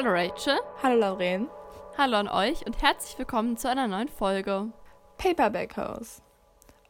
Hallo 0.00 0.12
Rachel. 0.12 0.60
Hallo 0.80 0.96
Lauren. 0.96 1.48
Hallo 1.96 2.18
an 2.18 2.28
euch 2.28 2.64
und 2.64 2.80
herzlich 2.80 3.18
willkommen 3.18 3.56
zu 3.56 3.68
einer 3.68 3.88
neuen 3.88 4.06
Folge. 4.06 4.68
Paperback 5.16 5.76
House. 5.76 6.22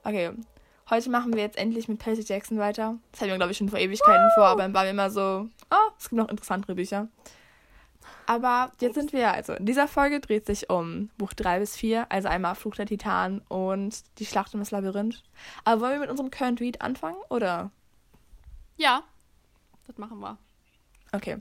Okay, 0.05 0.33
heute 0.91 1.09
machen 1.09 1.33
wir 1.33 1.41
jetzt 1.41 1.57
endlich 1.57 1.89
mit 1.89 2.01
Percy 2.01 2.21
Jackson 2.21 2.59
weiter. 2.59 2.99
Das 3.13 3.23
hatten 3.23 3.31
wir, 3.31 3.39
glaube 3.39 3.53
ich, 3.53 3.57
schon 3.57 3.71
vor 3.71 3.79
Ewigkeiten 3.79 4.27
Woo! 4.27 4.35
vor, 4.35 4.45
aber 4.49 4.61
dann 4.61 4.75
waren 4.75 4.85
wir 4.85 4.91
immer 4.91 5.09
so, 5.09 5.49
oh, 5.71 5.91
es 5.97 6.11
gibt 6.11 6.21
noch 6.21 6.29
interessantere 6.29 6.75
Bücher. 6.75 7.09
Aber 8.27 8.73
jetzt 8.79 8.97
sind 8.97 9.15
wir, 9.15 9.33
also 9.33 9.55
in 9.55 9.65
dieser 9.65 9.89
Folge 9.89 10.21
dreht 10.21 10.45
sich 10.45 10.69
um 10.69 11.09
Buch 11.17 11.33
3 11.33 11.61
bis 11.61 11.77
4, 11.77 12.13
also 12.13 12.29
einmal 12.29 12.57
Fluch 12.57 12.75
der 12.75 12.85
Titan 12.85 13.41
und 13.49 14.03
die 14.19 14.27
Schlacht 14.27 14.53
um 14.53 14.61
das 14.61 14.71
Labyrinth. 14.71 15.23
Aber 15.65 15.81
wollen 15.81 15.93
wir 15.95 16.01
mit 16.01 16.11
unserem 16.11 16.31
Current 16.31 16.61
Read 16.61 16.83
anfangen, 16.83 17.17
oder? 17.31 17.71
Ja, 18.77 19.03
das 19.87 19.97
machen 19.97 20.21
wir. 20.21 20.37
Okay, 21.13 21.39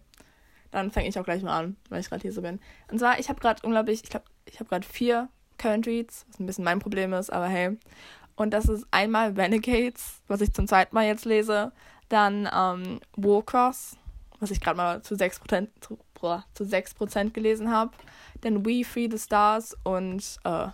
dann 0.77 0.91
fange 0.91 1.07
ich 1.07 1.19
auch 1.19 1.23
gleich 1.23 1.41
mal 1.41 1.57
an, 1.57 1.75
weil 1.89 1.99
ich 1.99 2.09
gerade 2.09 2.21
hier 2.21 2.31
so 2.31 2.41
bin. 2.41 2.59
Und 2.91 2.99
zwar, 2.99 3.19
ich 3.19 3.29
habe 3.29 3.39
gerade 3.39 3.61
unglaublich, 3.63 4.03
ich 4.03 4.09
glaube, 4.09 4.25
ich 4.45 4.59
habe 4.59 4.69
gerade 4.69 4.85
vier 4.85 5.27
Current 5.57 5.87
Reads, 5.87 6.25
was 6.29 6.39
ein 6.39 6.45
bisschen 6.45 6.63
mein 6.63 6.79
Problem 6.79 7.13
ist, 7.13 7.31
aber 7.31 7.47
hey. 7.47 7.77
Und 8.35 8.51
das 8.51 8.65
ist 8.65 8.85
einmal 8.91 9.31
Renegades, 9.31 10.21
was 10.27 10.41
ich 10.41 10.53
zum 10.53 10.67
zweiten 10.67 10.93
Mal 10.93 11.07
jetzt 11.07 11.25
lese. 11.25 11.71
Dann 12.09 12.47
ähm, 12.53 12.99
Warcross, 13.15 13.97
was 14.39 14.51
ich 14.51 14.61
gerade 14.61 14.77
mal 14.77 15.01
zu 15.01 15.15
6%, 15.15 15.67
zu, 15.81 15.97
boah, 16.13 16.45
zu 16.53 16.63
6 16.63 16.95
gelesen 17.33 17.71
habe. 17.71 17.91
Dann 18.41 18.63
We 18.63 18.83
Free 18.85 19.09
the 19.09 19.17
Stars 19.17 19.75
und 19.83 20.21
äh, 20.43 20.67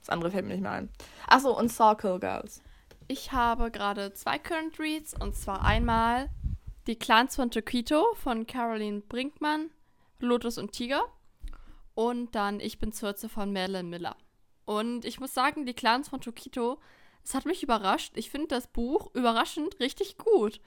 das 0.00 0.08
andere 0.08 0.32
fällt 0.32 0.46
mir 0.46 0.54
nicht 0.54 0.62
mehr 0.62 0.72
ein. 0.72 0.90
Achso, 1.28 1.56
und 1.56 1.70
Circle 1.70 2.18
Girls. 2.18 2.60
Ich 3.06 3.30
habe 3.30 3.70
gerade 3.70 4.12
zwei 4.14 4.38
Current 4.40 4.80
Reads 4.80 5.14
und 5.14 5.36
zwar 5.36 5.64
einmal 5.64 6.28
Die 6.86 6.96
Clans 6.96 7.34
von 7.34 7.50
Tokito 7.50 8.14
von 8.14 8.46
Caroline 8.46 9.00
Brinkmann, 9.00 9.70
Lotus 10.20 10.56
und 10.56 10.70
Tiger. 10.70 11.02
Und 11.96 12.34
dann 12.36 12.60
Ich 12.60 12.78
bin 12.78 12.92
Zürze 12.92 13.28
von 13.28 13.52
Madeline 13.52 13.88
Miller. 13.88 14.16
Und 14.66 15.04
ich 15.04 15.18
muss 15.18 15.34
sagen, 15.34 15.66
die 15.66 15.74
Clans 15.74 16.08
von 16.08 16.20
Tokito, 16.20 16.78
es 17.24 17.34
hat 17.34 17.44
mich 17.44 17.64
überrascht. 17.64 18.12
Ich 18.16 18.30
finde 18.30 18.48
das 18.48 18.68
Buch 18.68 19.12
überraschend 19.14 19.80
richtig 19.80 20.16
gut. 20.16 20.60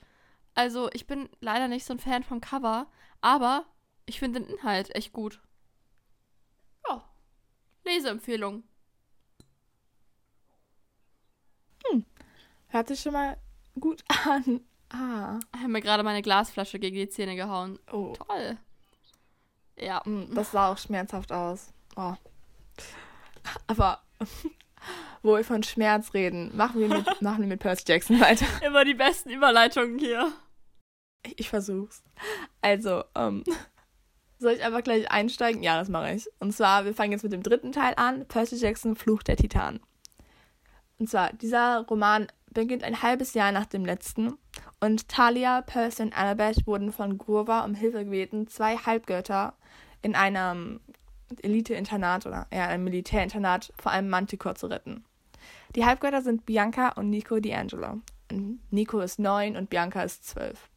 Also, 0.54 0.90
ich 0.92 1.06
bin 1.06 1.30
leider 1.40 1.68
nicht 1.68 1.86
so 1.86 1.94
ein 1.94 1.98
Fan 1.98 2.22
vom 2.22 2.42
Cover, 2.42 2.86
aber 3.22 3.64
ich 4.04 4.18
finde 4.18 4.40
den 4.40 4.50
Inhalt 4.50 4.94
echt 4.94 5.12
gut. 5.14 5.40
Ja, 6.86 7.08
Leseempfehlung. 7.84 8.64
Hm, 11.86 12.04
hört 12.68 12.88
sich 12.88 13.00
schon 13.00 13.14
mal 13.14 13.38
gut 13.78 14.04
an. 14.26 14.60
Ah. 14.90 15.38
Ich 15.54 15.60
habe 15.60 15.72
mir 15.72 15.80
gerade 15.80 16.02
meine 16.02 16.22
Glasflasche 16.22 16.78
gegen 16.78 16.96
die 16.96 17.08
Zähne 17.08 17.36
gehauen. 17.36 17.78
Oh. 17.92 18.12
Toll. 18.26 18.58
Ja. 19.78 20.04
Hm, 20.04 20.34
das 20.34 20.50
sah 20.50 20.72
auch 20.72 20.78
schmerzhaft 20.78 21.32
aus. 21.32 21.72
Oh. 21.96 22.14
Aber 23.66 24.02
wo 25.22 25.36
wir 25.36 25.44
von 25.44 25.62
Schmerz 25.62 26.14
reden, 26.14 26.56
machen 26.56 26.80
wir 26.80 26.88
mit, 26.88 27.06
machen 27.22 27.42
wir 27.42 27.48
mit 27.48 27.60
Percy 27.60 27.84
Jackson 27.86 28.20
weiter. 28.20 28.46
Immer 28.64 28.84
die 28.84 28.94
besten 28.94 29.30
Überleitungen 29.30 29.98
hier. 29.98 30.32
Ich, 31.24 31.40
ich 31.40 31.48
versuch's. 31.48 32.02
Also, 32.60 33.04
ähm, 33.14 33.44
soll 34.38 34.52
ich 34.52 34.64
einfach 34.64 34.82
gleich 34.82 35.10
einsteigen? 35.10 35.62
Ja, 35.62 35.78
das 35.78 35.88
mache 35.88 36.14
ich. 36.14 36.28
Und 36.38 36.52
zwar, 36.52 36.84
wir 36.84 36.94
fangen 36.94 37.12
jetzt 37.12 37.22
mit 37.22 37.32
dem 37.32 37.42
dritten 37.42 37.72
Teil 37.72 37.94
an, 37.96 38.26
Percy 38.26 38.56
Jackson, 38.56 38.96
Fluch 38.96 39.22
der 39.22 39.36
Titan. 39.36 39.80
Und 40.98 41.08
zwar, 41.08 41.32
dieser 41.34 41.86
Roman 41.88 42.26
beginnt 42.50 42.84
ein 42.84 43.02
halbes 43.02 43.34
Jahr 43.34 43.52
nach 43.52 43.66
dem 43.66 43.84
letzten 43.84 44.34
und 44.80 45.08
Talia, 45.08 45.60
Percy 45.60 46.02
und 46.02 46.16
Annabeth 46.16 46.66
wurden 46.66 46.92
von 46.92 47.18
Grover 47.18 47.64
um 47.64 47.74
Hilfe 47.74 48.04
gebeten, 48.04 48.48
zwei 48.48 48.76
Halbgötter 48.76 49.54
in 50.02 50.14
einem 50.14 50.80
Elite-Internat 51.42 52.26
oder 52.26 52.46
eher 52.50 52.68
einem 52.68 52.84
Militärinternat 52.84 53.72
vor 53.78 53.92
allem 53.92 54.08
Manticore 54.08 54.54
zu 54.54 54.66
retten. 54.66 55.04
Die 55.76 55.84
Halbgötter 55.84 56.22
sind 56.22 56.46
Bianca 56.46 56.90
und 56.90 57.10
Nico 57.10 57.36
D'Angelo. 57.36 58.00
Nico 58.70 59.00
ist 59.00 59.18
neun 59.18 59.56
und 59.56 59.70
Bianca 59.70 60.02
ist 60.02 60.26
zwölf. 60.26 60.68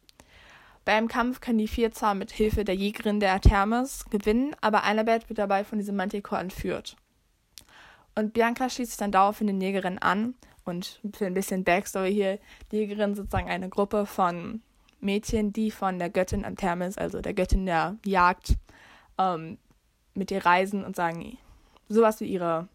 Beim 0.84 1.08
Kampf 1.08 1.40
können 1.40 1.58
die 1.58 1.68
vier 1.68 1.92
zwar 1.92 2.14
mit 2.14 2.30
Hilfe 2.30 2.64
der 2.64 2.74
Jägerin 2.74 3.18
der 3.18 3.40
Thermes 3.40 4.04
gewinnen, 4.10 4.54
aber 4.60 4.84
Annabeth 4.84 5.30
wird 5.30 5.38
dabei 5.38 5.64
von 5.64 5.78
diesem 5.78 5.96
Manticore 5.96 6.42
entführt. 6.42 6.96
Und 8.14 8.34
Bianca 8.34 8.68
schließt 8.68 8.92
sich 8.92 8.98
dann 8.98 9.12
daraufhin 9.12 9.46
den 9.46 9.60
Jägerinnen 9.60 9.98
an 9.98 10.34
und 10.64 11.00
für 11.14 11.26
ein 11.26 11.34
bisschen 11.34 11.64
Backstory 11.64 12.12
hier, 12.12 12.38
die 12.70 12.78
Jägerin 12.78 13.14
sozusagen 13.14 13.48
eine 13.48 13.68
Gruppe 13.68 14.06
von 14.06 14.62
Mädchen, 15.00 15.52
die 15.52 15.70
von 15.70 15.98
der 15.98 16.10
Göttin 16.10 16.44
Thermes, 16.56 16.98
also 16.98 17.20
der 17.20 17.34
Göttin 17.34 17.66
der 17.66 17.96
Jagd, 18.04 18.54
ähm, 19.18 19.58
mit 20.14 20.30
ihr 20.30 20.44
reisen 20.44 20.84
und 20.84 20.96
sagen, 20.96 21.38
sowas 21.88 22.20
wie 22.20 22.26
ihre, 22.26 22.68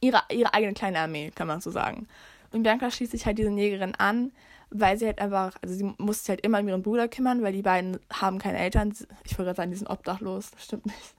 ihre, 0.00 0.22
ihre 0.30 0.54
eigene 0.54 0.74
kleine 0.74 1.00
Armee, 1.00 1.30
kann 1.34 1.46
man 1.46 1.60
so 1.60 1.70
sagen. 1.70 2.08
Und 2.52 2.62
Bianca 2.62 2.90
schließt 2.90 3.12
sich 3.12 3.26
halt 3.26 3.38
diesen 3.38 3.58
Jägerin 3.58 3.94
an, 3.96 4.32
weil 4.70 4.98
sie 4.98 5.06
halt 5.06 5.20
einfach, 5.20 5.56
also 5.62 5.74
sie 5.74 5.92
muss 5.98 6.20
sich 6.20 6.28
halt 6.30 6.40
immer 6.40 6.60
um 6.60 6.68
ihren 6.68 6.82
Bruder 6.82 7.08
kümmern, 7.08 7.42
weil 7.42 7.52
die 7.52 7.62
beiden 7.62 7.98
haben 8.12 8.38
keine 8.38 8.58
Eltern. 8.58 8.94
Ich 9.24 9.32
wollte 9.32 9.44
gerade 9.44 9.56
sagen, 9.56 9.70
die 9.70 9.76
sind 9.76 9.88
obdachlos, 9.88 10.50
das 10.52 10.64
stimmt 10.64 10.86
nicht. 10.86 11.14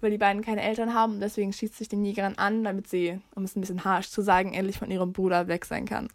Weil 0.00 0.10
die 0.10 0.18
beiden 0.18 0.42
keine 0.42 0.62
Eltern 0.62 0.94
haben 0.94 1.14
und 1.14 1.20
deswegen 1.20 1.52
schießt 1.52 1.76
sich 1.76 1.88
den 1.88 2.04
Jägerin 2.04 2.38
an, 2.38 2.64
damit 2.64 2.88
sie, 2.88 3.20
um 3.34 3.44
es 3.44 3.56
ein 3.56 3.60
bisschen 3.60 3.84
harsch 3.84 4.10
zu 4.10 4.22
sagen, 4.22 4.52
endlich 4.52 4.78
von 4.78 4.90
ihrem 4.90 5.12
Bruder 5.12 5.48
weg 5.48 5.64
sein 5.64 5.86
kann. 5.86 6.08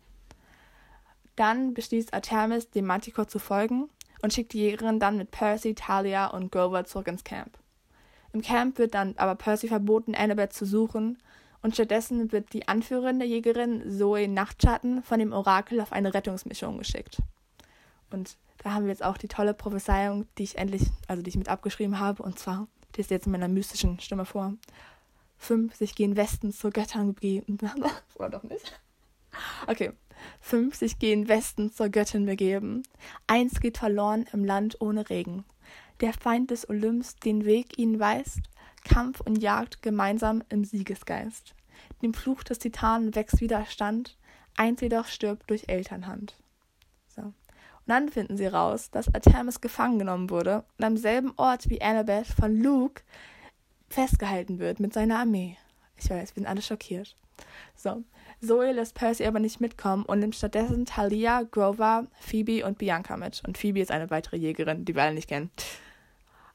Dann 1.36 1.74
beschließt 1.74 2.14
Artemis, 2.14 2.70
dem 2.70 2.86
Manticore 2.86 3.28
zu 3.28 3.40
folgen 3.40 3.90
und 4.22 4.34
schickt 4.34 4.54
die 4.54 4.60
Jägerin 4.60 5.00
dann 5.00 5.18
mit 5.18 5.32
Percy, 5.32 5.74
Talia 5.74 6.28
und 6.28 6.52
Grover 6.52 6.86
zurück 6.86 7.08
ins 7.08 7.24
Camp. 7.24 7.58
Im 8.34 8.42
Camp 8.42 8.78
wird 8.78 8.94
dann 8.94 9.16
aber 9.18 9.36
Percy 9.36 9.68
verboten, 9.68 10.16
Annabeth 10.16 10.54
zu 10.54 10.66
suchen 10.66 11.18
und 11.62 11.74
stattdessen 11.74 12.32
wird 12.32 12.54
die 12.54 12.68
Anführerin 12.68 13.20
der 13.20 13.28
Jägerin, 13.28 13.84
Zoe 13.90 14.28
Nachtschatten, 14.28 15.04
von 15.04 15.20
dem 15.20 15.34
Orakel 15.34 15.82
auf 15.82 15.92
eine 15.92 16.14
Rettungsmission 16.14 16.78
geschickt. 16.78 17.22
Und 18.10 18.38
da 18.64 18.74
haben 18.74 18.84
wir 18.84 18.92
jetzt 18.92 19.04
auch 19.04 19.18
die 19.18 19.28
tolle 19.28 19.54
Prophezeiung, 19.54 20.28
die 20.38 20.44
ich 20.44 20.58
endlich, 20.58 20.84
also 21.08 21.24
die 21.24 21.30
ich 21.30 21.38
mit 21.38 21.50
abgeschrieben 21.50 22.00
habe, 22.00 22.24
und 22.24 22.40
zwar, 22.40 22.68
ist 22.98 23.12
jetzt 23.12 23.26
in 23.26 23.32
meiner 23.32 23.48
mystischen 23.48 24.00
Stimme 24.00 24.26
vor. 24.26 24.54
Fünf 25.38 25.76
sich 25.76 25.96
gehen 25.96 26.16
Westen 26.16 26.52
zur 26.52 26.72
Göttin 26.72 27.14
begeben. 27.14 27.58
Oder 28.16 28.30
doch 28.30 28.44
nicht? 28.44 28.80
Okay. 29.68 29.92
Fünf 30.40 30.76
sich 30.76 31.00
gehen 31.00 31.28
Westen 31.28 31.72
zur 31.72 31.90
Göttin 31.90 32.26
begeben. 32.26 32.84
Eins 33.28 33.60
geht 33.60 33.80
verloren 33.80 34.26
im 34.34 34.46
Land 34.46 34.80
ohne 34.80 35.10
Regen. 35.10 35.46
Der 36.00 36.14
Feind 36.14 36.52
des 36.52 36.70
Olymps 36.70 37.16
den 37.16 37.46
Weg 37.46 37.78
ihnen 37.78 38.00
weist, 38.00 38.42
Kampf 38.84 39.22
und 39.22 39.38
Jagd 39.38 39.82
gemeinsam 39.82 40.44
im 40.50 40.64
Siegesgeist. 40.64 41.56
Dem 42.02 42.14
Fluch 42.14 42.44
des 42.44 42.60
Titanen 42.60 43.16
wächst 43.16 43.42
Widerstand, 43.42 44.18
eins 44.56 44.82
jedoch 44.82 45.08
stirbt 45.08 45.50
durch 45.50 45.70
Elternhand. 45.70 46.36
So. 47.08 47.34
Dann 47.92 48.08
finden 48.08 48.38
sie 48.38 48.48
raus, 48.48 48.90
dass 48.90 49.14
Artemis 49.14 49.60
gefangen 49.60 50.00
genommen 50.00 50.30
wurde 50.30 50.64
und 50.78 50.86
am 50.86 50.96
selben 50.96 51.34
Ort 51.36 51.70
wie 51.70 51.82
Annabeth 51.82 52.26
von 52.26 52.56
Luke 52.56 53.04
festgehalten 53.90 54.60
wird 54.60 54.80
mit 54.80 54.94
seiner 54.94 55.20
Armee. 55.20 55.58
Ich 55.98 56.10
weiß, 56.10 56.34
wir 56.34 56.42
sind 56.42 56.48
alle 56.48 56.62
schockiert. 56.62 57.18
So. 57.76 58.02
Zoe 58.42 58.72
lässt 58.72 58.96
Percy 58.96 59.26
aber 59.26 59.40
nicht 59.42 59.60
mitkommen 59.60 60.06
und 60.06 60.20
nimmt 60.20 60.38
stattdessen 60.38 60.86
Talia, 60.86 61.44
Grover, 61.44 62.08
Phoebe 62.22 62.66
und 62.66 62.78
Bianca 62.78 63.18
mit. 63.18 63.44
Und 63.46 63.58
Phoebe 63.58 63.82
ist 63.82 63.92
eine 63.92 64.10
weitere 64.10 64.38
Jägerin, 64.38 64.86
die 64.86 64.96
wir 64.96 65.04
alle 65.04 65.16
nicht 65.16 65.28
kennen. 65.28 65.52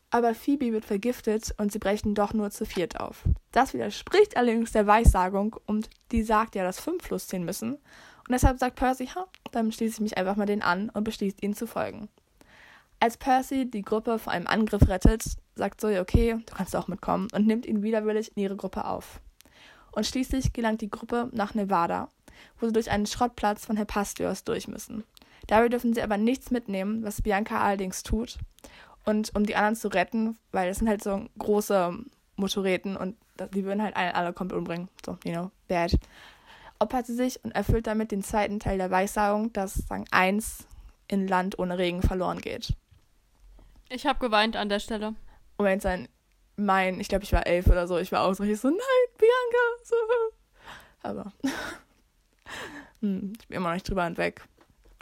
Aber 0.08 0.34
Phoebe 0.34 0.72
wird 0.72 0.86
vergiftet 0.86 1.54
und 1.58 1.70
sie 1.70 1.78
brechen 1.78 2.14
doch 2.14 2.32
nur 2.32 2.50
zu 2.50 2.64
viert 2.64 2.98
auf. 2.98 3.24
Das 3.52 3.74
widerspricht 3.74 4.38
allerdings 4.38 4.72
der 4.72 4.86
Weissagung 4.86 5.54
und 5.66 5.90
die 6.12 6.22
sagt 6.22 6.54
ja, 6.54 6.64
dass 6.64 6.80
fünf 6.80 7.10
losziehen 7.10 7.44
müssen. 7.44 7.76
Und 8.28 8.32
deshalb 8.32 8.58
sagt 8.58 8.76
Percy, 8.76 9.06
ha, 9.06 9.26
dann 9.52 9.70
schließe 9.70 9.94
ich 9.94 10.00
mich 10.00 10.18
einfach 10.18 10.36
mal 10.36 10.46
den 10.46 10.62
an 10.62 10.90
und 10.90 11.04
beschließt, 11.04 11.42
ihnen 11.42 11.54
zu 11.54 11.66
folgen. 11.66 12.08
Als 12.98 13.16
Percy 13.16 13.70
die 13.70 13.82
Gruppe 13.82 14.18
vor 14.18 14.32
einem 14.32 14.46
Angriff 14.46 14.88
rettet, 14.88 15.24
sagt 15.54 15.80
Zoe, 15.80 16.00
okay, 16.00 16.36
du 16.44 16.54
kannst 16.54 16.74
auch 16.74 16.88
mitkommen 16.88 17.28
und 17.32 17.46
nimmt 17.46 17.66
ihn 17.66 17.82
widerwillig 17.82 18.32
in 18.34 18.42
ihre 18.42 18.56
Gruppe 18.56 18.84
auf. 18.84 19.20
Und 19.92 20.06
schließlich 20.06 20.52
gelangt 20.52 20.80
die 20.80 20.90
Gruppe 20.90 21.30
nach 21.32 21.54
Nevada, 21.54 22.08
wo 22.58 22.66
sie 22.66 22.72
durch 22.72 22.90
einen 22.90 23.06
Schrottplatz 23.06 23.64
von 23.64 23.76
Hephaestus 23.76 24.44
durch 24.44 24.66
müssen. 24.66 25.04
Dabei 25.46 25.68
dürfen 25.68 25.94
sie 25.94 26.02
aber 26.02 26.18
nichts 26.18 26.50
mitnehmen, 26.50 27.04
was 27.04 27.22
Bianca 27.22 27.60
allerdings 27.60 28.02
tut 28.02 28.38
und 29.04 29.34
um 29.36 29.46
die 29.46 29.56
anderen 29.56 29.76
zu 29.76 29.88
retten, 29.88 30.36
weil 30.52 30.68
das 30.68 30.78
sind 30.78 30.88
halt 30.88 31.02
so 31.02 31.24
große 31.38 31.96
Motorräten 32.36 32.96
und 32.96 33.16
die 33.54 33.64
würden 33.64 33.82
halt 33.82 33.96
alle 33.96 34.32
komplett 34.32 34.58
umbringen. 34.58 34.88
So, 35.04 35.16
you 35.24 35.32
know, 35.32 35.50
bad. 35.68 35.92
Opfert 36.78 37.06
sie 37.06 37.14
sich 37.14 37.42
und 37.44 37.52
erfüllt 37.52 37.86
damit 37.86 38.12
den 38.12 38.22
zweiten 38.22 38.60
Teil 38.60 38.78
der 38.78 38.90
Weissagung, 38.90 39.52
dass 39.52 39.74
sagen, 39.74 40.04
eins 40.10 40.66
in 41.08 41.26
Land 41.28 41.58
ohne 41.58 41.78
Regen 41.78 42.02
verloren 42.02 42.40
geht. 42.40 42.74
Ich 43.88 44.06
habe 44.06 44.18
geweint 44.18 44.56
an 44.56 44.68
der 44.68 44.80
Stelle. 44.80 45.14
Es 45.58 45.82
dann 45.82 46.08
mein, 46.56 47.00
ich 47.00 47.08
glaube, 47.08 47.24
ich 47.24 47.32
war 47.32 47.46
elf 47.46 47.66
oder 47.66 47.86
so, 47.86 47.98
ich 47.98 48.12
war 48.12 48.22
auch 48.22 48.34
so, 48.34 48.44
ich 48.44 48.60
so, 48.60 48.68
nein, 48.68 48.78
Bianca, 49.18 49.84
so. 49.84 49.96
Aber 51.02 51.32
hm, 53.00 53.32
ich 53.38 53.48
bin 53.48 53.56
immer 53.56 53.68
noch 53.68 53.74
nicht 53.74 53.88
drüber 53.88 54.04
hinweg. 54.04 54.42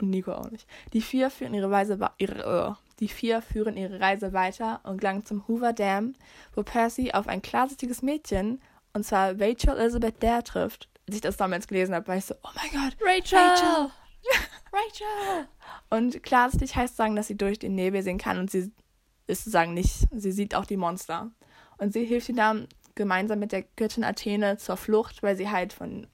Und 0.01 0.09
Nico 0.09 0.33
auch 0.33 0.51
nicht. 0.51 0.67
Die 0.93 1.01
vier 1.01 1.29
führen 1.29 1.53
ihre, 1.53 1.71
Weise, 1.71 1.97
ihre, 2.17 2.71
uh, 2.71 2.75
Die 2.99 3.07
vier 3.07 3.41
führen 3.41 3.77
ihre 3.77 3.99
Reise 3.99 4.33
weiter 4.33 4.81
und 4.83 4.97
gelangen 4.99 5.25
zum 5.25 5.47
Hoover 5.47 5.71
Dam, 5.71 6.15
wo 6.53 6.63
Percy 6.63 7.11
auf 7.13 7.27
ein 7.27 7.41
klarsichtiges 7.41 8.01
Mädchen, 8.01 8.61
und 8.93 9.05
zwar 9.05 9.39
Rachel 9.39 9.77
Elizabeth 9.77 10.21
Dare, 10.21 10.43
trifft. 10.43 10.89
Als 11.07 11.15
ich 11.15 11.21
das 11.21 11.37
damals 11.37 11.67
gelesen 11.67 11.93
habe, 11.93 12.07
war 12.07 12.17
ich 12.17 12.25
so, 12.25 12.35
oh 12.43 12.49
mein 12.55 12.71
Gott, 12.71 12.97
Rachel! 13.01 13.37
Rachel! 13.37 13.91
Rachel! 14.73 15.47
Und 15.89 16.23
klarsichtig 16.23 16.75
heißt 16.75 16.95
sagen, 16.95 17.15
dass 17.15 17.27
sie 17.27 17.37
durch 17.37 17.59
den 17.59 17.75
Nebel 17.75 18.01
sehen 18.01 18.17
kann 18.17 18.39
und 18.39 18.49
sie 18.49 18.71
ist 19.27 19.43
sozusagen 19.43 19.73
nicht, 19.73 20.07
sie 20.11 20.31
sieht 20.31 20.55
auch 20.55 20.65
die 20.65 20.77
Monster. 20.77 21.31
Und 21.77 21.93
sie 21.93 22.05
hilft 22.05 22.29
ihnen 22.29 22.37
dann 22.37 22.67
gemeinsam 22.95 23.39
mit 23.39 23.51
der 23.51 23.63
Göttin 23.63 24.03
Athene 24.03 24.57
zur 24.57 24.77
Flucht, 24.77 25.21
weil 25.21 25.35
sie 25.35 25.49
halt 25.49 25.73
von 25.73 26.07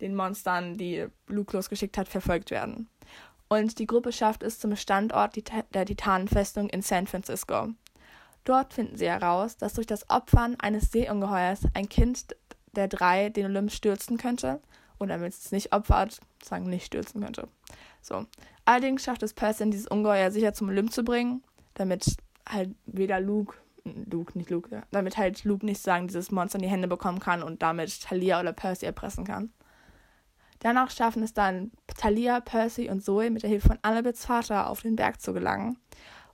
den 0.00 0.14
Monstern, 0.14 0.76
die 0.76 1.06
Luke 1.26 1.56
losgeschickt 1.56 1.96
hat, 1.96 2.08
verfolgt 2.08 2.50
werden. 2.50 2.88
Und 3.48 3.78
die 3.78 3.86
Gruppe 3.86 4.12
schafft 4.12 4.42
es 4.42 4.58
zum 4.58 4.74
Standort 4.76 5.36
der 5.72 5.86
Titanenfestung 5.86 6.68
in 6.68 6.82
San 6.82 7.06
Francisco. 7.06 7.68
Dort 8.44 8.74
finden 8.74 8.96
sie 8.96 9.08
heraus, 9.08 9.56
dass 9.56 9.74
durch 9.74 9.86
das 9.86 10.08
Opfern 10.10 10.56
eines 10.58 10.90
Seeungeheuers 10.90 11.60
ein 11.74 11.88
Kind 11.88 12.36
der 12.76 12.88
drei 12.88 13.28
den 13.28 13.46
Olymp 13.46 13.70
stürzen 13.70 14.16
könnte. 14.16 14.60
Oder 14.98 15.20
wenn 15.20 15.28
es 15.28 15.52
nicht 15.52 15.72
opfert, 15.72 16.20
sagen 16.42 16.68
nicht 16.70 16.86
stürzen 16.86 17.22
könnte. 17.22 17.48
So. 18.00 18.26
Allerdings 18.64 19.04
schafft 19.04 19.22
es 19.22 19.34
Percy, 19.34 19.68
dieses 19.70 19.86
Ungeheuer 19.86 20.30
sicher 20.30 20.54
zum 20.54 20.68
Olymp 20.68 20.92
zu 20.92 21.04
bringen, 21.04 21.42
damit 21.74 22.16
halt 22.48 22.74
weder 22.86 23.20
Luke, 23.20 23.56
Luke, 23.84 24.36
nicht 24.36 24.50
Luke, 24.50 24.82
damit 24.90 25.16
halt 25.16 25.44
Luke 25.44 25.64
nicht 25.64 25.80
sagen, 25.80 26.08
dieses 26.08 26.30
Monster 26.30 26.58
in 26.58 26.62
die 26.62 26.68
Hände 26.68 26.88
bekommen 26.88 27.20
kann 27.20 27.42
und 27.42 27.62
damit 27.62 28.02
Talia 28.02 28.40
oder 28.40 28.52
Percy 28.52 28.86
erpressen 28.86 29.24
kann. 29.24 29.52
Danach 30.60 30.90
schaffen 30.90 31.22
es 31.22 31.34
dann 31.34 31.70
Talia, 31.86 32.40
Percy 32.40 32.88
und 32.88 33.04
Zoe 33.04 33.30
mit 33.30 33.42
der 33.42 33.50
Hilfe 33.50 33.68
von 33.68 33.78
Annabeths 33.82 34.24
Vater 34.24 34.70
auf 34.70 34.82
den 34.82 34.96
Berg 34.96 35.20
zu 35.20 35.32
gelangen 35.32 35.76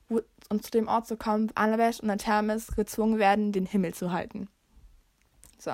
wo, 0.09 0.21
und 0.49 0.65
zu 0.65 0.71
dem 0.71 0.89
Ort 0.89 1.07
zu 1.07 1.17
kommen, 1.17 1.49
wo 1.49 1.53
Annabeth 1.55 2.01
und 2.01 2.11
Artemis 2.11 2.69
gezwungen 2.69 3.19
werden, 3.19 3.53
den 3.53 3.67
Himmel 3.67 3.95
zu 3.95 4.13
halten. 4.13 4.49
So. 5.59 5.73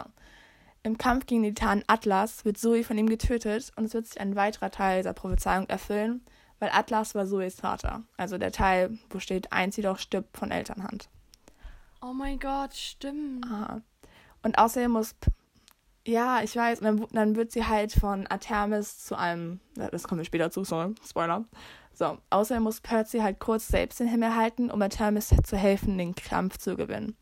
Im 0.88 0.96
Kampf 0.96 1.26
gegen 1.26 1.42
den 1.42 1.54
Titan 1.54 1.84
Atlas 1.86 2.46
wird 2.46 2.56
Zoe 2.56 2.82
von 2.82 2.96
ihm 2.96 3.10
getötet 3.10 3.72
und 3.76 3.84
es 3.84 3.92
wird 3.92 4.06
sich 4.06 4.18
ein 4.18 4.36
weiterer 4.36 4.70
Teil 4.70 5.02
dieser 5.02 5.12
Prophezeiung 5.12 5.68
erfüllen, 5.68 6.24
weil 6.60 6.70
Atlas 6.72 7.14
war 7.14 7.26
Zoes 7.26 7.60
Vater. 7.60 8.04
Also 8.16 8.38
der 8.38 8.52
Teil, 8.52 8.98
wo 9.10 9.18
steht, 9.18 9.52
eins 9.52 9.76
jedoch 9.76 9.98
stirbt 9.98 10.34
von 10.38 10.50
Elternhand. 10.50 11.10
Oh 12.00 12.14
mein 12.14 12.38
Gott, 12.38 12.72
stimmt. 12.72 13.44
Aha. 13.44 13.82
Und 14.42 14.56
außerdem 14.56 14.92
muss 14.92 15.14
ja, 16.06 16.40
ich 16.42 16.56
weiß. 16.56 16.80
Und 16.80 16.84
dann, 16.86 17.06
dann 17.12 17.36
wird 17.36 17.52
sie 17.52 17.66
halt 17.66 17.92
von 17.92 18.26
Artemis 18.26 19.04
zu 19.04 19.14
einem. 19.14 19.60
Das 19.74 20.04
kommen 20.04 20.20
wir 20.20 20.24
später 20.24 20.50
zu, 20.50 20.64
sorry, 20.64 20.94
Spoiler. 21.06 21.44
So, 21.92 22.16
außerdem 22.30 22.62
muss 22.62 22.80
Percy 22.80 23.18
halt 23.18 23.40
kurz 23.40 23.68
selbst 23.68 24.00
den 24.00 24.08
Himmel 24.08 24.34
halten, 24.34 24.70
um 24.70 24.80
Artemis 24.80 25.34
zu 25.44 25.56
helfen, 25.58 25.98
den 25.98 26.14
Kampf 26.14 26.56
zu 26.56 26.76
gewinnen. 26.76 27.14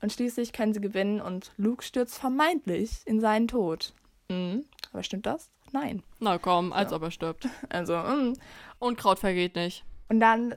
Und 0.00 0.12
schließlich 0.12 0.52
können 0.52 0.74
sie 0.74 0.80
gewinnen 0.80 1.20
und 1.20 1.52
Luke 1.56 1.82
stürzt 1.82 2.18
vermeintlich 2.18 3.00
in 3.06 3.20
seinen 3.20 3.48
Tod. 3.48 3.94
Mhm. 4.28 4.64
Aber 4.92 5.02
stimmt 5.02 5.26
das? 5.26 5.50
Nein. 5.72 6.02
Na 6.20 6.38
komm, 6.38 6.72
als 6.72 6.90
ja. 6.90 6.96
ob 6.96 7.02
er 7.02 7.10
stirbt. 7.10 7.48
Also, 7.68 7.94
mh. 7.94 8.34
Und 8.78 8.98
Kraut 8.98 9.18
vergeht 9.18 9.56
nicht. 9.56 9.84
Und 10.08 10.20
dann 10.20 10.52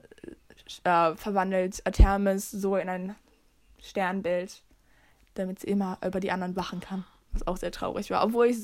äh, 0.83 1.15
verwandelt 1.15 1.81
Artemis 1.85 2.51
so 2.51 2.75
in 2.75 2.89
ein 2.89 3.15
Sternbild, 3.81 4.61
damit 5.33 5.59
sie 5.59 5.67
immer 5.67 5.97
über 6.05 6.19
die 6.19 6.31
anderen 6.31 6.55
wachen 6.55 6.79
kann. 6.79 7.05
Was 7.31 7.47
auch 7.47 7.57
sehr 7.57 7.71
traurig 7.71 8.09
war. 8.11 8.23
Obwohl 8.23 8.47
ich. 8.47 8.57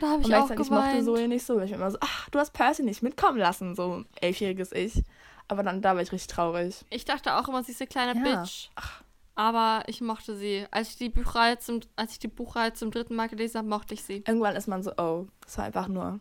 Da 0.00 0.12
habe 0.12 0.22
ich 0.22 0.34
auch 0.34 0.48
geweint. 0.48 0.60
Ich 0.60 0.70
mochte 0.70 1.04
Zoe 1.04 1.28
nicht 1.28 1.44
so. 1.44 1.60
Ich 1.60 1.70
war 1.72 1.78
immer 1.78 1.90
so, 1.90 1.98
ach, 2.00 2.30
du 2.30 2.38
hast 2.38 2.52
Percy 2.52 2.82
nicht 2.82 3.02
mitkommen 3.02 3.38
lassen, 3.38 3.74
so 3.74 4.04
elfjähriges 4.20 4.72
Ich. 4.72 5.02
Aber 5.48 5.62
dann, 5.62 5.82
da 5.82 5.94
war 5.94 6.02
ich 6.02 6.12
richtig 6.12 6.28
traurig. 6.28 6.84
Ich 6.90 7.04
dachte 7.04 7.34
auch 7.36 7.48
immer, 7.48 7.62
sie 7.62 7.72
ist 7.72 7.80
eine 7.80 7.88
kleine 7.88 8.14
ja. 8.16 8.42
Bitch. 8.42 8.70
Ach. 8.76 9.02
Aber 9.34 9.82
ich 9.86 10.00
mochte 10.00 10.36
sie. 10.36 10.66
Als 10.70 10.90
ich 10.90 10.96
die 10.96 11.08
Buchreihe 11.08 11.58
zum, 11.58 11.80
als 11.96 12.12
ich 12.12 12.18
die 12.18 12.28
Buchreihe 12.28 12.72
zum 12.72 12.90
dritten 12.90 13.14
Mal 13.14 13.28
gelesen 13.28 13.58
habe, 13.58 13.68
mochte 13.68 13.94
ich 13.94 14.02
sie. 14.02 14.24
Irgendwann 14.26 14.56
ist 14.56 14.68
man 14.68 14.82
so, 14.82 14.92
oh, 14.96 15.26
es 15.46 15.56
war 15.58 15.64
einfach 15.64 15.88
nur. 15.88 16.20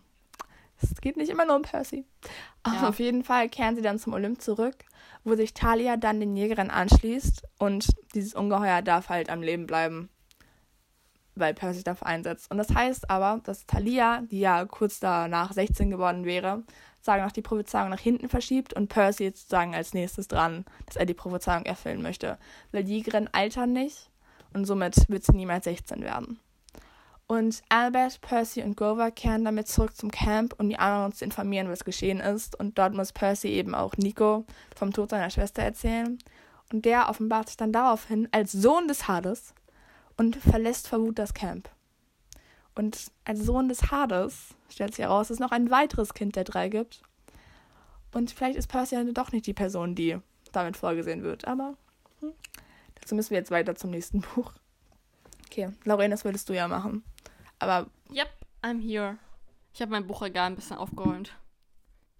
Es 0.81 0.99
geht 0.99 1.17
nicht 1.17 1.29
immer 1.29 1.45
nur 1.45 1.57
um 1.57 1.61
Percy. 1.61 2.05
Aber 2.63 2.75
ja. 2.75 2.89
auf 2.89 2.99
jeden 2.99 3.23
Fall 3.23 3.49
kehren 3.49 3.75
sie 3.75 3.81
dann 3.81 3.99
zum 3.99 4.13
Olymp 4.13 4.41
zurück, 4.41 4.75
wo 5.23 5.35
sich 5.35 5.53
Talia 5.53 5.97
dann 5.97 6.19
den 6.19 6.35
Jägern 6.35 6.71
anschließt 6.71 7.43
und 7.59 7.89
dieses 8.15 8.33
Ungeheuer 8.33 8.81
darf 8.81 9.09
halt 9.09 9.29
am 9.29 9.43
Leben 9.43 9.67
bleiben 9.67 10.09
weil 11.35 11.53
Percy 11.53 11.75
sich 11.75 11.83
dafür 11.83 12.07
einsetzt. 12.07 12.51
Und 12.51 12.57
das 12.57 12.73
heißt 12.73 13.09
aber, 13.09 13.39
dass 13.43 13.65
Thalia, 13.65 14.21
die 14.21 14.39
ja 14.39 14.65
kurz 14.65 14.99
danach 14.99 15.53
16 15.53 15.89
geworden 15.89 16.25
wäre, 16.25 16.63
sagen 17.01 17.23
auch 17.23 17.31
die 17.31 17.41
Prophezeiung 17.41 17.89
nach 17.89 17.99
hinten 17.99 18.29
verschiebt 18.29 18.73
und 18.73 18.87
Percy 18.87 19.23
jetzt 19.23 19.49
sagen 19.49 19.73
als 19.73 19.93
nächstes 19.93 20.27
dran, 20.27 20.65
dass 20.85 20.95
er 20.95 21.05
die 21.05 21.13
Prophezeiung 21.13 21.65
erfüllen 21.65 22.01
möchte. 22.01 22.37
Weil 22.71 22.83
die 22.83 22.97
Jägerin 22.97 23.29
altern 23.31 23.73
nicht 23.73 24.09
und 24.53 24.65
somit 24.65 25.09
wird 25.09 25.23
sie 25.23 25.33
niemals 25.33 25.65
16 25.65 26.01
werden. 26.01 26.39
Und 27.27 27.63
Albert, 27.69 28.19
Percy 28.19 28.61
und 28.61 28.75
Grover 28.75 29.09
kehren 29.09 29.45
damit 29.45 29.69
zurück 29.69 29.95
zum 29.95 30.11
Camp, 30.11 30.53
um 30.59 30.67
die 30.67 30.77
anderen 30.77 31.13
zu 31.13 31.23
informieren, 31.23 31.69
was 31.69 31.85
geschehen 31.85 32.19
ist. 32.19 32.59
Und 32.59 32.77
dort 32.77 32.93
muss 32.93 33.13
Percy 33.13 33.47
eben 33.47 33.73
auch 33.73 33.95
Nico 33.95 34.43
vom 34.75 34.91
Tod 34.91 35.11
seiner 35.11 35.29
Schwester 35.29 35.63
erzählen. 35.63 36.19
Und 36.73 36.83
der 36.83 37.07
offenbart 37.09 37.47
sich 37.47 37.55
dann 37.55 37.71
daraufhin 37.71 38.27
als 38.33 38.51
Sohn 38.51 38.89
des 38.89 39.07
Hades 39.07 39.53
und 40.21 40.35
verlässt 40.35 40.87
vor 40.87 41.01
Wut 41.01 41.17
das 41.17 41.33
Camp. 41.33 41.67
Und 42.75 43.11
als 43.25 43.39
Sohn 43.39 43.69
des 43.69 43.89
Hades 43.89 44.53
stellt 44.69 44.93
sich 44.93 45.03
heraus, 45.03 45.29
dass 45.29 45.37
es 45.37 45.39
noch 45.39 45.49
ein 45.49 45.71
weiteres 45.71 46.13
Kind 46.13 46.35
der 46.35 46.43
drei 46.43 46.69
gibt. 46.69 47.01
Und 48.13 48.29
vielleicht 48.29 48.55
ist 48.55 48.67
Percy 48.67 48.93
ja 48.93 49.03
doch 49.03 49.31
nicht 49.31 49.47
die 49.47 49.55
Person, 49.55 49.95
die 49.95 50.19
damit 50.51 50.77
vorgesehen 50.77 51.23
wird. 51.23 51.45
Aber 51.47 51.75
hm, 52.19 52.33
dazu 52.99 53.15
müssen 53.15 53.31
wir 53.31 53.39
jetzt 53.39 53.49
weiter 53.49 53.73
zum 53.73 53.89
nächsten 53.89 54.21
Buch. 54.35 54.53
Okay, 55.47 55.69
Lorraine, 55.85 56.13
das 56.13 56.23
würdest 56.23 56.47
du 56.49 56.53
ja 56.53 56.67
machen. 56.67 57.03
Aber. 57.57 57.87
Yep, 58.13 58.29
I'm 58.61 58.79
here. 58.79 59.17
Ich 59.73 59.81
habe 59.81 59.89
mein 59.89 60.05
Buchregal 60.05 60.51
ein 60.51 60.55
bisschen 60.55 60.77
aufgeräumt. 60.77 61.35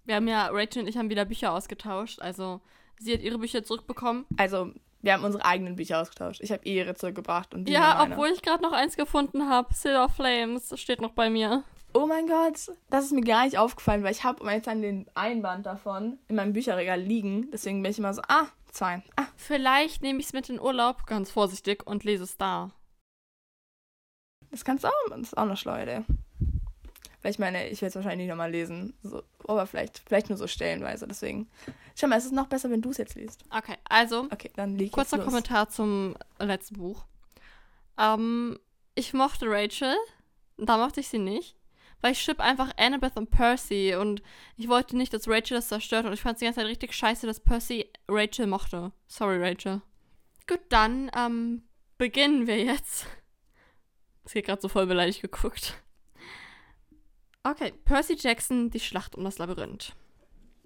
Wir 0.06 0.16
haben 0.16 0.26
ja, 0.26 0.48
Rachel 0.50 0.82
und 0.82 0.88
ich 0.88 0.96
haben 0.96 1.08
wieder 1.08 1.24
Bücher 1.24 1.52
ausgetauscht. 1.52 2.20
Also, 2.20 2.62
sie 2.98 3.12
hat 3.12 3.20
ihre 3.20 3.38
Bücher 3.38 3.62
zurückbekommen. 3.62 4.26
Also, 4.36 4.72
wir 5.02 5.12
haben 5.12 5.24
unsere 5.24 5.44
eigenen 5.44 5.76
Bücher 5.76 6.00
ausgetauscht. 6.00 6.40
Ich 6.42 6.52
habe 6.52 6.64
ihre 6.64 6.94
zurückgebracht 6.94 7.54
und 7.54 7.66
die 7.66 7.72
Ja, 7.72 8.02
obwohl 8.02 8.28
ich 8.28 8.42
gerade 8.42 8.62
noch 8.62 8.72
eins 8.72 8.96
gefunden 8.96 9.48
habe. 9.48 9.74
Silver 9.74 10.08
Flames 10.08 10.68
das 10.68 10.80
steht 10.80 11.00
noch 11.00 11.12
bei 11.12 11.28
mir. 11.28 11.64
Oh 11.94 12.06
mein 12.06 12.26
Gott, 12.26 12.70
das 12.88 13.04
ist 13.04 13.12
mir 13.12 13.20
gar 13.22 13.44
nicht 13.44 13.58
aufgefallen, 13.58 14.02
weil 14.02 14.12
ich 14.12 14.24
habe 14.24 14.50
jetzt 14.50 14.68
an 14.68 14.80
den 14.80 15.06
Einband 15.14 15.66
davon 15.66 16.18
in 16.28 16.36
meinem 16.36 16.54
Bücherregal 16.54 16.98
liegen. 16.98 17.50
Deswegen 17.50 17.82
bin 17.82 17.90
ich 17.90 17.98
immer 17.98 18.14
so, 18.14 18.22
ah, 18.28 18.46
zwei. 18.70 19.02
Ah. 19.16 19.26
Vielleicht 19.36 20.00
nehme 20.00 20.20
ich 20.20 20.26
es 20.26 20.32
mit 20.32 20.48
in 20.48 20.58
Urlaub, 20.58 21.04
ganz 21.06 21.30
vorsichtig, 21.30 21.86
und 21.86 22.04
lese 22.04 22.24
es 22.24 22.38
da. 22.38 22.70
Das 24.50 24.64
kannst 24.64 24.84
du 24.84 24.88
auch, 24.88 25.10
das 25.10 25.20
ist 25.20 25.36
auch 25.36 25.42
eine 25.42 25.56
schlaue 25.56 25.82
Idee. 25.82 26.04
Weil 27.22 27.30
ich 27.30 27.38
meine, 27.38 27.68
ich 27.68 27.82
werde 27.82 27.90
es 27.90 27.94
wahrscheinlich 27.96 28.26
nicht 28.26 28.30
nochmal 28.30 28.50
lesen. 28.50 28.94
So, 29.02 29.22
aber 29.46 29.66
vielleicht, 29.66 30.02
vielleicht 30.06 30.28
nur 30.28 30.38
so 30.38 30.46
stellenweise. 30.46 31.06
Deswegen. 31.06 31.48
Schau 32.02 32.08
mal, 32.08 32.18
es 32.18 32.24
ist 32.24 32.32
noch 32.32 32.48
besser, 32.48 32.68
wenn 32.68 32.82
du 32.82 32.90
es 32.90 32.96
jetzt 32.96 33.14
liest. 33.14 33.44
Okay, 33.50 33.76
also. 33.88 34.24
Okay, 34.24 34.50
dann 34.56 34.74
leg 34.76 34.90
Kurzer 34.90 35.20
Kommentar 35.20 35.68
zum 35.68 36.16
letzten 36.40 36.78
Buch. 36.78 37.04
Ähm, 37.96 38.58
ich 38.96 39.14
mochte 39.14 39.46
Rachel. 39.48 39.94
Da 40.56 40.78
mochte 40.78 40.98
ich 40.98 41.06
sie 41.06 41.20
nicht. 41.20 41.54
Weil 42.00 42.10
ich 42.10 42.20
ship 42.20 42.40
einfach 42.40 42.72
Annabeth 42.76 43.16
und 43.16 43.30
Percy 43.30 43.94
und 43.94 44.20
ich 44.56 44.66
wollte 44.66 44.96
nicht, 44.96 45.14
dass 45.14 45.28
Rachel 45.28 45.58
das 45.58 45.68
zerstört 45.68 46.04
und 46.04 46.12
ich 46.12 46.22
fand 46.22 46.34
es 46.34 46.38
die 46.40 46.46
ganze 46.46 46.58
Zeit 46.58 46.66
richtig 46.66 46.92
scheiße, 46.92 47.24
dass 47.24 47.38
Percy 47.38 47.88
Rachel 48.08 48.48
mochte. 48.48 48.90
Sorry, 49.06 49.40
Rachel. 49.40 49.80
Gut, 50.48 50.62
dann 50.70 51.08
ähm, 51.16 51.62
beginnen 51.98 52.48
wir 52.48 52.58
jetzt. 52.58 53.06
Es 54.24 54.32
geht 54.32 54.46
gerade 54.46 54.62
so 54.62 54.68
voll 54.68 54.86
beleidigt 54.86 55.22
geguckt. 55.22 55.74
Okay, 57.44 57.72
Percy 57.84 58.16
Jackson, 58.18 58.70
die 58.70 58.80
Schlacht 58.80 59.14
um 59.14 59.22
das 59.22 59.38
Labyrinth. 59.38 59.94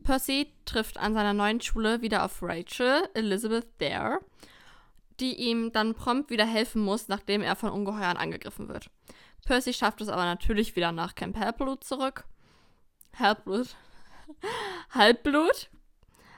Percy 0.07 0.53
trifft 0.67 0.99
an 0.99 1.15
seiner 1.15 1.35
neuen 1.35 1.61
Schule 1.61 2.01
wieder 2.01 2.25
auf 2.25 2.41
Rachel, 2.41 3.09
Elizabeth 3.15 3.67
Dare, 3.79 4.21
die 5.19 5.35
ihm 5.35 5.73
dann 5.73 5.95
prompt 5.95 6.31
wieder 6.31 6.47
helfen 6.47 6.81
muss, 6.81 7.09
nachdem 7.09 7.43
er 7.43 7.57
von 7.57 7.71
Ungeheuern 7.71 8.17
angegriffen 8.17 8.69
wird. 8.69 8.89
Percy 9.45 9.73
schafft 9.73 10.01
es 10.01 10.09
aber 10.09 10.25
natürlich 10.25 10.77
wieder 10.77 10.93
nach 10.93 11.17
Camp 11.17 11.37
Halbblut 11.37 11.83
zurück. 11.83 12.25
Halbblut. 13.19 13.75
Halbblut. 14.91 15.71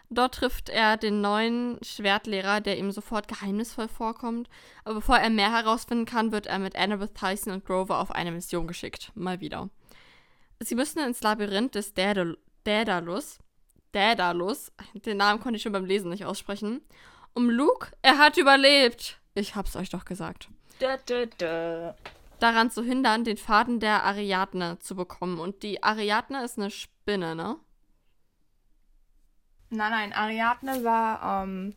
Dort 0.09 0.37
trifft 0.37 0.71
er 0.71 0.97
den 0.97 1.21
neuen 1.21 1.79
Schwertlehrer, 1.85 2.63
der 2.63 2.79
ihm 2.79 2.91
sofort 2.91 3.29
geheimnisvoll 3.29 3.89
vorkommt. 3.89 4.49
Aber 4.85 4.95
bevor 4.95 5.19
er 5.19 5.29
mehr 5.29 5.53
herausfinden 5.53 6.07
kann, 6.07 6.33
wird 6.33 6.47
er 6.47 6.59
mit 6.59 6.75
Annabeth 6.75 7.15
Tyson 7.15 7.53
und 7.53 7.67
Grover 7.67 7.99
auf 7.99 8.13
eine 8.13 8.33
Mission 8.33 8.67
geschickt. 8.67 9.13
Mal 9.15 9.41
wieder. 9.41 9.69
Sie 10.59 10.75
müssen 10.75 11.01
ins 11.01 11.21
Labyrinth 11.21 11.75
des 11.75 11.93
Daedalus. 11.93 13.41
Daedalus. 13.93 14.73
Den 14.95 15.17
Namen 15.17 15.41
konnte 15.41 15.57
ich 15.57 15.63
schon 15.63 15.73
beim 15.73 15.85
Lesen 15.85 16.11
nicht 16.11 16.25
aussprechen. 16.25 16.83
Um 17.35 17.51
Luke, 17.51 17.93
er 18.03 18.19
hat 18.19 18.37
überlebt. 18.37 19.21
Ich 19.35 19.55
hab's 19.55 19.77
euch 19.77 19.91
doch 19.91 20.05
gesagt. 20.05 20.49
Da, 20.81 20.97
da, 21.07 21.27
da. 21.39 21.95
Daran 22.41 22.71
zu 22.71 22.83
hindern, 22.83 23.25
den 23.25 23.37
Faden 23.37 23.81
der 23.81 24.05
Ariadne 24.05 24.79
zu 24.79 24.95
bekommen. 24.95 25.39
Und 25.39 25.63
die 25.63 25.83
Ariadne 25.83 26.45
ist 26.45 26.59
eine 26.59 26.71
Spinne, 26.71 27.35
ne? 27.35 27.57
Nein, 29.71 29.91
nein, 29.91 30.13
Ariadne 30.13 30.83
war 30.83 31.43
ähm, 31.43 31.75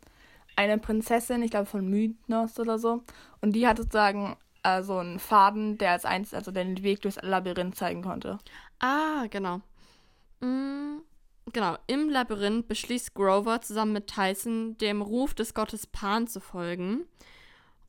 eine 0.55 0.77
Prinzessin, 0.77 1.43
ich 1.43 1.51
glaube 1.51 1.65
von 1.65 1.87
Mythnos 1.89 2.59
oder 2.59 2.79
so. 2.79 3.03
Und 3.41 3.53
die 3.53 3.67
hat 3.67 3.77
sozusagen 3.77 4.37
äh, 4.63 4.81
so 4.81 4.97
einen 4.97 5.19
Faden, 5.19 5.77
der 5.77 5.91
als 5.91 6.05
eins, 6.05 6.33
also 6.33 6.51
den 6.51 6.81
Weg 6.83 7.01
durchs 7.01 7.21
Labyrinth 7.21 7.75
zeigen 7.75 8.03
konnte. 8.03 8.37
Ah, 8.79 9.25
genau. 9.29 9.61
Mm, 10.39 10.99
genau, 11.51 11.77
im 11.87 12.09
Labyrinth 12.09 12.67
beschließt 12.67 13.13
Grover 13.13 13.61
zusammen 13.61 13.93
mit 13.93 14.07
Tyson, 14.07 14.77
dem 14.77 15.01
Ruf 15.01 15.33
des 15.33 15.53
Gottes 15.53 15.87
Pan 15.87 16.27
zu 16.27 16.39
folgen. 16.39 17.05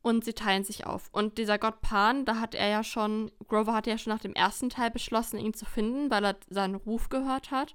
Und 0.01 0.25
sie 0.25 0.33
teilen 0.33 0.65
sich 0.65 0.85
auf. 0.85 1.09
Und 1.13 1.37
dieser 1.37 1.57
Gott 1.57 1.81
Pan, 1.81 2.25
da 2.25 2.41
hat 2.41 2.55
er 2.55 2.67
ja 2.67 2.83
schon, 2.83 3.31
Grover 3.47 3.73
hat 3.73 3.87
ja 3.87 3.97
schon 3.97 4.11
nach 4.11 4.21
dem 4.21 4.33
ersten 4.33 4.69
Teil 4.69 4.91
beschlossen, 4.91 5.39
ihn 5.39 5.53
zu 5.53 5.63
finden, 5.65 6.11
weil 6.11 6.25
er 6.25 6.35
seinen 6.49 6.75
Ruf 6.75 7.07
gehört 7.07 7.51
hat. 7.51 7.73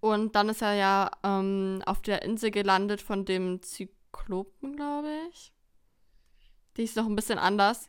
Und 0.00 0.34
dann 0.34 0.48
ist 0.48 0.60
er 0.60 0.74
ja 0.74 1.10
ähm, 1.22 1.80
auf 1.86 2.02
der 2.02 2.22
Insel 2.22 2.50
gelandet 2.50 3.00
von 3.00 3.24
dem 3.24 3.62
Zyklopen, 3.62 4.74
glaube 4.74 5.12
ich. 5.30 5.52
Die 6.76 6.82
ist 6.82 6.96
noch 6.96 7.06
ein 7.06 7.14
bisschen 7.14 7.38
anders. 7.38 7.88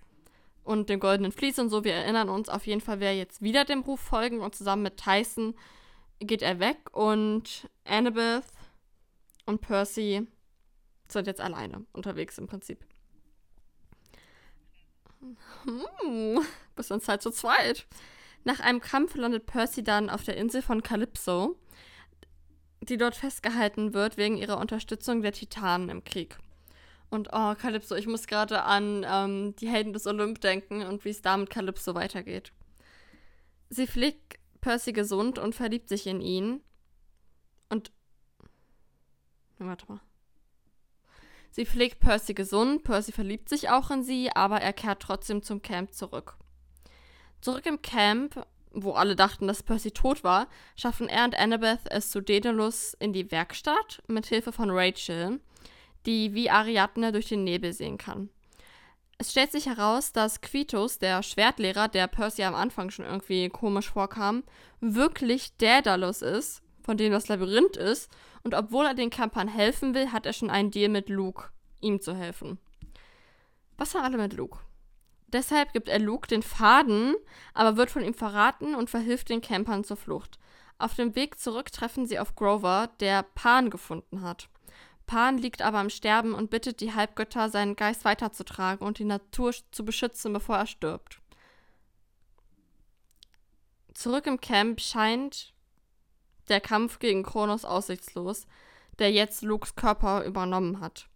Und 0.64 0.90
dem 0.90 1.00
Goldenen 1.00 1.32
Vlies 1.32 1.58
und 1.58 1.70
so. 1.70 1.84
Wir 1.84 1.96
erinnern 1.96 2.30
uns 2.30 2.50
auf 2.50 2.68
jeden 2.68 2.82
Fall, 2.82 3.00
wer 3.00 3.16
jetzt 3.16 3.42
wieder 3.42 3.66
dem 3.66 3.82
Ruf 3.82 4.00
folgen. 4.00 4.42
Und 4.42 4.54
zusammen 4.54 4.84
mit 4.84 4.98
Tyson 4.98 5.56
geht 6.26 6.42
er 6.42 6.60
weg. 6.60 6.78
Und 6.92 7.70
Annabeth 7.86 8.46
und 9.46 9.62
Percy 9.62 10.28
sind 11.08 11.28
jetzt 11.28 11.42
alleine 11.42 11.86
unterwegs 11.94 12.38
im 12.38 12.48
Prinzip. 12.48 12.86
Hm, 15.64 16.42
bis 16.76 16.92
uns 16.92 17.08
halt 17.08 17.22
zu 17.22 17.32
zweit. 17.32 17.86
Nach 18.44 18.60
einem 18.60 18.82
Kampf 18.82 19.16
landet 19.16 19.46
Percy 19.46 19.84
dann 19.84 20.10
auf 20.10 20.24
der 20.24 20.36
Insel 20.38 20.62
von 20.62 20.84
Calypso, 20.84 21.58
die 22.82 22.98
dort 22.98 23.16
festgehalten 23.16 23.94
wird 23.94 24.18
wegen 24.18 24.38
ihrer 24.38 24.58
Unterstützung 24.58 25.22
der 25.22 25.32
Titanen 25.32 25.90
im 25.90 26.04
Krieg. 26.04 26.38
Und 27.10 27.30
oh, 27.32 27.56
Calypso, 27.56 27.96
ich 27.96 28.08
muss 28.08 28.28
gerade 28.28 28.64
an 28.64 29.06
ähm, 29.08 29.56
die 29.58 29.70
Helden 29.70 29.94
des 29.94 30.08
Olymp 30.08 30.42
denken 30.42 30.84
und 30.84 31.06
wie 31.06 31.10
es 31.10 31.22
da 31.22 31.38
mit 31.38 31.50
Calypso 31.50 31.96
weitergeht. 31.96 32.52
Sie 33.70 33.88
pflegt 33.88 34.40
Percy 34.64 34.94
gesund 34.94 35.40
und 35.40 35.54
verliebt 35.54 35.90
sich 35.90 36.08
in 36.08 36.22
ihn. 36.22 36.62
Und. 37.70 37.92
Warte 39.60 39.86
mal. 39.90 40.00
Sie 41.52 41.66
pflegt 41.66 42.00
Percy 42.00 42.34
gesund, 42.34 42.84
Percy 42.84 43.12
verliebt 43.12 43.50
sich 43.50 43.70
auch 43.70 43.92
in 43.92 44.04
sie, 44.04 44.32
aber 44.34 44.62
er 44.62 44.72
kehrt 44.72 45.02
trotzdem 45.02 45.44
zum 45.44 45.62
Camp 45.62 45.94
zurück. 45.94 46.38
Zurück 47.42 47.66
im 47.66 47.82
Camp, 47.82 48.48
wo 48.72 48.94
alle 48.94 49.18
dachten, 49.18 49.48
dass 49.48 49.64
Percy 49.64 49.92
tot 49.92 50.24
war, 50.24 50.48
schaffen 50.78 51.10
er 51.10 51.26
und 51.26 51.38
Annabeth 51.38 51.92
es 51.92 52.10
zu 52.10 52.22
Daedalus 52.22 52.96
in 53.00 53.12
die 53.12 53.32
Werkstatt 53.32 54.02
mit 54.08 54.28
Hilfe 54.28 54.54
von 54.54 54.70
Rachel, 54.72 55.42
die 56.06 56.34
wie 56.34 56.50
Ariadne 56.50 57.12
durch 57.12 57.28
den 57.28 57.44
Nebel 57.44 57.74
sehen 57.74 57.98
kann. 57.98 58.30
Es 59.24 59.32
stellt 59.32 59.54
sich 59.54 59.68
heraus, 59.68 60.12
dass 60.12 60.42
Quitus, 60.42 61.00
der 61.00 61.24
Schwertlehrer, 61.24 61.88
der 61.88 62.08
Percy 62.08 62.44
am 62.44 62.56
Anfang 62.56 62.90
schon 62.90 63.06
irgendwie 63.06 63.48
komisch 63.48 63.90
vorkam, 63.90 64.44
wirklich 64.82 65.56
Daedalus 65.60 66.22
ist, 66.22 66.62
von 66.82 66.98
dem 66.98 67.14
das 67.14 67.30
Labyrinth 67.30 67.78
ist 67.78 68.12
und 68.44 68.54
obwohl 68.54 68.86
er 68.86 68.96
den 68.96 69.10
Campern 69.10 69.48
helfen 69.48 69.94
will, 69.94 70.12
hat 70.12 70.26
er 70.26 70.34
schon 70.34 70.50
einen 70.50 70.72
Deal 70.72 70.90
mit 70.90 71.08
Luke, 71.08 71.52
ihm 71.80 72.02
zu 72.02 72.14
helfen. 72.14 72.60
Was 73.78 73.96
haben 73.96 74.04
alle 74.04 74.18
mit 74.18 74.34
Luke? 74.34 74.60
Deshalb 75.28 75.72
gibt 75.72 75.88
er 75.88 76.00
Luke 76.00 76.28
den 76.28 76.44
Faden, 76.44 77.16
aber 77.54 77.78
wird 77.78 77.92
von 77.92 78.04
ihm 78.04 78.16
verraten 78.16 78.76
und 78.76 78.90
verhilft 78.90 79.30
den 79.30 79.40
Campern 79.40 79.86
zur 79.86 79.96
Flucht. 79.96 80.38
Auf 80.80 80.96
dem 80.96 81.16
Weg 81.16 81.40
zurück 81.40 81.72
treffen 81.72 82.06
sie 82.06 82.20
auf 82.20 82.36
Grover, 82.36 82.90
der 83.00 83.24
Pan 83.24 83.70
gefunden 83.70 84.22
hat. 84.22 84.50
Pan 85.06 85.38
liegt 85.38 85.62
aber 85.62 85.80
am 85.80 85.90
Sterben 85.90 86.34
und 86.34 86.50
bittet 86.50 86.80
die 86.80 86.94
Halbgötter, 86.94 87.50
seinen 87.50 87.76
Geist 87.76 88.06
weiterzutragen 88.06 88.86
und 88.86 89.00
die 89.00 89.06
Natur 89.06 89.54
zu 89.72 89.86
beschützen, 89.86 90.34
bevor 90.34 90.58
er 90.58 90.68
stirbt. 90.68 91.20
Zurück 93.94 94.26
im 94.26 94.42
Camp 94.42 94.82
scheint 94.82 95.54
der 96.50 96.62
Kampf 96.62 97.00
gegen 97.00 97.24
Kronos 97.24 97.66
aussichtslos, 97.66 98.48
der 99.00 99.12
jetzt 99.12 99.44
Lukes 99.44 99.76
Körper 99.76 100.26
übernommen 100.26 100.80
hat. 100.80 101.08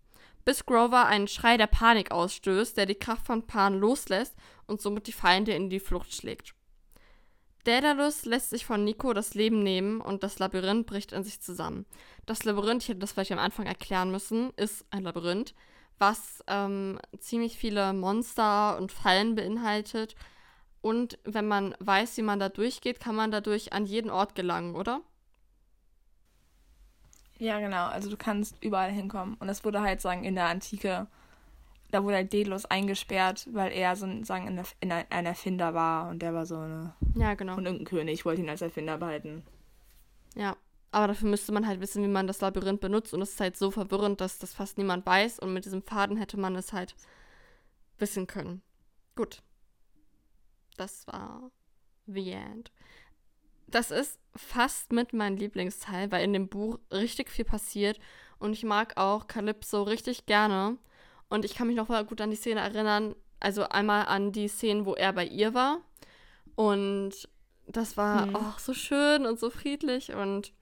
Bis 0.45 0.65
Grover 0.65 1.05
einen 1.05 1.27
Schrei 1.27 1.57
der 1.57 1.67
Panik 1.67 2.11
ausstößt, 2.11 2.77
der 2.77 2.85
die 2.85 2.95
Kraft 2.95 3.25
von 3.25 3.45
Pan 3.45 3.77
loslässt 3.79 4.35
und 4.65 4.81
somit 4.81 5.07
die 5.07 5.11
Feinde 5.11 5.53
in 5.53 5.69
die 5.69 5.79
Flucht 5.79 6.13
schlägt. 6.13 6.55
Daedalus 7.67 8.23
lässt 8.23 8.51
sich 8.51 8.65
von 8.65 8.85
Nico 8.85 9.11
das 9.11 9.33
Leben 9.33 9.61
nehmen 9.61 9.99
und 9.99 10.23
das 10.23 10.39
Labyrinth 10.39 10.87
bricht 10.87 11.11
in 11.11 11.25
sich 11.25 11.41
zusammen. 11.41 11.85
Das 12.25 12.45
Labyrinth, 12.45 12.83
ich 12.83 12.89
hätte 12.89 12.99
das 12.99 13.11
vielleicht 13.11 13.33
am 13.33 13.39
Anfang 13.39 13.65
erklären 13.65 14.09
müssen, 14.09 14.51
ist 14.55 14.85
ein 14.89 15.03
Labyrinth, 15.03 15.53
was 15.99 16.41
ähm, 16.47 16.97
ziemlich 17.19 17.57
viele 17.57 17.91
Monster 17.91 18.77
und 18.77 18.93
Fallen 18.93 19.35
beinhaltet. 19.35 20.15
Und 20.81 21.19
wenn 21.25 21.45
man 21.45 21.75
weiß, 21.79 22.15
wie 22.15 22.21
man 22.21 22.39
da 22.39 22.47
durchgeht, 22.47 23.01
kann 23.01 23.15
man 23.15 23.31
dadurch 23.31 23.73
an 23.73 23.85
jeden 23.85 24.11
Ort 24.11 24.33
gelangen, 24.33 24.73
oder? 24.73 25.01
Ja, 27.37 27.59
genau. 27.59 27.87
Also 27.87 28.09
du 28.09 28.15
kannst 28.15 28.63
überall 28.63 28.91
hinkommen. 28.91 29.35
Und 29.39 29.47
das 29.47 29.65
wurde 29.65 29.81
halt 29.81 29.99
sagen 29.99 30.23
in 30.23 30.35
der 30.35 30.47
Antike, 30.47 31.07
da 31.91 32.03
wurde 32.03 32.15
halt 32.15 32.33
Delos 32.33 32.65
eingesperrt, 32.65 33.47
weil 33.51 33.71
er 33.71 33.95
so 33.95 34.07
sagen 34.23 34.59
ein, 34.81 34.91
ein 35.09 35.25
Erfinder 35.25 35.73
war 35.73 36.09
und 36.09 36.21
der 36.21 36.33
war 36.33 36.45
so 36.45 36.57
eine 36.57 36.93
ja 37.15 37.33
genau 37.35 37.55
und 37.55 37.65
irgendein 37.65 37.87
König 37.87 38.25
wollte 38.25 38.41
ihn 38.41 38.49
als 38.49 38.61
Erfinder 38.61 38.97
behalten. 38.97 39.43
Ja, 40.35 40.55
aber 40.91 41.07
dafür 41.07 41.29
müsste 41.29 41.51
man 41.51 41.67
halt 41.67 41.79
wissen, 41.79 42.03
wie 42.03 42.09
man 42.09 42.27
das 42.27 42.41
Labyrinth 42.41 42.81
benutzt 42.81 43.13
und 43.13 43.21
es 43.21 43.31
ist 43.31 43.39
halt 43.39 43.57
so 43.57 43.71
verwirrend, 43.71 44.21
dass 44.21 44.39
das 44.39 44.53
fast 44.53 44.77
niemand 44.77 45.05
weiß 45.05 45.39
und 45.39 45.53
mit 45.53 45.65
diesem 45.65 45.81
Faden 45.81 46.17
hätte 46.17 46.37
man 46.37 46.55
es 46.55 46.73
halt 46.73 46.95
wissen 47.97 48.27
können. 48.27 48.61
Gut, 49.15 49.41
das 50.77 51.07
war 51.07 51.51
the 52.05 52.31
end 52.31 52.71
das 53.67 53.91
ist 53.91 54.19
fast 54.35 54.91
mit 54.91 55.13
mein 55.13 55.37
Lieblingsteil, 55.37 56.11
weil 56.11 56.23
in 56.23 56.33
dem 56.33 56.47
Buch 56.47 56.79
richtig 56.91 57.29
viel 57.29 57.45
passiert 57.45 57.99
und 58.39 58.53
ich 58.53 58.63
mag 58.63 58.97
auch 58.97 59.27
Calypso 59.27 59.83
richtig 59.83 60.25
gerne. 60.25 60.77
Und 61.29 61.45
ich 61.45 61.55
kann 61.55 61.67
mich 61.67 61.75
noch 61.75 61.89
mal 61.89 62.05
gut 62.05 62.21
an 62.21 62.29
die 62.29 62.35
Szene 62.35 62.61
erinnern, 62.61 63.15
also 63.39 63.67
einmal 63.67 64.05
an 64.05 64.31
die 64.31 64.47
Szene, 64.47 64.85
wo 64.85 64.93
er 64.93 65.13
bei 65.13 65.25
ihr 65.25 65.53
war. 65.53 65.79
Und 66.55 67.29
das 67.67 67.97
war 67.97 68.27
mhm. 68.27 68.35
auch 68.35 68.59
so 68.59 68.73
schön 68.73 69.25
und 69.25 69.39
so 69.39 69.49
friedlich. 69.49 70.13
Und 70.13 70.53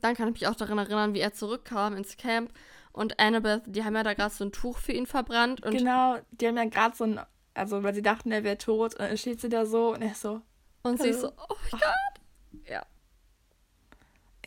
dann 0.00 0.14
kann 0.14 0.28
ich 0.28 0.34
mich 0.34 0.46
auch 0.46 0.54
daran 0.54 0.78
erinnern, 0.78 1.14
wie 1.14 1.20
er 1.20 1.32
zurückkam 1.32 1.96
ins 1.96 2.16
Camp. 2.16 2.52
Und 2.92 3.18
Annabeth, 3.18 3.62
die 3.66 3.84
haben 3.84 3.96
ja 3.96 4.02
da 4.02 4.14
gerade 4.14 4.34
so 4.34 4.44
ein 4.44 4.52
Tuch 4.52 4.78
für 4.78 4.92
ihn 4.92 5.06
verbrannt. 5.06 5.64
Und 5.64 5.76
genau, 5.76 6.18
die 6.30 6.46
haben 6.46 6.56
ja 6.56 6.66
gerade 6.66 6.94
so 6.94 7.04
ein, 7.04 7.20
also 7.54 7.82
weil 7.82 7.94
sie 7.94 8.02
dachten, 8.02 8.30
er 8.30 8.44
wäre 8.44 8.58
tot. 8.58 8.94
Und 8.94 9.00
dann 9.00 9.16
steht 9.16 9.40
sie 9.40 9.48
da 9.48 9.64
so 9.64 9.94
und 9.94 10.02
er 10.02 10.12
ist 10.12 10.20
so, 10.20 10.42
und 10.82 11.00
sie 11.00 11.08
ist 11.08 11.20
so, 11.20 11.28
oh 11.28 11.56
mein 11.70 11.80
Gott. 11.80 12.68
Ja. 12.68 12.86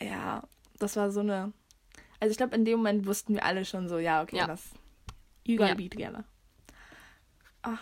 Ja, 0.00 0.42
das 0.78 0.96
war 0.96 1.10
so 1.10 1.20
eine. 1.20 1.52
Also 2.20 2.30
ich 2.30 2.36
glaube, 2.36 2.54
in 2.54 2.64
dem 2.64 2.78
Moment 2.78 3.06
wussten 3.06 3.34
wir 3.34 3.44
alle 3.44 3.64
schon 3.64 3.88
so, 3.88 3.98
ja, 3.98 4.22
okay, 4.22 4.38
ja. 4.38 4.46
das. 4.46 4.70
You 5.46 5.56
gotta 5.56 5.70
ja. 5.70 5.74
be 5.74 5.88
together. 5.88 6.24
Ach. 7.62 7.80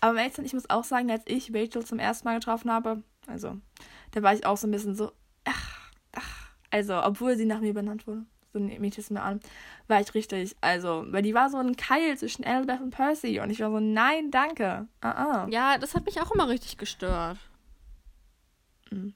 Aber 0.00 0.24
im 0.24 0.44
ich 0.44 0.52
muss 0.52 0.70
auch 0.70 0.84
sagen, 0.84 1.10
als 1.10 1.22
ich 1.26 1.52
Rachel 1.54 1.84
zum 1.84 1.98
ersten 1.98 2.28
Mal 2.28 2.38
getroffen 2.38 2.70
habe, 2.70 3.02
also, 3.26 3.56
da 4.12 4.22
war 4.22 4.34
ich 4.34 4.46
auch 4.46 4.56
so 4.56 4.66
ein 4.66 4.70
bisschen 4.70 4.94
so, 4.94 5.12
ach, 5.44 5.90
ach. 6.12 6.50
Also, 6.70 7.02
obwohl 7.02 7.36
sie 7.36 7.46
nach 7.46 7.60
mir 7.60 7.74
benannt 7.74 8.06
wurde 8.06 8.24
so 8.56 8.64
nehme 8.64 8.86
ich 8.86 8.96
das 8.96 9.10
mir 9.10 9.22
an, 9.22 9.40
war 9.86 10.00
ich 10.00 10.14
richtig, 10.14 10.56
also, 10.60 11.04
weil 11.08 11.22
die 11.22 11.34
war 11.34 11.50
so 11.50 11.58
ein 11.58 11.76
Keil 11.76 12.16
zwischen 12.16 12.42
Elizabeth 12.42 12.80
und 12.80 12.90
Percy 12.90 13.40
und 13.40 13.50
ich 13.50 13.60
war 13.60 13.70
so, 13.70 13.80
nein, 13.80 14.30
danke. 14.30 14.88
Uh 15.04 15.08
-uh. 15.08 15.52
Ja, 15.52 15.78
das 15.78 15.94
hat 15.94 16.06
mich 16.06 16.20
auch 16.20 16.30
immer 16.32 16.48
richtig 16.48 16.78
gestört. 16.78 17.38
Mhm. 18.90 19.14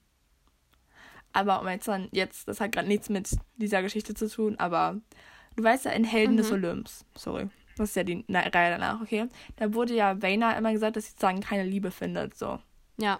Aber 1.33 1.61
um 1.61 1.67
jetzt 1.69 1.87
dann, 1.87 2.09
jetzt, 2.11 2.47
das 2.47 2.59
hat 2.59 2.71
gerade 2.73 2.87
nichts 2.87 3.09
mit 3.09 3.29
dieser 3.55 3.81
Geschichte 3.81 4.13
zu 4.13 4.29
tun, 4.29 4.57
aber 4.59 4.97
du 5.55 5.63
weißt 5.63 5.85
ja, 5.85 5.91
in 5.91 6.03
Helden 6.03 6.33
mhm. 6.33 6.37
des 6.37 6.51
Olymps, 6.51 7.05
sorry, 7.15 7.49
das 7.77 7.89
ist 7.89 7.95
ja 7.95 8.03
die 8.03 8.25
Reihe 8.29 8.71
danach, 8.71 9.01
okay? 9.01 9.27
Da 9.55 9.73
wurde 9.73 9.93
ja 9.93 10.21
Vayna 10.21 10.57
immer 10.57 10.71
gesagt, 10.71 10.95
dass 10.95 11.05
sie 11.05 11.11
sozusagen 11.11 11.41
keine 11.41 11.63
Liebe 11.63 11.91
findet, 11.91 12.37
so. 12.37 12.59
Ja. 12.97 13.19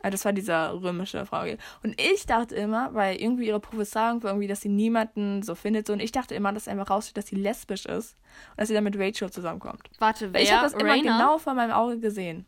Also 0.00 0.12
das 0.14 0.24
war 0.24 0.32
dieser 0.32 0.80
römische 0.80 1.26
Frage. 1.26 1.58
Und 1.82 2.00
ich 2.00 2.24
dachte 2.26 2.54
immer, 2.54 2.94
weil 2.94 3.16
irgendwie 3.20 3.48
ihre 3.48 3.58
Prophezeiung 3.58 4.22
war 4.22 4.30
irgendwie, 4.30 4.46
dass 4.46 4.60
sie 4.60 4.68
niemanden 4.68 5.42
so 5.42 5.56
findet. 5.56 5.88
So, 5.88 5.92
und 5.92 6.00
ich 6.00 6.12
dachte 6.12 6.36
immer, 6.36 6.52
dass 6.52 6.68
einfach 6.68 6.90
raussteht, 6.90 7.16
dass 7.16 7.26
sie 7.26 7.36
lesbisch 7.36 7.84
ist. 7.84 8.16
Und 8.50 8.58
dass 8.60 8.68
sie 8.68 8.74
dann 8.74 8.84
mit 8.84 8.96
Rachel 8.96 9.30
zusammenkommt. 9.30 9.90
Warte, 9.98 10.32
wer? 10.32 10.40
Ich 10.40 10.52
habe 10.52 10.62
das 10.62 10.74
immer 10.74 10.92
Rainer? 10.92 11.02
genau 11.02 11.38
vor 11.38 11.54
meinem 11.54 11.72
Auge 11.72 11.98
gesehen. 11.98 12.46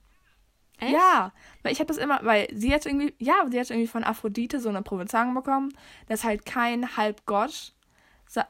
Echt? 0.78 0.92
Ja, 0.92 1.32
weil 1.62 1.72
ich 1.72 1.80
habe 1.80 1.88
das 1.88 1.98
immer, 1.98 2.20
weil 2.22 2.48
sie 2.52 2.72
hat 2.72 2.86
irgendwie, 2.86 3.14
ja, 3.18 3.34
sie 3.50 3.60
hat 3.60 3.68
irgendwie 3.68 3.88
von 3.88 4.04
Aphrodite 4.04 4.60
so 4.60 4.68
eine 4.68 4.82
Prophezeiung 4.82 5.34
bekommen, 5.34 5.74
dass 6.08 6.24
halt 6.24 6.46
kein 6.46 6.96
Halbgott, 6.96 7.74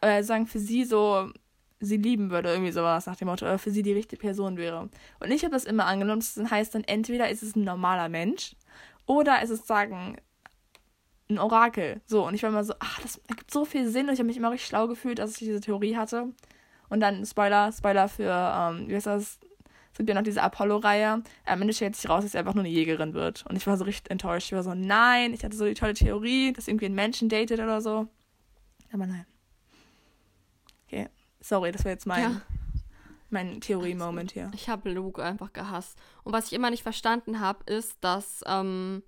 äh, 0.01 0.23
sagen 0.23 0.47
für 0.47 0.59
sie 0.59 0.85
so, 0.85 1.31
sie 1.81 1.97
lieben 1.97 2.31
würde, 2.31 2.51
irgendwie 2.51 2.73
sowas 2.73 3.07
nach 3.07 3.17
dem 3.17 3.29
Motto, 3.29 3.47
oder 3.47 3.59
für 3.59 3.71
sie 3.71 3.83
die 3.83 3.93
richtige 3.93 4.21
Person 4.21 4.57
wäre. 4.57 4.91
Und 5.19 5.31
ich 5.31 5.43
habe 5.43 5.53
das 5.53 5.65
immer 5.65 5.87
angenommen, 5.87 6.21
das 6.21 6.51
heißt 6.51 6.75
dann 6.75 6.85
entweder 6.85 7.31
ist 7.31 7.43
es 7.43 7.57
ein 7.57 7.65
normaler 7.65 8.09
Mensch 8.09 8.55
oder 9.07 9.43
ist 9.43 9.51
es 9.51 9.67
sagen 9.67 10.17
ein 11.31 11.39
Orakel. 11.39 12.01
So, 12.07 12.27
und 12.27 12.35
ich 12.35 12.43
war 12.43 12.51
immer 12.51 12.65
so, 12.65 12.75
ach, 12.81 13.01
das 13.01 13.21
ergibt 13.29 13.51
so 13.51 13.65
viel 13.65 13.89
Sinn 13.89 14.09
und 14.09 14.15
ich 14.15 14.19
habe 14.19 14.27
mich 14.27 14.37
immer 14.37 14.51
richtig 14.51 14.69
schlau 14.69 14.89
gefühlt, 14.89 15.19
dass 15.19 15.33
ich 15.33 15.39
diese 15.39 15.61
Theorie 15.61 15.97
hatte. 15.97 16.29
Und 16.89 17.01
dann 17.01 17.25
Spoiler, 17.25 17.73
Spoiler 17.73 18.09
für, 18.09 18.33
ähm, 18.33 18.89
wie 18.89 18.95
heißt 18.95 19.07
das? 19.07 19.39
Es 19.93 19.99
gibt 19.99 20.09
ja 20.09 20.15
noch 20.15 20.23
diese 20.23 20.43
Apollo-Reihe. 20.43 21.23
Am 21.47 21.63
Ende 21.63 21.75
stellt 21.75 21.97
sich 21.97 22.09
raus, 22.09 22.23
dass 22.23 22.33
sie 22.33 22.39
einfach 22.39 22.55
nur 22.55 22.63
eine 22.63 22.73
Jägerin 22.73 23.13
wird. 23.13 23.45
Und 23.49 23.57
ich 23.57 23.67
war 23.67 23.77
so 23.77 23.85
richtig 23.85 24.11
enttäuscht. 24.11 24.47
Ich 24.47 24.53
war 24.53 24.63
so, 24.63 24.75
nein, 24.75 25.35
ich 25.35 25.45
hatte 25.45 25.57
so 25.57 25.65
die 25.65 25.75
tolle 25.75 25.95
Theorie, 25.95 26.53
dass 26.53 26.69
irgendwie 26.69 26.87
ein 26.87 26.95
Menschen 26.95 27.29
datet 27.29 27.59
oder 27.59 27.81
so. 27.81 28.07
Aber 28.93 29.07
nein. 29.07 29.27
Sorry, 31.41 31.73
das 31.73 31.85
war 31.85 31.93
jetzt 31.93 32.07
mein, 32.07 32.23
Ja. 32.23 32.41
mein 33.31 33.61
Theorie-Moment 33.61 34.33
hier. 34.33 34.51
Ich 34.55 34.69
habe 34.69 34.91
Luke 34.91 35.23
einfach 35.23 35.53
gehasst. 35.53 35.99
Und 36.25 36.33
was 36.33 36.47
ich 36.47 36.53
immer 36.53 36.71
nicht 36.71 36.83
verstanden 36.83 37.41
habe, 37.41 37.65
ist, 37.73 37.97
dass 38.03 38.43
ähm, 38.47 39.03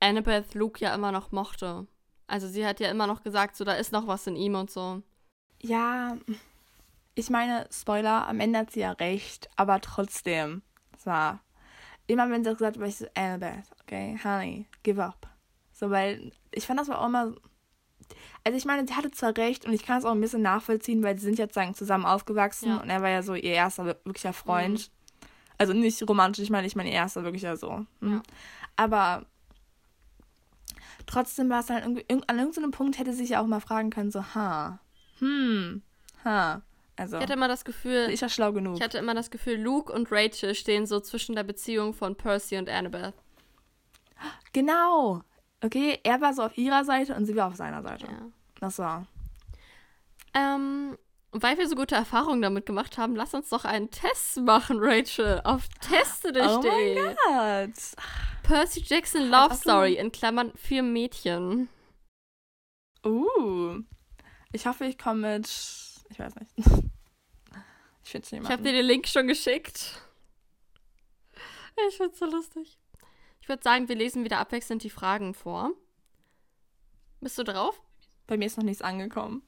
Annabeth 0.00 0.54
Luke 0.54 0.80
ja 0.80 0.94
immer 0.94 1.12
noch 1.12 1.30
mochte. 1.32 1.86
Also 2.26 2.48
sie 2.48 2.66
hat 2.66 2.80
ja 2.80 2.90
immer 2.90 3.06
noch 3.06 3.22
gesagt, 3.22 3.56
so 3.56 3.64
da 3.64 3.72
ist 3.74 3.92
noch 3.92 4.06
was 4.06 4.26
in 4.26 4.36
ihm 4.36 4.54
und 4.54 4.70
so. 4.70 5.02
Ja, 5.62 6.16
ich 7.14 7.28
meine, 7.28 7.66
Spoiler, 7.72 8.26
am 8.28 8.40
Ende 8.40 8.60
hat 8.60 8.70
sie 8.70 8.80
ja 8.80 8.92
recht, 8.92 9.48
aber 9.56 9.80
trotzdem. 9.80 10.62
War 11.04 11.40
immer, 12.06 12.28
wenn 12.30 12.44
sie 12.44 12.50
gesagt 12.52 12.76
hat, 12.76 12.80
war 12.80 12.88
ich 12.88 12.96
so, 12.96 13.06
Annabeth, 13.14 13.64
okay, 13.82 14.18
honey, 14.22 14.66
give 14.82 15.02
up. 15.02 15.28
So, 15.72 15.90
weil 15.90 16.32
ich 16.52 16.66
fand 16.66 16.78
das 16.80 16.88
war 16.88 17.00
auch 17.00 17.06
immer. 17.06 17.34
Also 18.44 18.56
ich 18.56 18.64
meine, 18.64 18.86
sie 18.88 18.94
hatte 18.94 19.10
zwar 19.10 19.36
recht 19.36 19.64
und 19.66 19.72
ich 19.72 19.84
kann 19.84 19.98
es 19.98 20.04
auch 20.04 20.12
ein 20.12 20.20
bisschen 20.20 20.42
nachvollziehen, 20.42 21.02
weil 21.02 21.18
sie 21.18 21.26
sind 21.26 21.38
jetzt 21.38 21.54
sagen 21.54 21.74
zusammen 21.74 22.06
aufgewachsen 22.06 22.68
Ja. 22.70 22.76
und 22.78 22.88
er 22.90 23.02
war 23.02 23.10
ja 23.10 23.22
so 23.22 23.34
ihr 23.34 23.52
erster 23.52 23.84
wirklicher 23.86 24.32
Freund. 24.32 24.90
Also 25.58 25.72
nicht 25.74 26.02
romantisch, 26.08 26.42
ich 26.44 26.50
meine, 26.50 26.66
ich 26.66 26.74
meine 26.76 26.88
ihr 26.88 26.94
erster 26.94 27.22
wirklicher 27.22 27.56
so. 27.56 27.84
Hm. 28.00 28.12
Ja. 28.12 28.22
Aber 28.76 29.26
trotzdem 31.06 31.50
war 31.50 31.60
es 31.60 31.66
dann 31.66 31.82
irgendwie, 31.82 32.02
irg- 32.04 32.24
an 32.28 32.38
irgendeinem 32.38 32.70
Punkt 32.70 32.98
hätte 32.98 33.12
sie 33.12 33.18
sich 33.18 33.30
ja 33.30 33.42
auch 33.42 33.46
mal 33.46 33.60
fragen 33.60 33.90
können, 33.90 34.10
so, 34.10 34.22
ha, 34.34 34.80
hm, 35.18 35.82
ha. 36.24 36.62
Also, 36.96 37.16
Ich 37.16 37.22
hatte 37.22 37.32
immer 37.32 37.48
das 37.48 37.64
Gefühl, 37.64 38.08
ist 38.10 38.20
ja 38.20 38.28
schlau 38.28 38.52
genug. 38.52 38.76
ich 38.76 38.82
hatte 38.82 38.98
immer 38.98 39.14
das 39.14 39.30
Gefühl, 39.30 39.58
Luke 39.60 39.90
und 39.92 40.08
Rachel 40.12 40.54
stehen 40.54 40.86
so 40.86 41.00
zwischen 41.00 41.34
der 41.34 41.44
Beziehung 41.44 41.94
von 41.94 42.14
Percy 42.14 42.58
und 42.58 42.68
Annabeth. 42.68 43.14
Genau. 44.52 45.22
Okay, 45.62 46.00
er 46.02 46.20
war 46.20 46.32
so 46.32 46.42
auf 46.42 46.56
ihrer 46.56 46.84
Seite 46.84 47.14
und 47.14 47.26
sie 47.26 47.36
war 47.36 47.48
auf 47.48 47.56
seiner 47.56 47.82
Seite. 47.82 48.06
Ja. 48.06 48.30
Das 48.60 48.78
war. 48.78 49.06
Ähm, 50.34 50.96
weil 51.32 51.58
wir 51.58 51.68
so 51.68 51.76
gute 51.76 51.94
Erfahrungen 51.94 52.42
damit 52.42 52.66
gemacht 52.66 52.98
haben, 52.98 53.14
lass 53.14 53.34
uns 53.34 53.50
doch 53.50 53.64
einen 53.64 53.90
Test 53.90 54.40
machen, 54.40 54.78
Rachel. 54.80 55.40
Auf 55.44 55.68
teste 55.80 56.32
dich. 56.32 56.42
Oh 56.42 56.62
mein 56.62 57.16
Gott. 57.26 57.74
Percy 58.42 58.82
Jackson 58.84 59.28
Love. 59.28 59.54
Story 59.54 59.94
in 59.94 60.10
Klammern 60.10 60.52
für 60.56 60.82
Mädchen. 60.82 61.68
Uh. 63.04 63.80
Ich 64.52 64.66
hoffe, 64.66 64.86
ich 64.86 64.98
komme 64.98 65.36
mit. 65.36 65.48
Ich 66.10 66.18
weiß 66.18 66.34
nicht. 66.36 66.52
Ich 68.02 68.12
finde 68.12 68.24
es 68.24 68.32
nicht 68.32 68.42
Ich 68.42 68.50
habe 68.50 68.62
dir 68.64 68.72
den 68.72 68.86
Link 68.86 69.06
schon 69.06 69.28
geschickt. 69.28 70.02
Ich 71.88 71.96
find's 71.96 72.18
so 72.18 72.26
lustig. 72.26 72.79
Ich 73.50 73.52
würde 73.52 73.64
sagen, 73.64 73.88
wir 73.88 73.96
lesen 73.96 74.22
wieder 74.22 74.38
abwechselnd 74.38 74.84
die 74.84 74.90
Fragen 74.90 75.34
vor. 75.34 75.72
Bist 77.20 77.36
du 77.36 77.42
drauf? 77.42 77.82
Bei 78.28 78.36
mir 78.36 78.44
ist 78.44 78.56
noch 78.56 78.62
nichts 78.62 78.80
angekommen. 78.80 79.42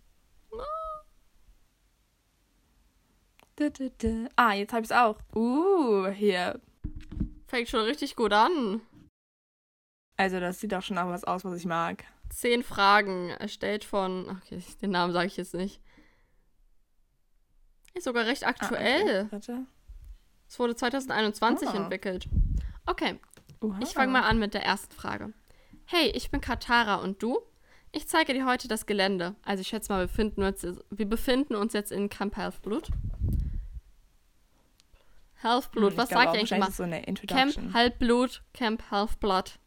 Ah, 4.34 4.54
jetzt 4.54 4.72
habe 4.72 4.82
ich 4.82 4.90
es 4.90 4.96
auch. 4.96 5.20
Uh, 5.36 6.08
hier. 6.08 6.60
Fängt 7.46 7.68
schon 7.68 7.84
richtig 7.84 8.16
gut 8.16 8.32
an. 8.32 8.80
Also, 10.16 10.40
das 10.40 10.58
sieht 10.58 10.74
auch 10.74 10.82
schon 10.82 10.96
nach 10.96 11.06
was 11.06 11.22
aus, 11.22 11.44
was 11.44 11.56
ich 11.56 11.66
mag. 11.66 12.02
Zehn 12.28 12.64
Fragen 12.64 13.30
erstellt 13.30 13.84
von. 13.84 14.40
Okay, 14.42 14.60
den 14.82 14.90
Namen 14.90 15.12
sage 15.12 15.28
ich 15.28 15.36
jetzt 15.36 15.54
nicht. 15.54 15.80
Ist 17.94 18.02
sogar 18.02 18.26
recht 18.26 18.42
Ah, 18.42 18.48
aktuell. 18.48 19.26
okay. 19.26 19.26
Warte. 19.30 19.66
Es 20.48 20.58
wurde 20.58 20.74
2021 20.74 21.68
Ah. 21.68 21.76
entwickelt. 21.76 22.28
Okay, 22.84 23.20
Uha. 23.62 23.78
ich 23.82 23.90
fange 23.90 24.12
mal 24.12 24.22
an 24.22 24.38
mit 24.38 24.54
der 24.54 24.64
ersten 24.64 24.92
Frage. 24.94 25.32
Hey, 25.86 26.10
ich 26.14 26.30
bin 26.30 26.40
Katara 26.40 26.96
und 26.96 27.22
du? 27.22 27.40
Ich 27.92 28.08
zeige 28.08 28.32
dir 28.32 28.46
heute 28.46 28.68
das 28.68 28.86
Gelände. 28.86 29.34
Also 29.44 29.60
ich 29.60 29.68
schätze 29.68 29.92
mal, 29.92 30.00
wir 30.00 30.06
befinden 30.06 30.42
uns, 30.42 30.66
wir 30.90 31.06
befinden 31.06 31.54
uns 31.54 31.72
jetzt 31.74 31.92
in 31.92 32.08
Camp 32.08 32.36
Halfblood. 32.36 32.88
Halfblood, 35.42 35.92
Hm, 35.92 35.98
was 35.98 36.08
ich 36.08 36.14
glaube 36.14 36.24
sag 36.24 36.28
auch 36.30 36.34
ich 36.42 36.54
eigentlich 36.54 36.68
ist 36.68 36.76
so 36.76 37.26
Camp. 37.26 37.74
Halbblut, 37.74 38.42
Camp 38.54 38.90
Halfblood. 38.90 39.58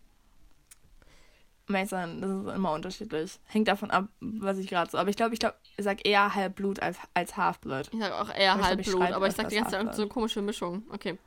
Sein, 1.68 2.22
das 2.22 2.30
ist 2.30 2.56
immer 2.56 2.74
unterschiedlich. 2.74 3.40
Hängt 3.46 3.68
davon 3.68 3.90
ab, 3.90 4.08
was 4.20 4.60
ich 4.60 4.68
gerade 4.68 4.90
so. 4.92 5.00
Aber 5.00 5.10
ich 5.10 5.16
glaube, 5.16 5.34
ich 5.34 5.40
glaube, 5.40 5.56
ich 5.78 5.84
sag 5.84 6.08
eher 6.08 6.36
Halbblut 6.36 6.80
als, 6.80 6.98
als 7.16 7.38
Halfblut. 7.38 7.90
Ich 7.92 8.00
sage 8.00 8.16
auch 8.16 8.30
eher 8.30 8.54
Aber 8.54 8.62
ich 8.62 8.68
glaub, 8.68 8.80
ich 8.80 8.88
Halbblut, 8.88 9.12
aber 9.16 9.28
ich 9.28 9.34
sage 9.34 9.50
die 9.50 9.56
ganze 9.56 9.72
Zeit 9.72 9.96
so 9.96 10.04
eine 10.04 10.10
komische 10.10 10.44
Mischung. 10.44 10.84
Okay. 10.92 11.18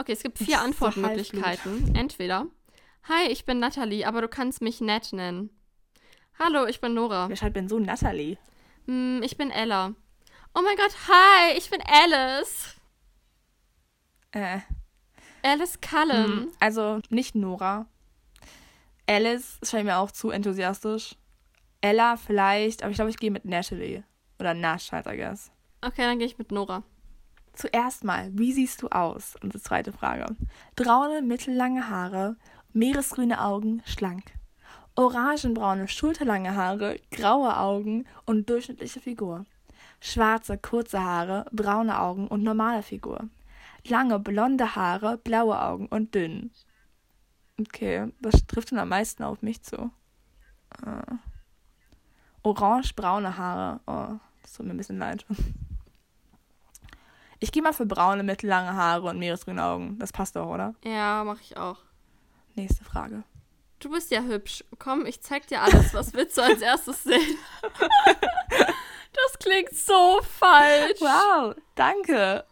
Okay, 0.00 0.12
es 0.12 0.22
gibt 0.22 0.38
vier 0.38 0.60
Antwortmöglichkeiten. 0.60 1.92
Entweder, 1.96 2.46
hi, 3.08 3.26
ich 3.30 3.44
bin 3.44 3.58
Natalie, 3.58 4.06
aber 4.06 4.20
du 4.22 4.28
kannst 4.28 4.62
mich 4.62 4.80
nett 4.80 5.12
nennen. 5.12 5.50
Hallo, 6.38 6.66
ich 6.66 6.80
bin 6.80 6.94
Nora. 6.94 7.28
Wer 7.28 7.34
schreibt 7.34 7.56
denn 7.56 7.68
so 7.68 7.80
Natalie? 7.80 8.38
Hm, 8.86 9.20
ich 9.24 9.36
bin 9.36 9.50
Ella. 9.50 9.94
Oh 10.54 10.62
mein 10.62 10.76
Gott, 10.76 10.94
hi, 11.08 11.58
ich 11.58 11.68
bin 11.68 11.80
Alice. 11.84 12.76
Äh, 14.30 14.60
Alice 15.42 15.80
Cullen. 15.80 16.42
hm, 16.42 16.52
also 16.60 17.00
nicht 17.10 17.34
Nora. 17.34 17.86
Alice 19.08 19.58
scheint 19.64 19.86
mir 19.86 19.96
auch 19.98 20.12
zu 20.12 20.30
enthusiastisch. 20.30 21.16
Ella 21.80 22.16
vielleicht, 22.16 22.84
aber 22.84 22.90
ich 22.92 22.96
glaube, 22.96 23.10
ich 23.10 23.16
gehe 23.18 23.32
mit 23.32 23.44
Natalie. 23.44 24.04
Oder 24.38 24.54
Nash 24.54 24.92
halt, 24.92 25.06
I 25.08 25.16
guess. 25.16 25.50
Okay, 25.80 26.02
dann 26.02 26.18
gehe 26.18 26.26
ich 26.28 26.38
mit 26.38 26.52
Nora. 26.52 26.84
Zuerst 27.58 28.04
mal, 28.04 28.30
wie 28.34 28.52
siehst 28.52 28.82
du 28.82 28.88
aus? 28.90 29.34
Unsere 29.42 29.60
zweite 29.60 29.92
Frage. 29.92 30.26
Braune, 30.76 31.22
mittellange 31.22 31.90
Haare, 31.90 32.36
meeresgrüne 32.72 33.42
Augen, 33.42 33.82
schlank. 33.84 34.22
Orangenbraune, 34.94 35.88
schulterlange 35.88 36.54
Haare, 36.54 37.00
graue 37.10 37.56
Augen 37.56 38.04
und 38.26 38.48
durchschnittliche 38.48 39.00
Figur. 39.00 39.44
Schwarze, 39.98 40.56
kurze 40.56 41.02
Haare, 41.02 41.46
braune 41.50 41.98
Augen 41.98 42.28
und 42.28 42.44
normale 42.44 42.84
Figur. 42.84 43.28
Lange, 43.84 44.20
blonde 44.20 44.76
Haare, 44.76 45.18
blaue 45.18 45.60
Augen 45.60 45.88
und 45.88 46.14
dünn. 46.14 46.52
Okay, 47.58 48.12
was 48.20 48.46
trifft 48.46 48.70
denn 48.70 48.78
am 48.78 48.90
meisten 48.90 49.24
auf 49.24 49.42
mich 49.42 49.64
zu? 49.64 49.90
Äh, 50.86 51.12
Orange-braune 52.44 53.36
Haare. 53.36 53.80
Oh, 53.88 54.20
das 54.42 54.52
tut 54.52 54.66
mir 54.66 54.74
ein 54.74 54.76
bisschen 54.76 54.98
leid. 54.98 55.26
Ich 57.40 57.52
gehe 57.52 57.62
mal 57.62 57.72
für 57.72 57.86
braune, 57.86 58.22
mittellange 58.22 58.74
Haare 58.74 59.08
und 59.08 59.18
meeresgrüne 59.18 59.62
Augen. 59.64 59.98
Das 59.98 60.12
passt 60.12 60.36
doch, 60.36 60.48
oder? 60.48 60.74
Ja, 60.84 61.22
mache 61.24 61.40
ich 61.42 61.56
auch. 61.56 61.78
Nächste 62.54 62.84
Frage. 62.84 63.22
Du 63.78 63.90
bist 63.90 64.10
ja 64.10 64.22
hübsch. 64.22 64.64
Komm, 64.78 65.06
ich 65.06 65.20
zeig 65.20 65.46
dir 65.46 65.62
alles. 65.62 65.94
Was 65.94 66.12
willst 66.14 66.36
du 66.36 66.42
als 66.42 66.60
erstes 66.60 67.04
sehen? 67.04 67.38
das 69.12 69.38
klingt 69.38 69.72
so 69.72 70.20
falsch. 70.22 71.00
Wow, 71.00 71.54
danke. 71.76 72.44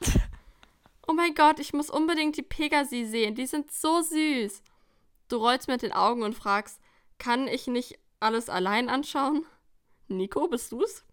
Oh 1.09 1.12
mein 1.12 1.35
Gott, 1.35 1.59
ich 1.59 1.72
muss 1.72 1.90
unbedingt 1.90 2.37
die 2.37 2.42
Pegasi 2.42 3.05
sehen. 3.05 3.35
Die 3.35 3.46
sind 3.46 3.72
so 3.72 4.03
süß. 4.03 4.62
Du 5.29 5.37
rollst 5.38 5.66
mit 5.66 5.83
den 5.83 5.92
Augen 5.92 6.22
und 6.22 6.37
fragst, 6.37 6.81
kann 7.18 7.49
ich 7.49 7.66
nicht 7.66 7.99
alles 8.20 8.49
allein 8.49 8.88
anschauen? 8.88 9.44
Nico, 10.07 10.46
bist 10.46 10.70
du's? 10.70 11.05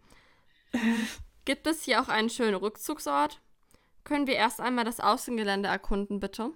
Gibt 1.45 1.65
es 1.65 1.83
hier 1.83 2.01
auch 2.01 2.07
einen 2.07 2.29
schönen 2.29 2.55
Rückzugsort? 2.55 3.41
Können 4.03 4.27
wir 4.27 4.35
erst 4.35 4.59
einmal 4.59 4.85
das 4.85 4.99
Außengelände 4.99 5.69
erkunden, 5.69 6.19
bitte? 6.19 6.51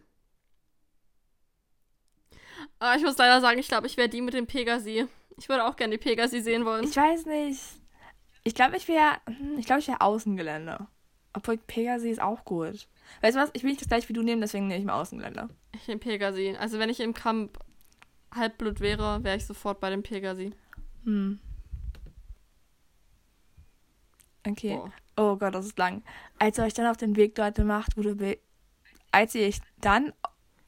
Ah, 2.79 2.95
ich 2.95 3.03
muss 3.03 3.17
leider 3.17 3.41
sagen, 3.41 3.60
ich 3.60 3.67
glaube, 3.67 3.88
ich 3.88 3.97
wäre 3.97 4.10
die 4.10 4.21
mit 4.21 4.33
dem 4.33 4.47
Pegasi. 4.47 5.07
Ich 5.38 5.49
würde 5.49 5.65
auch 5.65 5.75
gerne 5.75 5.97
die 5.97 6.03
Pegasi 6.03 6.41
sehen 6.41 6.65
wollen. 6.65 6.83
Ich 6.83 6.95
weiß 6.95 7.25
nicht. 7.25 7.62
Ich 8.43 8.55
glaube, 8.55 8.77
ich 8.77 8.88
wäre. 8.88 9.17
Ich 9.57 9.65
glaube, 9.65 9.79
ich 9.79 9.88
wäre 9.88 10.01
Außengelände. 10.01 10.88
Obwohl 11.33 11.57
Pegasi 11.57 12.10
ist 12.10 12.21
auch 12.21 12.45
gut. 12.45 12.88
Weißt 13.21 13.36
du 13.36 13.41
was? 13.41 13.49
Ich 13.53 13.63
will 13.63 13.69
nicht 13.69 13.81
das 13.81 13.88
gleiche 13.88 14.10
wie 14.10 14.13
du 14.13 14.23
nehmen, 14.23 14.41
deswegen 14.41 14.67
nehme 14.67 14.79
ich 14.79 14.86
mal 14.86 14.99
Außengelände. 14.99 15.49
Ich 15.73 15.88
nehme 15.88 15.99
Pegasi. 15.99 16.55
Also 16.60 16.79
wenn 16.79 16.89
ich 16.89 16.99
im 16.99 17.13
Camp 17.13 17.60
Halbblut 18.33 18.79
wäre, 18.79 19.23
wäre 19.23 19.38
ich 19.38 19.45
sofort 19.45 19.79
bei 19.79 19.89
dem 19.89 20.03
Pegasi. 20.03 20.51
Hm. 21.03 21.39
Okay. 24.51 24.75
Boah. 24.75 24.91
Oh 25.17 25.36
Gott, 25.36 25.55
das 25.55 25.65
ist 25.65 25.77
lang. 25.77 26.03
Als 26.39 26.57
ihr 26.57 26.63
euch 26.63 26.73
dann 26.73 26.88
auf 26.88 26.97
den 26.97 27.15
Weg 27.15 27.36
dorthin 27.36 27.67
macht, 27.67 27.97
wo 27.97 28.01
du. 28.03 28.38
Als 29.12 29.33
ihr 29.36 29.47
euch 29.47 29.60
dann 29.81 30.13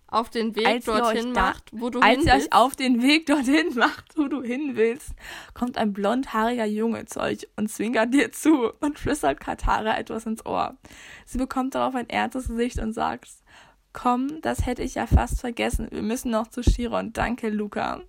Auf 0.07 0.31
den 0.31 0.55
Weg 0.55 0.65
Als 0.65 0.87
ihr 0.87 0.93
dorthin 0.97 1.33
macht, 1.33 1.69
wo 1.71 1.89
du 1.91 1.99
Als 1.99 2.17
hin 2.17 2.27
ihr 2.27 2.33
willst. 2.33 2.47
euch 2.47 2.53
auf 2.59 2.75
den 2.75 3.01
Weg 3.03 3.25
dorthin 3.27 3.73
macht, 3.75 4.17
wo 4.17 4.27
du 4.27 4.41
hin 4.41 4.71
willst, 4.75 5.11
kommt 5.53 5.77
ein 5.77 5.93
blondhaariger 5.93 6.65
Junge 6.65 7.05
zu 7.05 7.19
euch 7.19 7.47
und 7.57 7.69
zwinkert 7.69 8.11
dir 8.13 8.31
zu 8.31 8.71
und 8.79 8.97
flüstert 8.97 9.39
Katara 9.39 9.99
etwas 9.99 10.25
ins 10.25 10.43
Ohr. 10.47 10.75
Sie 11.25 11.37
bekommt 11.37 11.75
darauf 11.75 11.93
ein 11.93 12.09
ernstes 12.09 12.47
Gesicht 12.47 12.79
und 12.79 12.93
sagt, 12.93 13.29
komm, 13.93 14.41
das 14.41 14.65
hätte 14.65 14.81
ich 14.81 14.95
ja 14.95 15.05
fast 15.05 15.41
vergessen. 15.41 15.87
Wir 15.91 16.01
müssen 16.01 16.31
noch 16.31 16.47
zu 16.47 16.61
Chiron. 16.61 17.13
Danke, 17.13 17.49
Luca. 17.49 18.01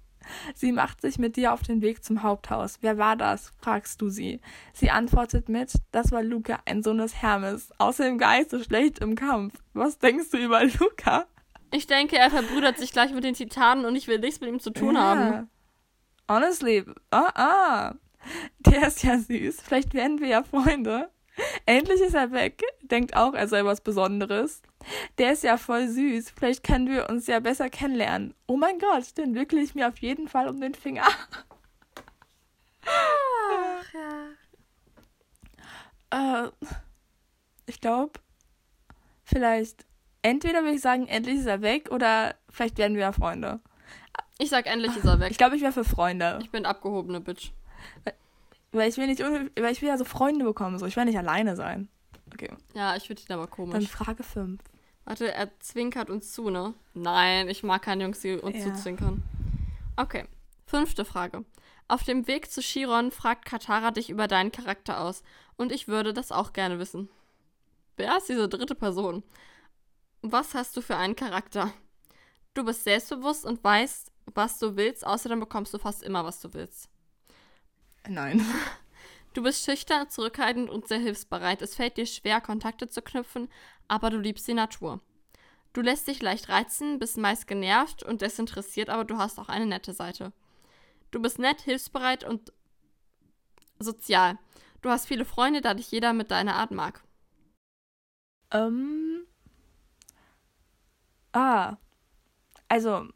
Sie 0.55 0.73
macht 0.73 1.01
sich 1.01 1.19
mit 1.19 1.37
dir 1.37 1.53
auf 1.53 1.63
den 1.63 1.81
Weg 1.83 2.05
zum 2.05 2.23
Haupthaus. 2.23 2.79
Wer 2.81 2.99
war 2.99 3.17
das? 3.17 3.53
fragst 3.61 4.01
du 4.01 4.09
sie. 4.09 4.41
Sie 4.73 4.91
antwortet 4.91 5.49
mit, 5.49 5.73
das 5.93 6.13
war 6.13 6.23
Luca, 6.23 6.59
ein 6.67 6.83
Sohn 6.83 6.99
des 6.99 7.21
Hermes. 7.23 7.71
Außerdem 7.79 8.19
gar 8.19 8.39
nicht 8.39 8.51
so 8.51 8.63
schlecht 8.63 8.99
im 9.01 9.15
Kampf. 9.15 9.55
Was 9.73 9.99
denkst 9.99 10.31
du 10.31 10.39
über 10.39 10.65
Luca? 10.65 11.27
Ich 11.73 11.87
denke, 11.87 12.17
er 12.19 12.31
verbrüdert 12.31 12.79
sich 12.79 12.93
gleich 12.93 13.13
mit 13.13 13.23
den 13.25 13.35
Titanen 13.35 13.85
und 13.85 13.95
ich 13.95 14.09
will 14.09 14.19
nichts 14.19 14.41
mit 14.41 14.51
ihm 14.51 14.59
zu 14.61 14.71
tun 14.71 14.95
Ja. 14.97 15.01
haben. 15.03 15.51
Honestly, 16.29 16.85
ah, 17.11 17.31
ah. 17.35 17.95
Der 18.61 18.89
ist 18.89 19.03
ja 19.03 19.19
süß. 19.19 19.61
Vielleicht 19.63 19.95
werden 19.95 20.21
wir 20.21 20.29
ja 20.29 20.43
Freunde. 20.43 21.11
Endlich 21.67 22.01
ist 22.01 22.15
er 22.15 22.33
weg. 22.33 22.63
Denkt 22.83 23.17
auch, 23.17 23.35
er 23.35 23.49
sei 23.49 23.65
was 23.65 23.81
Besonderes. 23.81 24.63
Der 25.19 25.33
ist 25.33 25.43
ja 25.45 25.57
voll 25.57 25.89
süß. 25.89 26.31
Vielleicht 26.31 26.65
können 26.65 26.89
wir 26.89 27.09
uns 27.09 27.27
ja 27.27 27.41
besser 27.41 27.71
kennenlernen. 27.71 28.35
Oh 28.47 28.57
mein 28.57 28.79
Gott, 28.79 29.17
den 29.17 29.35
wickle 29.35 29.61
ich 29.61 29.75
mir 29.75 29.89
auf 29.89 29.99
jeden 29.99 30.29
Fall 30.29 30.49
um 30.49 30.61
den 30.61 30.75
Finger. 30.75 31.07
Ach, 32.85 33.95
ja. 36.11 36.45
Äh, 36.45 36.51
ich 37.67 37.81
glaube, 37.81 38.13
vielleicht, 39.23 39.87
entweder 40.23 40.63
würde 40.63 40.75
ich 40.75 40.81
sagen, 40.81 41.07
endlich 41.07 41.39
ist 41.39 41.47
er 41.47 41.63
weg 41.63 41.91
oder 41.91 42.35
vielleicht 42.49 42.79
werden 42.79 42.95
wir 42.95 43.03
ja 43.03 43.13
Freunde. 43.13 43.61
Ich 44.39 44.49
sag, 44.49 44.67
endlich 44.67 44.97
ist 44.97 45.05
er 45.05 45.21
weg. 45.21 45.31
Ich 45.31 45.39
glaube, 45.39 45.57
ich 45.57 45.63
wäre 45.63 45.73
für 45.73 45.85
Freunde. 45.85 46.39
Ich 46.43 46.51
bin 46.51 46.65
abgehobene 46.65 47.21
Bitch. 47.21 47.53
Weil 48.73 48.89
ich 48.89 48.97
will 48.97 49.07
nicht, 49.07 49.21
weil 49.21 49.73
ich 49.73 49.83
will 49.83 49.89
ja 49.89 49.99
so 49.99 50.05
Freunde 50.05 50.45
bekommen. 50.45 50.79
So, 50.79 50.87
ich 50.87 50.97
will 50.97 51.05
nicht 51.05 51.19
alleine 51.19 51.57
sein. 51.57 51.89
Okay, 52.33 52.51
Ja, 52.75 52.95
ich 52.97 53.07
finde 53.09 53.23
ihn 53.23 53.33
aber 53.33 53.43
dann 53.47 53.51
komisch. 53.51 53.89
Frage 53.89 54.23
5. 54.23 54.61
Warte, 55.05 55.33
er 55.33 55.59
zwinkert 55.61 56.11
uns 56.11 56.33
zu, 56.33 56.51
ne? 56.51 56.75
Nein, 56.95 57.49
ich 57.49 57.63
mag 57.65 57.83
keine 57.83 58.05
Jungs, 58.05 58.21
die 58.21 58.35
uns 58.37 58.57
Ja. 58.59 58.73
zuzwinkern. 58.73 59.23
Okay, 59.97 60.27
fünfte 60.67 61.05
Frage. 61.05 61.45
Auf 61.89 62.05
dem 62.05 62.29
Weg 62.29 62.51
zu 62.53 62.61
Chiron 62.61 63.11
fragt 63.11 63.45
Katara 63.45 63.91
dich 63.91 64.11
über 64.11 64.29
deinen 64.29 64.53
Charakter 64.53 65.01
aus. 65.01 65.25
Und 65.57 65.73
ich 65.73 65.89
würde 65.89 66.13
das 66.13 66.31
auch 66.31 66.53
gerne 66.53 66.79
wissen. 66.79 67.09
Wer 67.97 68.17
ist 68.19 68.29
diese 68.29 68.49
dritte 68.49 68.77
Person? 68.77 69.25
Was 70.23 70.55
hast 70.55 70.77
du 70.77 70.81
für 70.83 70.97
einen 70.97 71.17
Charakter? 71.17 71.73
Du 72.55 72.65
bist 72.65 72.85
selbstbewusst 72.85 73.45
und 73.45 73.63
weißt, 73.65 74.13
was 74.35 74.59
du 74.59 74.77
willst, 74.77 75.05
außerdem 75.05 75.41
bekommst 75.41 75.75
du 75.75 75.79
fast 75.79 76.03
immer, 76.05 76.25
was 76.25 76.41
du 76.41 76.53
willst. 76.55 76.89
Nein. 78.09 78.45
Du 79.33 79.45
bist 79.45 79.65
schüchtern, 79.65 80.11
zurückhaltend 80.11 80.69
und 80.69 80.89
sehr 80.89 80.99
hilfsbereit. 80.99 81.63
Es 81.63 81.77
fällt 81.77 81.97
dir 81.97 82.07
schwer, 82.07 82.41
Kontakte 82.41 82.89
zu 82.89 83.01
knüpfen, 83.01 83.49
aber 83.87 84.11
du 84.11 84.19
liebst 84.19 84.49
die 84.49 84.55
Natur. 84.55 85.01
Du 85.73 85.83
lässt 85.83 86.09
dich 86.09 86.21
leicht 86.21 86.49
reizen, 86.49 86.99
bist 86.99 87.17
meist 87.17 87.47
genervt 87.47 88.03
und 88.03 88.23
desinteressiert, 88.23 88.91
aber 88.91 89.05
du 89.05 89.19
hast 89.19 89.39
auch 89.39 89.49
eine 89.49 89.67
nette 89.67 89.93
Seite. 89.93 90.33
Du 91.13 91.23
bist 91.23 91.39
nett, 91.39 91.61
hilfsbereit 91.61 92.25
und 92.25 92.53
sozial. 93.79 94.37
Du 94.83 94.91
hast 94.91 95.07
viele 95.07 95.25
Freunde, 95.25 95.61
da 95.61 95.75
dich 95.75 95.93
jeder 95.93 96.13
mit 96.13 96.33
deiner 96.33 96.57
Art 96.57 96.73
mag. 96.73 97.05
Ähm. 98.51 99.27
Ah. 101.33 101.77
Also. 102.69 103.09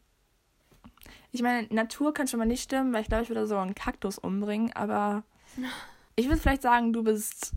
Ich 1.35 1.41
meine, 1.41 1.67
Natur 1.69 2.13
kann 2.13 2.29
schon 2.29 2.39
mal 2.39 2.45
nicht 2.45 2.63
stimmen, 2.63 2.93
weil 2.93 3.01
ich 3.01 3.09
glaube, 3.09 3.23
ich 3.23 3.29
würde 3.29 3.45
so 3.45 3.57
einen 3.57 3.75
Kaktus 3.75 4.17
umbringen, 4.17 4.71
aber 4.73 5.23
ich 6.15 6.27
würde 6.27 6.39
vielleicht 6.39 6.61
sagen, 6.61 6.93
du 6.93 7.03
bist 7.03 7.51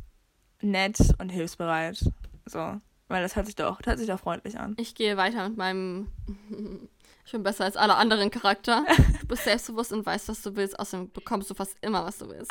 nett 0.61 0.99
und 1.19 1.29
hilfsbereit. 1.29 2.05
So. 2.45 2.81
Weil 3.07 3.23
das 3.23 3.37
hört 3.37 3.47
sich 3.47 3.55
doch, 3.55 3.79
das 3.79 3.87
hört 3.87 3.99
sich 4.01 4.09
doch 4.09 4.19
freundlich 4.19 4.59
an. 4.59 4.75
Ich 4.81 4.97
gehe 4.97 5.17
weiter 5.17 5.49
mit 5.49 5.57
meinem. 5.57 6.09
Ich 7.25 7.33
bin 7.33 7.43
besser 7.43 7.65
als 7.65 7.77
alle 7.77 7.97
anderen 7.97 8.31
Charakter. 8.31 8.87
Du 9.21 9.27
bist 9.29 9.45
selbstbewusst 9.45 9.93
und 9.93 10.07
weißt, 10.07 10.31
was 10.31 10.41
du 10.41 10.57
willst. 10.57 10.81
Außerdem 10.81 11.13
bekommst 11.13 11.51
du 11.51 11.55
fast 11.55 11.77
immer, 11.83 12.03
was 12.07 12.17
du 12.17 12.27
willst. 12.27 12.51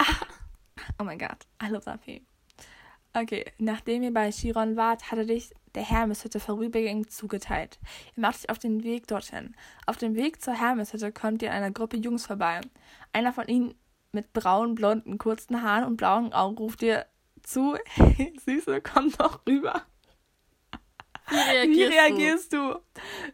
Oh 1.00 1.04
mein 1.04 1.18
Gott, 1.18 1.48
I 1.64 1.70
love 1.70 1.84
that. 1.86 2.00
Okay, 3.14 3.52
nachdem 3.58 4.04
ihr 4.04 4.14
bei 4.14 4.30
Chiron 4.30 4.76
wart, 4.76 5.10
hatte 5.10 5.26
dich 5.26 5.52
der 5.78 5.86
Hermeshütte 5.86 6.40
vorübergehend 6.40 7.12
zugeteilt. 7.12 7.80
Ihr 8.16 8.22
macht 8.22 8.38
euch 8.38 8.50
auf 8.50 8.58
den 8.58 8.84
Weg 8.84 9.06
dorthin. 9.06 9.56
Auf 9.86 9.98
dem 9.98 10.16
Weg 10.16 10.42
zur 10.42 10.56
Hermeshütte 10.56 11.12
kommt 11.12 11.44
ihr 11.44 11.52
an 11.52 11.58
einer 11.58 11.72
Gruppe 11.72 11.98
Jungs 11.98 12.26
vorbei. 12.26 12.62
Einer 13.14 13.32
von 13.32 13.48
ihnen 13.48 13.76
mit 14.12 14.34
braunen, 14.34 14.74
blonden, 14.74 15.20
kurzen 15.20 15.62
Haaren 15.62 15.84
und 15.84 15.98
blauen 15.98 16.34
Augen 16.34 16.58
ruft 16.58 16.82
dir 16.82 17.06
zu, 17.44 17.78
hey, 17.86 18.34
Süße, 18.46 18.82
komm 18.82 19.12
doch 19.12 19.46
rüber. 19.48 19.84
Wie 21.30 21.36
Wie 21.36 21.84
reagierst, 21.84 21.94
reagierst 21.94 22.54
du? 22.54 22.80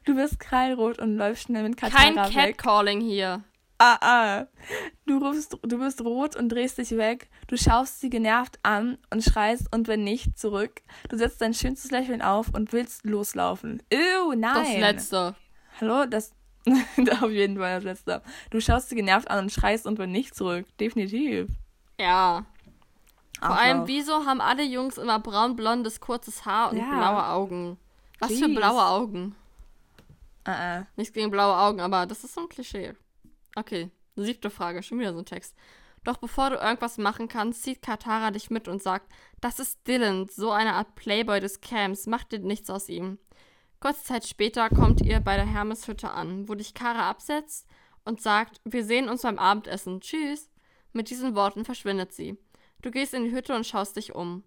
Du 0.04 0.16
bist 0.16 0.40
krallrot 0.40 1.00
und 1.00 1.16
läufst 1.16 1.44
schnell 1.44 1.64
mit 1.64 1.82
du? 1.82 1.88
Katara 1.88 2.24
Kein. 2.24 2.34
Catcalling 2.34 3.00
hier. 3.00 3.44
Ah, 3.86 3.98
ah. 4.00 4.48
Du, 5.06 5.18
rufst, 5.18 5.58
du 5.62 5.78
bist 5.78 6.00
rot 6.00 6.38
und 6.38 6.48
drehst 6.48 6.78
dich 6.78 6.92
weg. 6.92 7.30
Du 7.48 7.58
schaust 7.58 8.00
sie 8.00 8.10
genervt 8.10 8.58
an 8.64 8.98
und 9.10 9.22
schreist 9.22 9.68
und 9.76 9.90
wenn 9.90 10.06
nicht, 10.06 10.40
zurück. 10.40 10.82
Du 11.10 11.18
setzt 11.18 11.42
dein 11.42 11.54
schönstes 11.54 11.92
Lächeln 11.92 12.22
auf 12.22 12.48
und 12.54 12.72
willst 12.72 13.04
loslaufen. 13.04 13.84
Ew, 13.92 14.36
nein. 14.38 14.54
Das 14.56 14.78
letzte. 14.78 15.36
Hallo, 15.82 16.06
das. 16.06 16.32
auf 17.22 17.30
jeden 17.30 17.58
Fall 17.58 17.76
das 17.76 17.84
letzte. 17.84 18.22
Du 18.52 18.62
schaust 18.62 18.88
sie 18.88 18.96
genervt 18.96 19.30
an 19.30 19.40
und 19.40 19.52
schreist 19.52 19.86
und 19.86 20.00
wenn 20.00 20.12
nicht, 20.14 20.34
zurück. 20.34 20.66
Definitiv. 20.80 21.50
Ja. 22.00 22.46
Vor 23.42 23.60
allem, 23.60 23.86
wieso 23.88 24.26
haben 24.26 24.40
alle 24.40 24.64
Jungs 24.64 24.98
immer 24.98 25.20
braun-blondes, 25.20 26.00
kurzes 26.00 26.46
Haar 26.46 26.72
und 26.72 26.78
Ja. 26.78 26.86
blaue 26.90 27.28
Augen? 27.28 27.78
Was 28.20 28.32
für 28.32 28.46
Jeez. 28.48 28.56
blaue 28.56 28.86
Augen? 28.86 29.36
Ah, 30.46 30.78
ah. 30.78 30.88
Nichts 30.96 31.14
gegen 31.14 31.32
blaue 31.32 31.58
Augen, 31.58 31.82
aber 31.82 32.06
das 32.06 32.24
ist 32.24 32.34
so 32.34 32.42
ein 32.42 32.48
Klischee. 32.48 32.94
Okay, 33.56 33.92
siebte 34.16 34.50
Frage, 34.50 34.84
schon 34.84 35.00
wieder 35.00 35.14
so 35.14 35.20
ein 35.20 35.26
Text. 35.26 35.56
Doch 36.04 36.18
bevor 36.18 36.50
du 36.50 36.58
irgendwas 36.58 36.98
machen 36.98 37.28
kannst, 37.28 37.64
zieht 37.64 37.82
Katara 37.82 38.32
dich 38.32 38.50
mit 38.50 38.68
und 38.68 38.82
sagt, 38.82 39.12
das 39.40 39.60
ist 39.60 39.88
Dylan, 39.88 40.28
so 40.28 40.52
eine 40.52 40.74
Art 40.74 40.96
Playboy 40.96 41.40
des 41.40 41.62
Camps, 41.62 42.08
mach 42.08 42.24
dir 42.24 42.40
nichts 42.40 42.70
aus 42.70 42.90
ihm. 42.90 43.20
Kurze 43.80 44.04
Zeit 44.04 44.26
später 44.26 44.70
kommt 44.70 45.02
ihr 45.02 45.20
bei 45.20 45.36
der 45.36 45.46
Hermeshütte 45.46 46.10
an, 46.12 46.48
wo 46.50 46.56
dich 46.56 46.74
Kara 46.74 47.10
absetzt 47.10 47.68
und 48.06 48.22
sagt, 48.22 48.60
wir 48.66 48.84
sehen 48.84 49.10
uns 49.10 49.22
beim 49.22 49.40
Abendessen, 49.40 50.02
tschüss. 50.02 50.50
Mit 50.92 51.10
diesen 51.10 51.36
Worten 51.36 51.66
verschwindet 51.66 52.14
sie. 52.14 52.38
Du 52.82 52.92
gehst 52.92 53.14
in 53.14 53.24
die 53.24 53.32
Hütte 53.32 53.56
und 53.56 53.66
schaust 53.66 53.96
dich 53.96 54.14
um. 54.14 54.44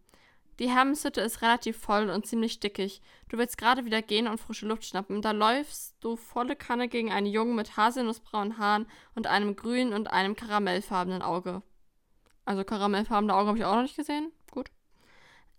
Die 0.58 0.70
Hermeshütte 0.70 1.20
ist 1.20 1.42
relativ 1.42 1.78
voll 1.78 2.08
und 2.08 2.26
ziemlich 2.26 2.52
stickig. 2.52 3.02
Du 3.28 3.36
willst 3.36 3.58
gerade 3.58 3.84
wieder 3.84 4.00
gehen 4.00 4.26
und 4.26 4.40
frische 4.40 4.66
Luft 4.66 4.84
schnappen. 4.84 5.20
Da 5.20 5.32
läufst 5.32 5.96
du 6.00 6.16
volle 6.16 6.56
Kanne 6.56 6.88
gegen 6.88 7.12
einen 7.12 7.26
Jungen 7.26 7.54
mit 7.54 7.76
haselnussbraunen 7.76 8.56
Haaren 8.56 8.86
und 9.14 9.26
einem 9.26 9.54
grünen 9.54 9.92
und 9.92 10.10
einem 10.10 10.34
karamellfarbenen 10.34 11.20
Auge. 11.20 11.62
Also 12.46 12.64
karamellfarbene 12.64 13.34
Augen 13.34 13.48
habe 13.48 13.58
ich 13.58 13.64
auch 13.64 13.74
noch 13.74 13.82
nicht 13.82 13.96
gesehen. 13.96 14.32
Gut. 14.50 14.70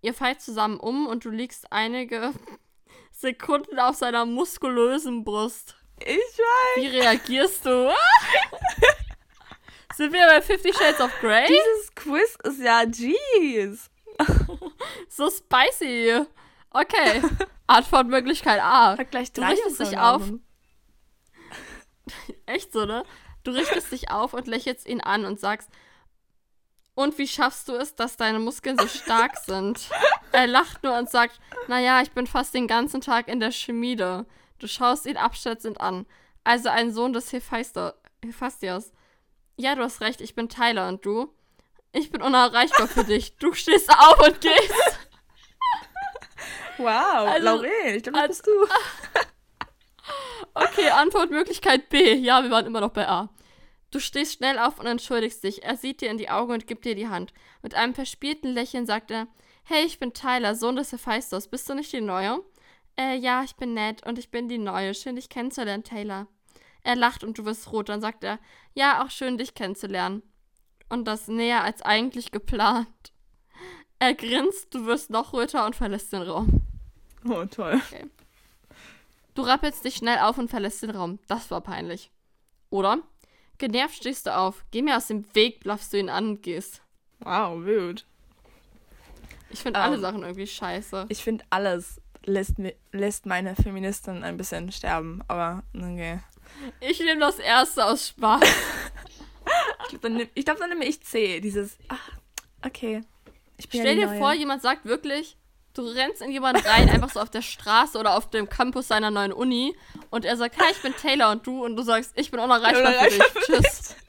Ihr 0.01 0.15
fallt 0.15 0.41
zusammen 0.41 0.79
um 0.79 1.05
und 1.05 1.25
du 1.25 1.29
liegst 1.29 1.71
einige 1.71 2.33
Sekunden 3.11 3.77
auf 3.77 3.95
seiner 3.95 4.25
muskulösen 4.25 5.23
Brust. 5.23 5.75
Ich 5.99 6.07
weiß. 6.07 6.77
Wie 6.77 6.87
reagierst 6.87 7.65
du? 7.65 7.91
Sind 9.95 10.13
wir 10.13 10.27
bei 10.27 10.41
Fifty 10.41 10.71
Shades 10.73 11.01
of 11.01 11.11
Grey? 11.21 11.47
Dieses 11.47 11.95
Quiz 11.95 12.37
ist 12.43 12.61
ja 12.61 12.83
jeez. 12.83 13.89
So 15.09 15.29
spicy. 15.29 16.25
Okay. 16.71 17.21
Antwortmöglichkeit 17.67 18.61
A. 18.61 18.97
Hat 18.97 19.11
gleich 19.11 19.31
Du 19.31 19.41
richtest 19.41 19.79
dich 19.79 19.97
auf. 19.97 20.31
Echt 22.45 22.71
so, 22.71 22.85
ne? 22.85 23.03
Du 23.43 23.51
richtest 23.51 23.91
dich 23.91 24.11
auf 24.11 24.33
und 24.33 24.47
lächelst 24.47 24.87
ihn 24.87 25.01
an 25.01 25.25
und 25.25 25.39
sagst, 25.39 25.69
und 26.97 27.17
wie 27.19 27.27
schaffst 27.27 27.67
du 27.67 27.73
es, 27.73 27.95
dass 27.95 28.17
deine 28.17 28.39
Muskeln 28.39 28.77
so 28.77 28.87
stark 28.87 29.37
sind? 29.45 29.87
Er 30.31 30.47
lacht 30.47 30.83
nur 30.83 30.97
und 30.97 31.09
sagt, 31.09 31.39
naja, 31.67 32.01
ich 32.01 32.11
bin 32.11 32.25
fast 32.25 32.53
den 32.53 32.67
ganzen 32.67 33.01
Tag 33.01 33.27
in 33.27 33.39
der 33.39 33.51
Schmiede. 33.51 34.25
Du 34.57 34.67
schaust 34.67 35.05
ihn 35.05 35.17
abschätzend 35.17 35.79
an. 35.79 36.07
Also 36.43 36.69
ein 36.69 36.91
Sohn 36.91 37.13
des. 37.13 37.31
Hephaistos. 37.31 38.93
Ja, 39.57 39.75
du 39.75 39.83
hast 39.83 40.01
recht, 40.01 40.21
ich 40.21 40.33
bin 40.33 40.49
Tyler 40.49 40.87
und 40.87 41.05
du? 41.05 41.31
Ich 41.97 42.11
bin 42.11 42.21
unerreichbar 42.21 42.87
für 42.87 43.03
dich. 43.03 43.37
Du 43.37 43.53
stehst 43.53 43.89
auf 43.89 44.19
und 44.27 44.39
gehst. 44.41 44.73
Wow, 46.77 47.27
Also- 47.27 47.45
Lauren, 47.45 47.65
ich 47.95 48.03
glaube, 48.03 48.19
das 48.19 48.27
bist 48.27 48.47
du. 48.47 48.51
Okay, 50.53 50.89
Antwortmöglichkeit 50.89 51.89
B. 51.89 52.13
Ja, 52.15 52.41
wir 52.41 52.49
waren 52.49 52.65
immer 52.65 52.81
noch 52.81 52.91
bei 52.91 53.07
A. 53.07 53.29
Du 53.91 53.99
stehst 53.99 54.33
schnell 54.37 54.57
auf 54.57 54.79
und 54.79 54.87
entschuldigst 54.87 55.43
dich. 55.43 55.63
Er 55.63 55.77
sieht 55.77 56.01
dir 56.01 56.09
in 56.09 56.17
die 56.17 56.29
Augen 56.29 56.51
und 56.53 56.65
gibt 56.65 56.83
dir 56.85 56.95
die 56.95 57.07
Hand. 57.09 57.31
Mit 57.61 57.75
einem 57.75 57.93
verspielten 57.93 58.51
Lächeln 58.53 58.85
sagt 58.87 59.11
er, 59.11 59.27
Hey, 59.63 59.85
ich 59.85 59.99
bin 59.99 60.13
Tyler, 60.13 60.55
Sohn 60.55 60.75
des 60.75 60.91
Hephaistos. 60.91 61.47
Bist 61.49 61.69
du 61.69 61.75
nicht 61.75 61.93
die 61.93 62.01
Neue? 62.01 62.39
Äh, 62.97 63.17
ja, 63.17 63.43
ich 63.43 63.55
bin 63.55 63.73
nett 63.75 64.03
und 64.07 64.17
ich 64.17 64.31
bin 64.31 64.47
die 64.49 64.57
Neue. 64.57 64.93
Schön, 64.95 65.15
dich 65.15 65.29
kennenzulernen, 65.29 65.83
Taylor. 65.83 66.27
Er 66.83 66.95
lacht 66.95 67.23
und 67.23 67.37
du 67.37 67.45
wirst 67.45 67.71
rot. 67.71 67.89
Dann 67.89 68.01
sagt 68.01 68.23
er, 68.23 68.39
ja, 68.73 69.03
auch 69.03 69.11
schön, 69.11 69.37
dich 69.37 69.53
kennenzulernen. 69.53 70.23
Und 70.89 71.05
das 71.05 71.27
näher 71.27 71.63
als 71.63 71.81
eigentlich 71.81 72.31
geplant. 72.31 72.87
Er 73.99 74.13
grinst, 74.13 74.73
du 74.73 74.85
wirst 74.85 75.09
noch 75.09 75.33
röter 75.33 75.65
und 75.65 75.75
verlässt 75.75 76.13
den 76.13 76.21
Raum. 76.21 76.61
Oh, 77.27 77.43
toll. 77.45 77.81
Du 79.33 79.41
rappelst 79.41 79.83
dich 79.83 79.95
schnell 79.95 80.19
auf 80.19 80.37
und 80.37 80.49
verlässt 80.49 80.81
den 80.83 80.91
Raum. 80.91 81.19
Das 81.27 81.51
war 81.51 81.61
peinlich. 81.61 82.11
Oder? 82.69 82.99
Genervt 83.57 83.95
stehst 83.95 84.27
du 84.27 84.35
auf. 84.35 84.63
Geh 84.71 84.81
mir 84.81 84.97
aus 84.97 85.07
dem 85.07 85.25
Weg, 85.35 85.59
blaffst 85.61 85.91
du 85.93 85.97
ihn 85.99 86.09
an 86.09 86.27
und 86.29 86.43
gehst. 86.43 86.81
Wow, 87.19 87.63
wild. 87.65 88.05
Ich 89.49 89.61
finde 89.61 89.79
alle 89.79 89.95
Ähm, 89.95 90.01
Sachen 90.01 90.21
irgendwie 90.23 90.47
scheiße. 90.47 91.05
Ich 91.09 91.23
finde 91.23 91.43
alles 91.49 91.99
lässt, 92.25 92.59
mi- 92.59 92.75
lässt 92.91 93.25
meine 93.25 93.55
Feministin 93.55 94.23
ein 94.23 94.37
bisschen 94.37 94.71
sterben, 94.71 95.23
aber 95.27 95.63
okay. 95.75 96.19
Ich 96.81 96.99
nehme 96.99 97.19
das 97.21 97.39
erste 97.39 97.85
aus 97.85 98.09
Spaß. 98.09 98.41
Ich 99.83 99.89
glaube, 99.89 99.99
dann, 100.09 100.17
nehm- 100.17 100.29
ich 100.33 100.45
glaub, 100.45 100.57
dann 100.57 100.69
nehme 100.69 100.85
ich 100.85 101.01
C. 101.03 101.39
Dieses, 101.39 101.77
ach, 101.87 102.09
okay. 102.65 103.01
Ich 103.57 103.65
Stell 103.69 103.95
dir 103.95 104.07
vor, 104.17 104.33
jemand 104.33 104.61
sagt 104.61 104.85
wirklich, 104.85 105.37
du 105.73 105.81
rennst 105.83 106.21
in 106.21 106.31
jemanden 106.31 106.61
rein, 106.65 106.89
einfach 106.89 107.09
so 107.11 107.19
auf 107.19 107.29
der 107.29 107.41
Straße 107.41 107.97
oder 107.97 108.15
auf 108.15 108.29
dem 108.29 108.49
Campus 108.49 108.87
seiner 108.87 109.11
neuen 109.11 109.31
Uni 109.33 109.75
und 110.09 110.25
er 110.25 110.35
sagt, 110.37 110.57
hi, 110.59 110.71
ich 110.71 110.81
bin 110.81 110.93
Taylor 110.95 111.31
und 111.31 111.45
du 111.47 111.63
und 111.63 111.75
du 111.75 111.83
sagst, 111.83 112.13
ich 112.15 112.29
bin 112.31 112.39
unerreichbar 112.39 112.93
für 112.93 113.09
dich. 113.09 113.23
Tschüss. 113.45 113.95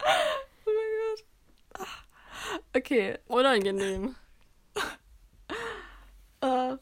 Oh 0.00 0.70
mein 0.70 1.16
Gott. 1.74 1.86
Okay. 2.76 3.18
Unangenehm. 3.26 4.14
Äh. 6.40 6.76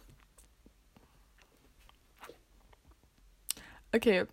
Okay. 3.94 4.26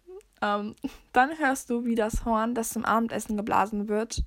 Ähm, 0.44 0.76
dann 1.14 1.40
hörst 1.40 1.70
du, 1.70 1.86
wie 1.86 1.96
das 1.96 2.26
Horn, 2.26 2.54
das 2.54 2.70
zum 2.70 2.86
Abendessen 2.86 3.38
geblasen 3.38 3.88
wird, 3.88 4.24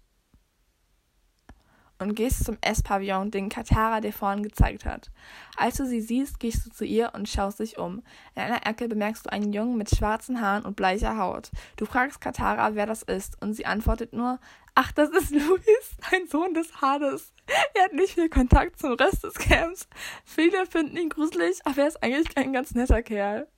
und 1.99 2.15
gehst 2.15 2.45
zum 2.45 2.59
Esspavillon, 2.61 3.31
den 3.31 3.49
Katara 3.49 4.03
dir 4.03 4.13
vorhin 4.13 4.43
gezeigt 4.43 4.85
hat. 4.85 5.11
Als 5.57 5.79
du 5.79 5.87
sie 5.87 6.03
siehst, 6.03 6.39
gehst 6.41 6.67
du 6.67 6.71
zu 6.71 6.85
ihr 6.85 7.13
und 7.15 7.27
schaust 7.27 7.61
dich 7.61 7.79
um. 7.79 8.03
In 8.35 8.43
einer 8.43 8.67
Ecke 8.67 8.87
bemerkst 8.87 9.25
du 9.25 9.33
einen 9.33 9.53
Jungen 9.55 9.79
mit 9.79 9.89
schwarzen 9.89 10.43
Haaren 10.43 10.67
und 10.67 10.77
bleicher 10.77 11.17
Haut. 11.17 11.51
Du 11.77 11.87
fragst 11.87 12.21
Katara, 12.21 12.75
wer 12.75 12.85
das 12.85 13.03
ist, 13.03 13.41
und 13.41 13.55
sie 13.55 13.65
antwortet 13.65 14.13
nur, 14.13 14.39
ach, 14.75 14.93
das 14.93 15.09
ist 15.09 15.31
Luis, 15.35 15.97
ein 16.13 16.27
Sohn 16.29 16.53
des 16.53 16.83
Hades. 16.83 17.33
Er 17.75 17.85
hat 17.85 17.95
nicht 17.95 18.13
viel 18.13 18.29
Kontakt 18.29 18.79
zum 18.79 18.93
Rest 18.93 19.25
des 19.25 19.35
Camps. 19.35 19.89
Viele 20.25 20.67
finden 20.67 20.99
ihn 20.99 21.09
gruselig, 21.09 21.61
aber 21.65 21.83
er 21.83 21.89
ist 21.89 22.03
eigentlich 22.03 22.37
ein 22.37 22.53
ganz 22.53 22.75
netter 22.75 23.03
Kerl. 23.03 23.49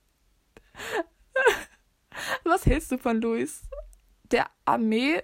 Was 2.43 2.65
hältst 2.65 2.91
du 2.91 2.97
von 2.97 3.21
Luis? 3.21 3.63
Der 4.31 4.45
Armee. 4.65 5.21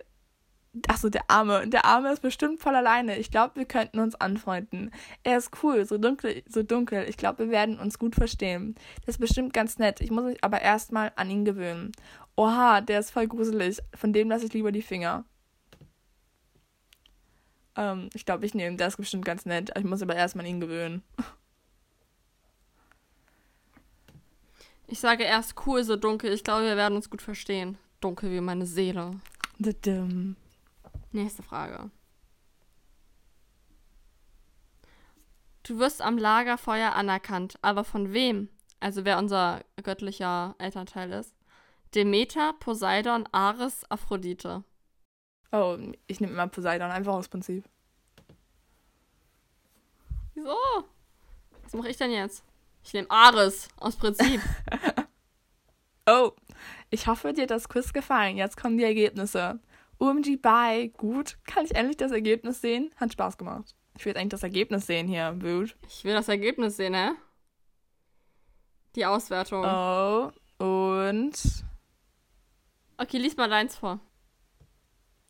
Achso, 0.88 1.10
der 1.10 1.30
Arme. 1.30 1.68
Der 1.68 1.86
Arme 1.86 2.12
ist 2.12 2.22
bestimmt 2.22 2.60
voll 2.60 2.76
alleine. 2.76 3.18
Ich 3.18 3.32
glaube, 3.32 3.56
wir 3.56 3.66
könnten 3.66 4.00
uns 4.00 4.16
anfreunden. 4.16 4.92
Er 5.24 5.38
ist 5.38 5.52
cool, 5.64 5.86
so 5.86 5.98
dunkel, 5.98 6.44
so 6.50 6.64
dunkel. 6.64 7.06
Ich 7.08 7.18
glaube, 7.18 7.46
wir 7.46 7.52
werden 7.52 7.80
uns 7.80 7.98
gut 7.98 8.16
verstehen. 8.16 8.76
Der 9.02 9.10
ist 9.10 9.20
bestimmt 9.20 9.54
ganz 9.54 9.78
nett. 9.78 10.02
Ich 10.02 10.12
muss 10.12 10.26
mich 10.26 10.44
aber 10.44 10.62
erstmal 10.62 11.14
an 11.16 11.30
ihn 11.30 11.46
gewöhnen. 11.46 11.94
Oha, 12.36 12.82
der 12.82 13.00
ist 13.00 13.12
voll 13.12 13.28
gruselig. 13.28 13.80
Von 13.96 14.12
dem 14.12 14.30
lasse 14.30 14.46
ich 14.46 14.54
lieber 14.54 14.74
die 14.74 14.82
Finger. 14.82 15.24
Ähm, 17.78 18.10
ich 18.14 18.26
glaube, 18.26 18.46
ich 18.46 18.54
nehme, 18.54 18.76
der 18.78 18.88
ist 18.88 18.98
bestimmt 18.98 19.26
ganz 19.26 19.46
nett. 19.46 19.72
Ich 19.78 19.84
muss 19.84 20.02
aber 20.02 20.16
erstmal 20.16 20.46
an 20.46 20.52
ihn 20.52 20.62
gewöhnen. 20.62 21.04
Ich 24.88 25.00
sage 25.00 25.24
erst 25.24 25.56
cool, 25.66 25.84
so 25.84 25.96
dunkel. 25.96 26.32
Ich 26.32 26.44
glaube, 26.44 26.66
wir 26.66 26.78
werden 26.78 26.96
uns 26.96 27.10
gut 27.10 27.22
verstehen. 27.22 27.78
Dunkel 28.02 28.32
wie 28.32 28.42
meine 28.42 28.66
Seele. 28.66 29.20
Dadum. 29.58 30.36
Nächste 31.12 31.44
Frage. 31.44 31.90
Du 35.64 35.80
wirst 35.80 36.02
am 36.02 36.18
Lagerfeuer 36.18 36.94
anerkannt, 36.94 37.58
aber 37.64 37.84
von 37.84 38.14
wem? 38.14 38.50
Also 38.80 39.06
wer 39.06 39.18
unser 39.18 39.64
göttlicher 39.82 40.54
Elternteil 40.60 41.12
ist. 41.14 41.36
Demeter, 41.96 42.54
Poseidon, 42.54 43.28
Ares, 43.32 43.90
Aphrodite. 43.90 44.64
Oh, 45.52 45.78
ich 46.06 46.20
nehme 46.20 46.34
immer 46.34 46.48
Poseidon, 46.48 46.92
einfach 46.92 47.14
aus 47.14 47.30
Prinzip. 47.30 47.64
Wieso? 50.36 50.58
Was 51.64 51.74
mache 51.74 51.90
ich 51.90 51.98
denn 51.98 52.12
jetzt? 52.12 52.44
Ich 52.86 52.94
nehme 52.94 53.10
Ares, 53.10 53.68
aus 53.78 53.96
Prinzip. 53.96 54.42
Oh, 56.08 56.34
ich 56.92 57.08
hoffe, 57.08 57.34
dir 57.34 57.44
hat 57.44 57.50
das 57.50 57.68
Quiz 57.68 57.92
gefallen. 57.92 58.38
Jetzt 58.38 58.58
kommen 58.58 58.78
die 58.78 58.84
Ergebnisse. 58.84 59.60
OMG, 59.98 60.40
bye. 60.40 60.90
Gut. 60.90 61.40
Kann 61.48 61.66
ich 61.66 61.74
endlich 61.74 61.98
das 61.98 62.12
Ergebnis 62.12 62.62
sehen? 62.62 62.94
Hat 62.98 63.12
Spaß 63.12 63.40
gemacht. 63.40 63.74
Ich 63.98 64.06
will 64.06 64.12
jetzt 64.12 64.20
eigentlich 64.20 64.30
das 64.30 64.44
Ergebnis 64.44 64.86
sehen 64.86 65.08
hier, 65.08 65.32
Dude. 65.32 65.72
Ich 65.88 66.04
will 66.04 66.14
das 66.14 66.28
Ergebnis 66.28 66.78
sehen, 66.78 66.94
hä? 66.94 67.10
Die 68.96 69.06
Auswertung. 69.06 69.66
Oh, 69.66 70.32
und. 70.64 71.34
Okay, 72.98 73.18
lies 73.18 73.36
mal 73.36 73.50
deins 73.50 73.76
vor. 73.76 74.00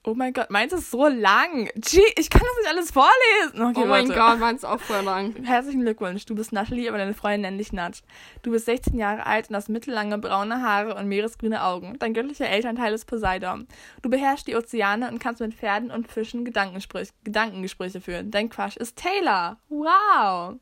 Oh 0.07 0.13
mein 0.13 0.33
Gott, 0.33 0.51
meins 0.51 0.71
ist 0.71 0.91
so 0.91 1.07
lang. 1.07 1.67
Gee, 1.75 2.03
ich 2.15 2.29
kann 2.29 2.43
das 2.43 2.57
nicht 2.59 2.69
alles 2.69 2.91
vorlesen. 2.91 3.59
Okay, 3.59 3.81
oh 3.83 3.87
mein 3.87 4.07
warte. 4.07 4.19
Gott, 4.19 4.39
meins 4.39 4.61
ist 4.61 4.69
auch 4.69 4.79
voll 4.79 5.01
lang. 5.03 5.33
Herzlichen 5.43 5.81
Glückwunsch. 5.81 6.25
Du 6.27 6.35
bist 6.35 6.51
Natalie, 6.51 6.87
aber 6.89 6.99
deine 6.99 7.15
Freundin 7.15 7.41
nennt 7.41 7.59
dich 7.59 7.73
Nat. 7.73 8.03
Du 8.43 8.51
bist 8.51 8.65
16 8.65 8.99
Jahre 8.99 9.25
alt 9.25 9.49
und 9.49 9.55
hast 9.55 9.67
mittellange 9.67 10.19
braune 10.19 10.61
Haare 10.61 10.93
und 10.93 11.07
meeresgrüne 11.07 11.63
Augen. 11.63 11.97
Dein 11.97 12.13
göttlicher 12.13 12.47
Elternteil 12.47 12.93
ist 12.93 13.05
Poseidon. 13.05 13.67
Du 14.03 14.11
beherrschst 14.11 14.47
die 14.47 14.55
Ozeane 14.55 15.09
und 15.09 15.17
kannst 15.17 15.41
mit 15.41 15.55
Pferden 15.55 15.89
und 15.89 16.07
Fischen 16.07 16.45
Gedankengespräch 16.45 17.09
Gedankengespräche 17.23 17.99
führen. 17.99 18.29
Dein 18.29 18.49
Crush 18.49 18.77
ist 18.77 18.97
Taylor. 18.97 19.57
Wow. 19.69 20.59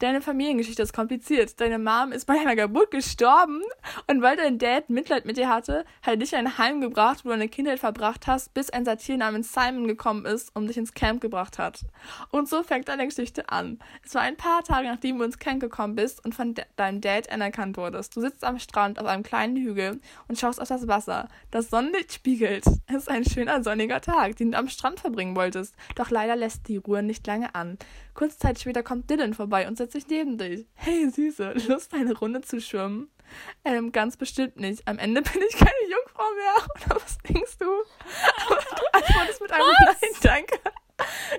Deine 0.00 0.20
Familiengeschichte 0.20 0.80
ist 0.80 0.92
kompliziert. 0.92 1.60
Deine 1.60 1.80
Mom 1.80 2.12
ist 2.12 2.26
bei 2.26 2.34
einer 2.34 2.54
Geburt 2.54 2.92
gestorben 2.92 3.62
und 4.06 4.22
weil 4.22 4.36
dein 4.36 4.56
Dad 4.58 4.90
Mitleid 4.90 5.24
mit 5.24 5.36
dir 5.36 5.48
hatte, 5.48 5.84
hat 6.02 6.14
er 6.14 6.16
dich 6.16 6.32
in 6.32 6.38
ein 6.38 6.56
Heim 6.56 6.80
gebracht, 6.80 7.24
wo 7.24 7.30
du 7.30 7.34
deine 7.34 7.48
Kindheit 7.48 7.80
verbracht 7.80 8.28
hast, 8.28 8.54
bis 8.54 8.70
ein 8.70 8.84
Satir 8.84 9.16
namens 9.16 9.52
Simon 9.52 9.88
gekommen 9.88 10.24
ist 10.24 10.54
und 10.54 10.68
dich 10.68 10.76
ins 10.76 10.94
Camp 10.94 11.20
gebracht 11.20 11.58
hat. 11.58 11.80
Und 12.30 12.48
so 12.48 12.62
fängt 12.62 12.86
deine 12.86 13.08
Geschichte 13.08 13.48
an. 13.48 13.80
Es 14.04 14.14
war 14.14 14.22
ein 14.22 14.36
paar 14.36 14.62
Tage, 14.62 14.86
nachdem 14.86 15.18
du 15.18 15.24
ins 15.24 15.40
Camp 15.40 15.60
gekommen 15.60 15.96
bist 15.96 16.24
und 16.24 16.32
von 16.32 16.54
de 16.54 16.64
deinem 16.76 17.00
Dad 17.00 17.32
anerkannt 17.32 17.76
wurdest. 17.76 18.14
Du 18.14 18.20
sitzt 18.20 18.44
am 18.44 18.60
Strand 18.60 19.00
auf 19.00 19.06
einem 19.06 19.24
kleinen 19.24 19.56
Hügel 19.56 20.00
und 20.28 20.38
schaust 20.38 20.60
auf 20.60 20.68
das 20.68 20.86
Wasser. 20.86 21.26
Das 21.50 21.70
Sonnenlicht 21.70 22.12
spiegelt. 22.12 22.64
Es 22.86 22.96
ist 22.96 23.10
ein 23.10 23.24
schöner 23.24 23.64
sonniger 23.64 24.00
Tag, 24.00 24.36
den 24.36 24.52
du 24.52 24.58
am 24.58 24.68
Strand 24.68 25.00
verbringen 25.00 25.34
wolltest. 25.34 25.74
Doch 25.96 26.10
leider 26.10 26.36
lässt 26.36 26.68
die 26.68 26.76
Ruhe 26.76 27.02
nicht 27.02 27.26
lange 27.26 27.52
an. 27.56 27.78
Kurze 28.14 28.38
Zeit 28.38 28.60
später 28.60 28.82
kommt 28.82 29.10
Dylan 29.10 29.34
vorbei 29.34 29.66
und 29.66 29.76
setzt 29.76 29.87
sich 29.92 30.06
neben 30.08 30.38
dich. 30.38 30.66
Hey, 30.74 31.08
Süße, 31.10 31.54
Lust, 31.68 31.94
eine 31.94 32.16
Runde 32.16 32.40
zu 32.40 32.60
schwimmen? 32.60 33.10
Ähm, 33.64 33.92
ganz 33.92 34.16
bestimmt 34.16 34.56
nicht. 34.56 34.86
Am 34.86 34.98
Ende 34.98 35.22
bin 35.22 35.42
ich 35.48 35.56
keine 35.56 35.90
Jungfrau 35.90 36.24
mehr. 36.34 36.66
Oder 36.86 37.02
was 37.02 37.18
denkst 37.18 37.58
du? 37.58 37.66
Aber 38.46 38.56
du 38.56 38.86
antwortest 38.92 39.40
mit 39.42 39.52
einem 39.52 39.66
Nein, 39.86 40.10
danke. 40.22 40.58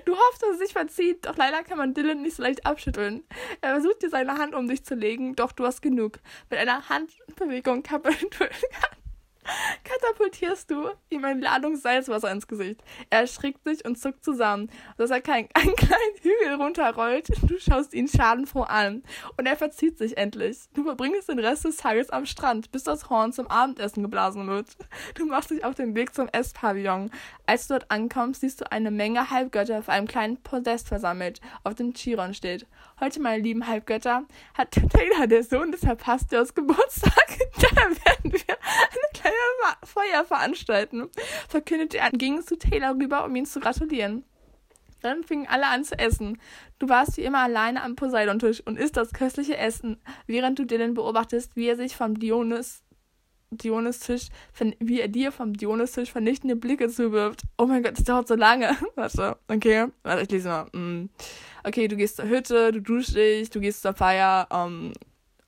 Du 0.04 0.16
hoffst, 0.16 0.42
dass 0.42 0.52
es 0.52 0.58
sich 0.58 0.72
verzieht, 0.72 1.26
doch 1.26 1.36
leider 1.36 1.62
kann 1.62 1.76
man 1.76 1.92
Dylan 1.92 2.22
nicht 2.22 2.36
so 2.36 2.42
leicht 2.42 2.64
abschütteln. 2.64 3.24
Er 3.60 3.72
versucht 3.72 4.02
dir 4.02 4.08
seine 4.08 4.38
Hand 4.38 4.54
um 4.54 4.66
dich 4.68 4.84
zu 4.84 4.94
legen, 4.94 5.36
doch 5.36 5.52
du 5.52 5.66
hast 5.66 5.82
genug. 5.82 6.18
Mit 6.48 6.58
einer 6.58 6.88
Handbewegung 6.88 7.82
katapultierst 7.82 8.66
katapultierst 9.84 10.70
du 10.70 10.90
ihm 11.08 11.24
eine 11.24 11.40
Ladung 11.40 11.76
Salzwasser 11.76 12.30
ins 12.30 12.46
Gesicht. 12.46 12.82
Er 13.08 13.20
erschrickt 13.20 13.64
sich 13.64 13.84
und 13.84 13.98
zuckt 13.98 14.24
zusammen, 14.24 14.70
dass 14.96 15.10
er 15.10 15.20
kein, 15.20 15.48
einen 15.54 15.76
kleinen 15.76 16.16
Hügel 16.22 16.54
runterrollt. 16.54 17.28
Du 17.42 17.58
schaust 17.58 17.94
ihn 17.94 18.08
schadenfroh 18.08 18.62
an 18.62 19.02
und 19.36 19.46
er 19.46 19.56
verzieht 19.56 19.98
sich 19.98 20.16
endlich. 20.16 20.58
Du 20.74 20.84
verbringst 20.84 21.28
den 21.28 21.38
Rest 21.38 21.64
des 21.64 21.76
Tages 21.76 22.10
am 22.10 22.26
Strand, 22.26 22.70
bis 22.72 22.84
das 22.84 23.10
Horn 23.10 23.32
zum 23.32 23.46
Abendessen 23.48 24.02
geblasen 24.02 24.46
wird. 24.46 24.68
Du 25.14 25.26
machst 25.26 25.50
dich 25.50 25.64
auf 25.64 25.74
den 25.74 25.94
Weg 25.94 26.14
zum 26.14 26.28
Esspavillon. 26.28 27.10
Als 27.46 27.66
du 27.66 27.74
dort 27.74 27.90
ankommst, 27.90 28.42
siehst 28.42 28.60
du 28.60 28.70
eine 28.70 28.90
Menge 28.90 29.30
Halbgötter 29.30 29.78
auf 29.78 29.88
einem 29.88 30.06
kleinen 30.06 30.36
Podest 30.42 30.88
versammelt, 30.88 31.40
auf 31.64 31.74
dem 31.74 31.94
Chiron 31.94 32.34
steht. 32.34 32.66
Heute, 33.02 33.18
meine 33.22 33.42
lieben 33.42 33.66
Halbgötter, 33.66 34.26
hat 34.52 34.72
Taylor, 34.72 35.26
der 35.26 35.42
Sohn 35.42 35.72
des 35.72 35.86
Herr 35.86 35.96
Pastors, 35.96 36.54
Geburtstag. 36.54 37.38
Daher 37.54 37.88
werden 37.88 38.30
wir 38.30 38.58
eine 38.58 39.08
kleine 39.14 39.36
Feier 39.84 40.22
veranstalten, 40.26 41.08
verkündete 41.48 41.96
er 41.96 42.12
und 42.12 42.18
ging 42.18 42.42
zu 42.42 42.58
Taylor 42.58 42.94
rüber, 42.94 43.24
um 43.24 43.34
ihn 43.34 43.46
zu 43.46 43.58
gratulieren. 43.58 44.24
Dann 45.00 45.24
fingen 45.24 45.46
alle 45.48 45.68
an 45.68 45.82
zu 45.82 45.98
essen. 45.98 46.38
Du 46.78 46.90
warst 46.90 47.16
wie 47.16 47.22
immer 47.22 47.38
alleine 47.38 47.82
am 47.82 47.96
Poseidon-Tisch 47.96 48.60
und 48.66 48.78
isst 48.78 48.98
das 48.98 49.14
köstliche 49.14 49.56
Essen, 49.56 49.96
während 50.26 50.58
du 50.58 50.66
Dylan 50.66 50.92
beobachtest, 50.92 51.56
wie 51.56 51.68
er 51.68 51.76
sich 51.76 51.96
vom 51.96 52.18
Dionys 52.18 52.82
Dionys-Tisch, 53.50 54.28
wie 54.78 55.00
er 55.00 55.08
dir 55.08 55.32
vom 55.32 55.52
Dionys-Tisch 55.54 56.12
vernichtende 56.12 56.56
Blicke 56.56 56.88
zuwirft. 56.88 57.42
Oh 57.58 57.66
mein 57.66 57.82
Gott, 57.82 57.98
das 57.98 58.04
dauert 58.04 58.28
so 58.28 58.34
lange. 58.34 58.76
Warte, 58.94 59.36
okay. 59.48 59.86
Warte, 60.02 60.22
ich 60.22 60.30
lese 60.30 60.48
mal. 60.48 60.66
Mm. 60.72 61.10
Okay, 61.64 61.88
du 61.88 61.96
gehst 61.96 62.16
zur 62.16 62.28
Hütte, 62.28 62.72
du 62.72 62.80
duschst 62.80 63.16
dich, 63.16 63.50
du 63.50 63.60
gehst 63.60 63.82
zur 63.82 63.92
Feier, 63.92 64.48
ähm, 64.50 64.92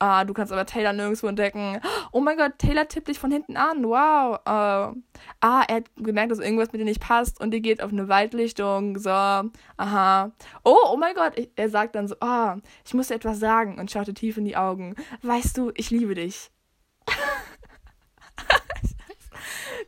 ah, 0.02 0.24
du 0.24 0.34
kannst 0.34 0.52
aber 0.52 0.66
Taylor 0.66 0.92
nirgendwo 0.92 1.28
entdecken. 1.28 1.80
Oh 2.10 2.20
mein 2.20 2.36
Gott, 2.36 2.58
Taylor 2.58 2.88
tippt 2.88 3.08
dich 3.08 3.18
von 3.20 3.30
hinten 3.30 3.56
an. 3.56 3.84
Wow. 3.84 4.40
Äh, 4.44 4.98
ah, 5.40 5.64
er 5.68 5.76
hat 5.76 5.84
gemerkt, 5.96 6.32
dass 6.32 6.40
irgendwas 6.40 6.72
mit 6.72 6.80
dir 6.80 6.84
nicht 6.84 7.00
passt 7.00 7.40
und 7.40 7.54
ihr 7.54 7.60
geht 7.60 7.82
auf 7.82 7.92
eine 7.92 8.08
Waldlichtung. 8.08 8.98
So, 8.98 9.10
aha. 9.10 10.32
Oh, 10.64 10.76
oh 10.90 10.96
mein 10.96 11.14
Gott. 11.14 11.38
Ich, 11.38 11.50
er 11.54 11.68
sagt 11.68 11.94
dann 11.94 12.08
so, 12.08 12.16
ah, 12.20 12.56
ich 12.84 12.94
muss 12.94 13.08
dir 13.08 13.14
etwas 13.14 13.38
sagen 13.38 13.78
und 13.78 13.90
schaute 13.90 14.12
tief 14.12 14.36
in 14.36 14.44
die 14.44 14.56
Augen. 14.56 14.96
Weißt 15.22 15.56
du, 15.56 15.70
ich 15.76 15.90
liebe 15.90 16.14
dich. 16.14 16.50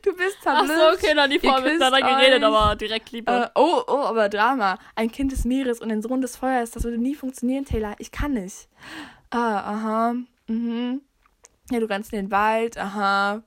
Du 0.05 0.13
bist 0.15 0.37
Ach 0.45 0.57
verblüfft. 0.59 0.79
so, 0.79 1.07
okay, 1.07 1.15
dann 1.15 1.29
die 1.31 1.39
küsst 1.39 1.63
miteinander 1.63 1.99
geredet, 1.99 2.43
aber 2.43 2.75
direkt 2.75 3.11
Liebe. 3.11 3.31
Äh, 3.31 3.49
oh, 3.55 3.81
oh, 3.87 4.03
aber 4.03 4.29
Drama. 4.29 4.77
Ein 4.95 5.11
Kind 5.11 5.31
des 5.31 5.45
Meeres 5.45 5.79
und 5.79 5.91
ein 5.91 6.03
Sohn 6.03 6.21
des 6.21 6.35
Feuers. 6.37 6.69
Das 6.69 6.83
würde 6.83 6.99
nie 6.99 7.15
funktionieren, 7.15 7.65
Taylor. 7.65 7.95
Ich 7.97 8.11
kann 8.11 8.33
nicht. 8.33 8.67
Ah, 9.31 9.57
aha. 9.57 10.15
Mhm. 10.45 11.01
Ja, 11.71 11.79
du 11.79 11.89
rennst 11.89 12.13
in 12.13 12.25
den 12.25 12.31
Wald. 12.31 12.77
Aha. 12.77 13.41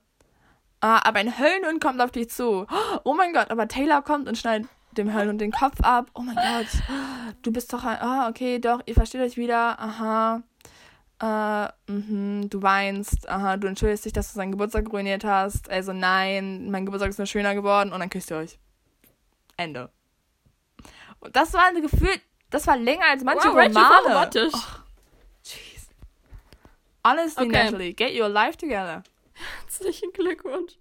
Ah, 0.81 1.07
aber 1.07 1.19
ein 1.19 1.39
Höllenhund 1.39 1.81
kommt 1.81 2.01
auf 2.01 2.11
dich 2.11 2.29
zu. 2.29 2.65
Oh 3.05 3.13
mein 3.13 3.31
Gott, 3.31 3.51
aber 3.51 3.69
Taylor 3.69 4.01
kommt 4.01 4.27
und 4.27 4.37
schneidet 4.37 4.67
dem 4.91 5.13
Höllenhund 5.13 5.39
den 5.39 5.51
Kopf 5.51 5.79
ab. 5.81 6.11
Oh 6.13 6.21
mein 6.21 6.35
Gott. 6.35 6.67
Du 7.41 7.53
bist 7.53 7.71
doch 7.71 7.85
ein. 7.85 8.01
Ah, 8.01 8.27
okay, 8.27 8.59
doch. 8.59 8.81
Ihr 8.85 8.95
versteht 8.95 9.21
euch 9.21 9.37
wieder. 9.37 9.79
Aha. 9.79 10.41
Äh, 11.21 11.67
mhm, 11.91 12.49
du 12.49 12.61
weinst, 12.61 13.27
aha, 13.27 13.57
du 13.57 13.67
entschuldigst 13.67 14.05
dich, 14.05 14.13
dass 14.13 14.31
du 14.31 14.35
seinen 14.37 14.51
Geburtstag 14.51 14.89
ruiniert 14.91 15.23
hast. 15.25 15.69
Also 15.69 15.91
nein, 15.91 16.71
mein 16.71 16.85
Geburtstag 16.85 17.09
ist 17.09 17.17
nur 17.17 17.27
schöner 17.27 17.55
geworden 17.55 17.91
und 17.91 17.99
dann 17.99 18.09
küsst 18.09 18.31
ihr 18.31 18.37
euch. 18.37 18.57
Ende. 19.57 19.89
Und 21.19 21.35
das 21.35 21.53
war 21.53 21.65
ein 21.65 21.81
Gefühl, 21.81 22.15
das 22.49 22.65
war 22.67 22.77
länger 22.77 23.05
als 23.09 23.23
manche 23.23 23.49
wow, 23.49 23.55
Rachel 23.57 23.75
war 23.75 23.97
Romane. 23.97 24.07
romantisch. 24.07 24.53
Jeez. 25.43 25.89
Honestly, 27.05 27.47
Okay. 27.47 27.63
Natalie, 27.65 27.93
get 27.93 28.17
your 28.17 28.29
life 28.29 28.57
together. 28.57 29.03
Herzlichen 29.61 30.11
Glückwunsch. 30.13 30.73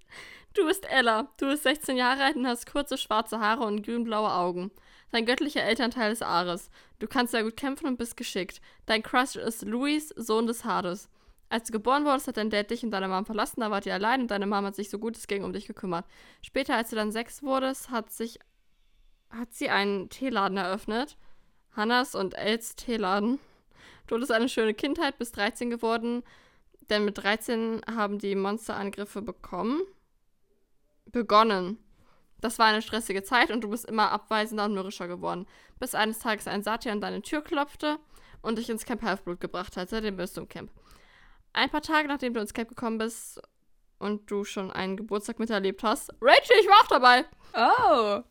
Du 0.54 0.66
bist 0.66 0.84
Ella. 0.88 1.28
Du 1.36 1.46
bist 1.46 1.64
16 1.64 1.96
Jahre 1.96 2.22
alt 2.24 2.36
und 2.36 2.46
hast 2.46 2.70
kurze 2.70 2.96
schwarze 2.96 3.40
Haare 3.40 3.64
und 3.64 3.82
grünblaue 3.84 4.32
Augen. 4.32 4.70
Dein 5.10 5.26
göttlicher 5.26 5.62
Elternteil 5.62 6.12
ist 6.12 6.22
Ares. 6.22 6.70
Du 6.98 7.06
kannst 7.06 7.32
sehr 7.32 7.44
gut 7.44 7.56
kämpfen 7.56 7.86
und 7.86 7.96
bist 7.96 8.16
geschickt. 8.16 8.60
Dein 8.86 9.02
Crush 9.02 9.36
ist 9.36 9.62
Louis, 9.62 10.08
Sohn 10.16 10.46
des 10.46 10.64
Hades. 10.64 11.08
Als 11.50 11.68
du 11.68 11.72
geboren 11.72 12.04
wurdest, 12.04 12.28
hat 12.28 12.36
dein 12.36 12.50
Dad 12.50 12.70
dich 12.70 12.84
und 12.84 12.90
deine 12.90 13.08
Mom 13.08 13.24
verlassen, 13.24 13.60
da 13.60 13.70
wart 13.70 13.86
ihr 13.86 13.94
allein 13.94 14.20
und 14.20 14.30
deine 14.30 14.46
Mom 14.46 14.66
hat 14.66 14.76
sich 14.76 14.90
so 14.90 14.98
gut 14.98 15.16
es 15.16 15.26
ging 15.26 15.44
um 15.44 15.52
dich 15.54 15.66
gekümmert. 15.66 16.04
Später, 16.42 16.76
als 16.76 16.90
du 16.90 16.96
dann 16.96 17.10
sechs 17.10 17.42
wurdest, 17.42 17.90
hat 17.90 18.10
sich 18.12 18.38
hat 19.30 19.52
sie 19.52 19.70
einen 19.70 20.08
Teeladen 20.08 20.56
eröffnet. 20.56 21.16
Hannas 21.72 22.14
und 22.14 22.34
Els 22.34 22.76
Teeladen. 22.76 23.38
Du 24.06 24.14
hattest 24.14 24.32
eine 24.32 24.48
schöne 24.48 24.74
Kindheit, 24.74 25.18
bist 25.18 25.36
13 25.36 25.70
geworden, 25.70 26.22
denn 26.88 27.04
mit 27.04 27.18
13 27.18 27.82
haben 27.94 28.18
die 28.18 28.34
Monsterangriffe 28.34 29.22
bekommen. 29.22 29.82
Begonnen. 31.06 31.78
Das 32.40 32.58
war 32.58 32.66
eine 32.66 32.82
stressige 32.82 33.22
Zeit 33.22 33.50
und 33.50 33.62
du 33.62 33.70
bist 33.70 33.84
immer 33.84 34.12
abweisender 34.12 34.64
und 34.64 34.74
mürrischer 34.74 35.08
geworden. 35.08 35.46
Bis 35.78 35.94
eines 35.94 36.18
Tages 36.18 36.46
ein 36.46 36.62
Satyr 36.62 36.92
an 36.92 37.00
deine 37.00 37.22
Tür 37.22 37.42
klopfte 37.42 37.98
und 38.42 38.58
dich 38.58 38.70
ins 38.70 38.84
Camp 38.84 39.02
Halfblut 39.02 39.40
gebracht 39.40 39.76
hat. 39.76 39.90
Seitdem 39.90 40.16
bist 40.16 40.36
du 40.36 40.42
im 40.42 40.48
Camp. 40.48 40.70
Ein 41.52 41.70
paar 41.70 41.82
Tage 41.82 42.08
nachdem 42.08 42.34
du 42.34 42.40
ins 42.40 42.54
Camp 42.54 42.68
gekommen 42.68 42.98
bist 42.98 43.40
und 43.98 44.30
du 44.30 44.44
schon 44.44 44.70
einen 44.70 44.96
Geburtstag 44.96 45.38
miterlebt 45.38 45.82
hast. 45.82 46.10
Rachel, 46.20 46.56
ich 46.60 46.68
war 46.68 46.84
auch 46.84 46.88
dabei! 46.88 47.24
Oh. 47.54 48.22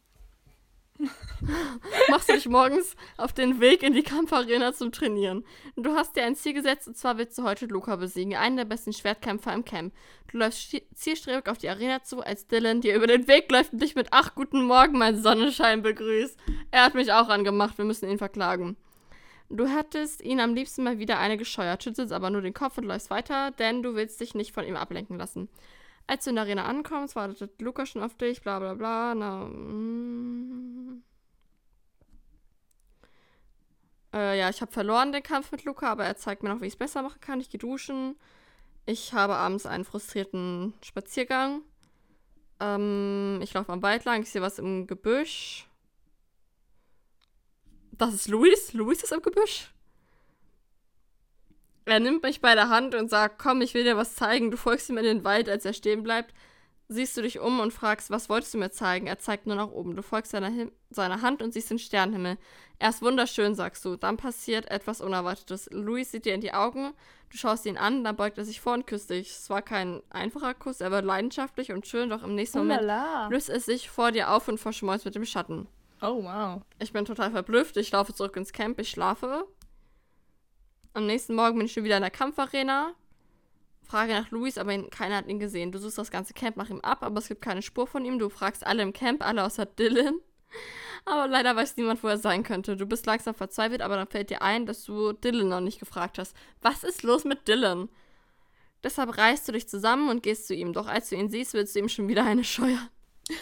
machst 2.09 2.29
du 2.29 2.33
dich 2.33 2.47
morgens 2.47 2.95
auf 3.17 3.33
den 3.33 3.59
Weg 3.59 3.83
in 3.83 3.93
die 3.93 4.03
Kampfarena 4.03 4.73
zum 4.73 4.91
Trainieren. 4.91 5.45
Du 5.75 5.93
hast 5.95 6.15
dir 6.15 6.23
ein 6.23 6.35
Ziel 6.35 6.53
gesetzt 6.53 6.87
und 6.87 6.97
zwar 6.97 7.17
willst 7.17 7.37
du 7.37 7.43
heute 7.43 7.67
Luca 7.67 7.95
besiegen, 7.95 8.35
einen 8.35 8.57
der 8.57 8.65
besten 8.65 8.93
Schwertkämpfer 8.93 9.53
im 9.53 9.63
Camp. 9.63 9.93
Du 10.31 10.37
läufst 10.37 10.75
zielstrebig 10.95 11.47
auf 11.47 11.57
die 11.57 11.69
Arena 11.69 12.03
zu, 12.03 12.21
als 12.21 12.47
Dylan 12.47 12.81
dir 12.81 12.95
über 12.95 13.07
den 13.07 13.27
Weg 13.27 13.51
läuft 13.51 13.73
und 13.73 13.81
dich 13.81 13.95
mit 13.95 14.07
Ach, 14.11 14.35
guten 14.35 14.63
Morgen, 14.63 14.97
mein 14.97 15.21
Sonnenschein 15.21 15.81
begrüßt. 15.81 16.37
Er 16.71 16.83
hat 16.83 16.95
mich 16.95 17.11
auch 17.13 17.29
angemacht, 17.29 17.77
wir 17.77 17.85
müssen 17.85 18.09
ihn 18.09 18.17
verklagen. 18.17 18.75
Du 19.49 19.65
hättest 19.65 20.21
ihn 20.21 20.41
am 20.41 20.55
liebsten 20.55 20.83
mal 20.83 20.99
wieder 20.99 21.19
eine 21.19 21.37
gescheuert, 21.37 21.83
schüttelst 21.83 22.11
aber 22.11 22.29
nur 22.29 22.41
den 22.41 22.53
Kopf 22.53 22.77
und 22.77 22.83
läufst 22.83 23.09
weiter, 23.09 23.51
denn 23.51 23.81
du 23.81 23.95
willst 23.95 24.19
dich 24.19 24.35
nicht 24.35 24.53
von 24.53 24.65
ihm 24.65 24.75
ablenken 24.75 25.17
lassen. 25.17 25.47
Als 26.07 26.23
du 26.23 26.29
in 26.29 26.37
der 26.37 26.45
Arena 26.45 26.65
ankommst, 26.65 27.15
wartet 27.15 27.61
Luca 27.61 27.85
schon 27.85 28.01
auf 28.01 28.15
dich, 28.15 28.41
bla 28.41 28.59
bla 28.59 28.73
bla. 28.73 29.13
Na, 29.13 29.45
mm. 29.45 31.03
Äh, 34.13 34.39
ja, 34.39 34.49
ich 34.49 34.61
habe 34.61 34.71
verloren 34.71 35.11
den 35.11 35.21
Kampf 35.21 35.51
mit 35.51 35.65
Luca, 35.65 35.91
aber 35.91 36.05
er 36.05 36.15
zeigt 36.17 36.43
mir 36.43 36.49
noch, 36.49 36.61
wie 36.61 36.65
ich 36.65 36.73
es 36.73 36.79
besser 36.79 37.01
machen 37.01 37.19
kann. 37.21 37.41
Ich 37.41 37.49
gehe 37.49 37.59
duschen. 37.59 38.15
Ich 38.85 39.13
habe 39.13 39.35
abends 39.35 39.65
einen 39.65 39.83
frustrierten 39.85 40.73
Spaziergang. 40.81 41.61
Ähm, 42.59 43.39
ich 43.43 43.53
laufe 43.53 43.71
am 43.71 43.81
Wald 43.81 44.05
lang, 44.05 44.23
ich 44.23 44.29
sehe 44.29 44.41
was 44.41 44.59
im 44.59 44.87
Gebüsch. 44.87 45.67
Das 47.91 48.13
ist 48.13 48.27
Luis. 48.27 48.73
Luis 48.73 49.03
ist 49.03 49.11
im 49.11 49.21
Gebüsch. 49.21 49.73
Er 51.87 52.01
nimmt 52.01 52.21
mich 52.23 52.41
bei 52.41 52.53
der 52.53 52.67
Hand 52.67 52.95
und 52.95 53.09
sagt, 53.09 53.39
komm, 53.39 53.61
ich 53.61 53.73
will 53.73 53.85
dir 53.85 53.95
was 53.95 54.13
zeigen. 54.15 54.51
Du 54.51 54.57
folgst 54.57 54.89
ihm 54.89 54.97
in 54.97 55.05
den 55.05 55.23
Wald, 55.23 55.47
als 55.47 55.63
er 55.63 55.71
stehen 55.71 56.03
bleibt. 56.03 56.33
Siehst 56.89 57.15
du 57.15 57.21
dich 57.21 57.39
um 57.39 57.61
und 57.61 57.71
fragst, 57.71 58.11
was 58.11 58.27
wolltest 58.29 58.53
du 58.53 58.57
mir 58.57 58.71
zeigen? 58.71 59.07
Er 59.07 59.19
zeigt 59.19 59.47
nur 59.47 59.55
nach 59.55 59.69
oben. 59.71 59.95
Du 59.95 60.01
folgst 60.01 60.31
seiner, 60.31 60.49
Him 60.49 60.71
seiner 60.89 61.21
Hand 61.21 61.41
und 61.41 61.53
siehst 61.53 61.69
den 61.69 61.79
Sternenhimmel. 61.79 62.37
Er 62.79 62.89
ist 62.89 63.01
wunderschön, 63.01 63.55
sagst 63.55 63.85
du. 63.85 63.95
Dann 63.95 64.17
passiert 64.17 64.69
etwas 64.69 64.99
Unerwartetes. 64.99 65.69
Luis 65.71 66.11
sieht 66.11 66.25
dir 66.25 66.33
in 66.33 66.41
die 66.41 66.53
Augen, 66.53 66.93
du 67.29 67.37
schaust 67.37 67.65
ihn 67.65 67.77
an, 67.77 68.03
dann 68.03 68.15
beugt 68.15 68.37
er 68.37 68.45
sich 68.45 68.61
vor 68.61 68.73
und 68.73 68.85
küsst 68.85 69.09
dich. 69.09 69.31
Es 69.31 69.49
war 69.49 69.61
kein 69.61 70.01
einfacher 70.09 70.53
Kuss, 70.53 70.79
er 70.81 70.91
wird 70.91 71.03
leidenschaftlich 71.05 71.71
und 71.71 71.87
schön, 71.87 72.09
doch 72.09 72.23
im 72.23 72.35
nächsten 72.35 72.59
Moment 72.59 72.83
Ulala. 72.83 73.27
löst 73.29 73.49
es 73.49 73.65
sich 73.65 73.89
vor 73.89 74.11
dir 74.11 74.31
auf 74.31 74.47
und 74.47 74.57
verschmolzt 74.57 75.05
mit 75.05 75.15
dem 75.15 75.25
Schatten. 75.25 75.67
Oh, 76.01 76.23
wow. 76.23 76.61
Ich 76.79 76.93
bin 76.93 77.05
total 77.05 77.31
verblüfft. 77.31 77.75
Ich 77.77 77.91
laufe 77.91 78.13
zurück 78.13 78.35
ins 78.37 78.53
Camp. 78.53 78.79
Ich 78.79 78.89
schlafe. 78.89 79.45
Am 80.97 81.05
nächsten 81.05 81.35
Morgen 81.35 81.59
bin 81.59 81.67
ich 81.67 81.73
schon 81.73 81.83
wieder 81.83 81.97
in 81.97 82.01
der 82.01 82.09
Kampfarena. 82.09 82.95
Frage 83.83 84.13
nach 84.13 84.31
Luis, 84.31 84.57
aber 84.57 84.73
ihn, 84.73 84.89
keiner 84.89 85.17
hat 85.17 85.27
ihn 85.27 85.37
gesehen. 85.37 85.71
Du 85.71 85.77
suchst 85.77 85.99
das 85.99 86.09
ganze 86.09 86.33
Camp 86.33 86.57
nach 86.57 86.71
ihm 86.71 86.81
ab, 86.81 87.03
aber 87.03 87.19
es 87.19 87.27
gibt 87.27 87.43
keine 87.43 87.61
Spur 87.61 87.85
von 87.85 88.03
ihm. 88.03 88.17
Du 88.17 88.29
fragst 88.29 88.65
alle 88.65 88.81
im 88.81 88.93
Camp, 88.93 89.23
alle 89.23 89.43
außer 89.43 89.67
Dylan. 89.67 90.19
Aber 91.05 91.27
leider 91.27 91.55
weiß 91.55 91.77
niemand, 91.77 92.01
wo 92.01 92.07
er 92.07 92.17
sein 92.17 92.41
könnte. 92.41 92.75
Du 92.75 92.87
bist 92.87 93.05
langsam 93.05 93.35
verzweifelt, 93.35 93.83
aber 93.83 93.95
dann 93.95 94.07
fällt 94.07 94.31
dir 94.31 94.41
ein, 94.41 94.65
dass 94.65 94.85
du 94.85 95.13
Dylan 95.13 95.49
noch 95.49 95.59
nicht 95.59 95.77
gefragt 95.77 96.17
hast. 96.17 96.35
Was 96.61 96.83
ist 96.83 97.03
los 97.03 97.25
mit 97.25 97.47
Dylan? 97.47 97.89
Deshalb 98.83 99.15
reißt 99.15 99.47
du 99.47 99.51
dich 99.51 99.69
zusammen 99.69 100.09
und 100.09 100.23
gehst 100.23 100.47
zu 100.47 100.55
ihm. 100.55 100.73
Doch 100.73 100.87
als 100.87 101.09
du 101.09 101.15
ihn 101.15 101.29
siehst, 101.29 101.53
willst 101.53 101.75
du 101.75 101.79
ihm 101.79 101.89
schon 101.89 102.07
wieder 102.07 102.25
eine 102.25 102.43
scheuern. 102.43 102.89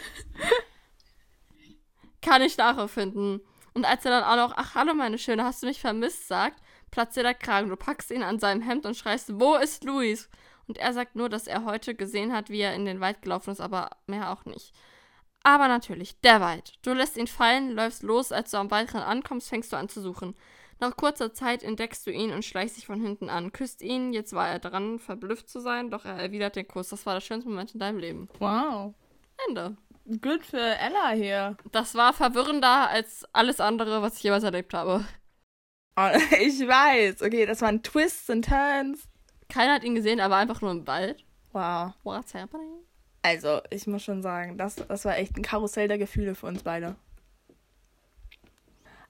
Kann 2.22 2.42
ich 2.42 2.58
nachempfinden. 2.58 3.40
Und 3.74 3.86
als 3.86 4.04
er 4.04 4.12
dann 4.12 4.26
auch 4.26 4.50
noch, 4.50 4.58
ach 4.58 4.76
hallo 4.76 4.94
meine 4.94 5.18
Schöne, 5.18 5.46
hast 5.46 5.64
du 5.64 5.68
mich 5.68 5.80
vermisst, 5.80 6.28
sagt, 6.28 6.62
platzt 6.96 7.18
dir 7.18 7.24
der 7.24 7.34
Kragen. 7.34 7.70
Du 7.70 7.76
packst 7.76 8.10
ihn 8.10 8.24
an 8.24 8.40
seinem 8.40 8.62
Hemd 8.62 8.86
und 8.86 8.96
schreist, 8.96 9.38
wo 9.38 9.56
ist 9.56 9.84
Luis? 9.84 10.30
Und 10.66 10.78
er 10.78 10.94
sagt 10.94 11.18
nur, 11.18 11.28
dass 11.28 11.46
er 11.46 11.66
heute 11.66 11.94
gesehen 11.94 12.32
hat, 12.32 12.50
wie 12.50 12.62
er 12.62 12.74
in 12.74 12.86
den 12.86 13.02
Wald 13.02 13.22
gelaufen 13.22 13.52
ist, 13.52 13.60
aber 13.60 13.90
mehr 14.08 14.32
auch 14.32 14.46
nicht. 14.46 14.74
Aber 15.44 15.68
natürlich, 15.68 16.20
der 16.22 16.40
Wald. 16.40 16.74
Du 16.84 16.94
lässt 16.94 17.18
ihn 17.18 17.28
fallen, 17.28 17.72
läufst 17.72 18.02
los, 18.02 18.32
als 18.32 18.52
du 18.52 18.58
am 18.58 18.72
Waldrand 18.72 19.06
ankommst, 19.06 19.50
fängst 19.50 19.74
du 19.74 19.78
an 19.78 19.90
zu 19.90 20.02
suchen. 20.02 20.36
Nach 20.80 20.96
kurzer 20.96 21.34
Zeit 21.34 21.64
entdeckst 21.64 22.08
du 22.08 22.12
ihn 22.12 22.32
und 22.32 22.46
schleichst 22.46 22.78
dich 22.78 22.86
von 22.86 23.02
hinten 23.02 23.30
an, 23.30 23.52
küsst 23.52 23.82
ihn, 23.82 24.14
jetzt 24.14 24.32
war 24.32 24.48
er 24.48 24.60
dran, 24.60 24.98
verblüfft 24.98 25.50
zu 25.50 25.60
sein, 25.60 25.92
doch 25.92 26.06
er 26.06 26.16
erwidert 26.16 26.56
den 26.56 26.68
Kuss. 26.68 26.90
Das 26.90 27.06
war 27.06 27.14
der 27.14 27.22
schönste 27.22 27.50
Moment 27.50 27.74
in 27.74 27.82
deinem 27.82 28.00
Leben. 28.00 28.30
Wow. 28.40 28.94
Ende. 29.50 29.76
Good 30.22 30.46
für 30.46 30.78
Ella 30.78 31.10
hier. 31.10 31.58
Das 31.74 31.94
war 31.96 32.14
verwirrender 32.14 32.90
als 32.90 33.26
alles 33.34 33.60
andere, 33.60 34.02
was 34.02 34.16
ich 34.16 34.24
jemals 34.24 34.46
erlebt 34.46 34.74
habe. 34.74 35.06
Oh, 35.98 36.10
ich 36.42 36.60
weiß. 36.60 37.22
Okay, 37.22 37.46
das 37.46 37.62
waren 37.62 37.82
Twists 37.84 38.30
und 38.30 38.46
Turns. 38.46 39.04
Keiner 39.50 39.74
hat 39.76 39.84
ihn 39.84 39.96
gesehen, 39.96 40.20
er 40.20 40.30
war 40.30 40.40
einfach 40.40 40.62
nur 40.62 40.72
im 40.72 40.88
Wald. 40.88 41.24
Wow. 41.54 41.94
What's 42.04 42.34
happening? 42.34 42.80
Also, 43.22 43.62
ich 43.70 43.88
muss 43.88 44.04
schon 44.04 44.22
sagen, 44.22 44.58
das, 44.58 44.76
das 44.76 45.06
war 45.06 45.18
echt 45.18 45.36
ein 45.38 45.42
Karussell 45.42 45.88
der 45.88 45.98
Gefühle 45.98 46.36
für 46.36 46.48
uns 46.48 46.64
beide. 46.64 46.96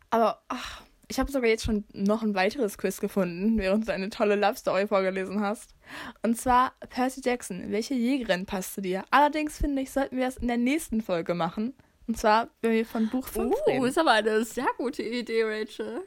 Aber, 0.10 0.42
ach, 0.48 0.84
ich 1.08 1.20
habe 1.20 1.32
sogar 1.32 1.50
jetzt 1.50 1.66
schon 1.66 1.84
noch 1.94 2.24
ein 2.24 2.36
weiteres 2.36 2.78
Quiz 2.78 3.00
gefunden, 3.00 3.58
während 3.58 3.88
du 3.88 3.94
eine 3.94 4.10
tolle 4.10 4.36
Love 4.36 4.56
Story 4.58 4.88
vorgelesen 4.88 5.42
hast. 5.42 5.76
Und 6.24 6.38
zwar 6.40 6.74
Percy 6.90 7.22
Jackson. 7.24 7.72
Welche 7.72 7.94
Jägerin 7.94 8.46
passt 8.46 8.76
zu 8.76 8.82
dir? 8.82 9.04
Allerdings 9.12 9.58
finde 9.58 9.82
ich, 9.82 9.92
sollten 9.92 10.18
wir 10.18 10.28
es 10.28 10.38
in 10.38 10.48
der 10.48 10.58
nächsten 10.58 11.02
Folge 11.02 11.34
machen. 11.34 11.74
Und 12.08 12.18
zwar, 12.18 12.50
wenn 12.62 12.72
wir 12.72 12.86
von 12.86 13.10
Buch 13.10 13.28
5 13.28 13.54
Uh, 13.54 13.70
reden. 13.70 13.86
ist 13.86 13.98
aber 13.98 14.12
eine 14.12 14.46
sehr 14.46 14.68
gute 14.78 15.04
Idee, 15.04 15.44
Rachel. 15.44 16.04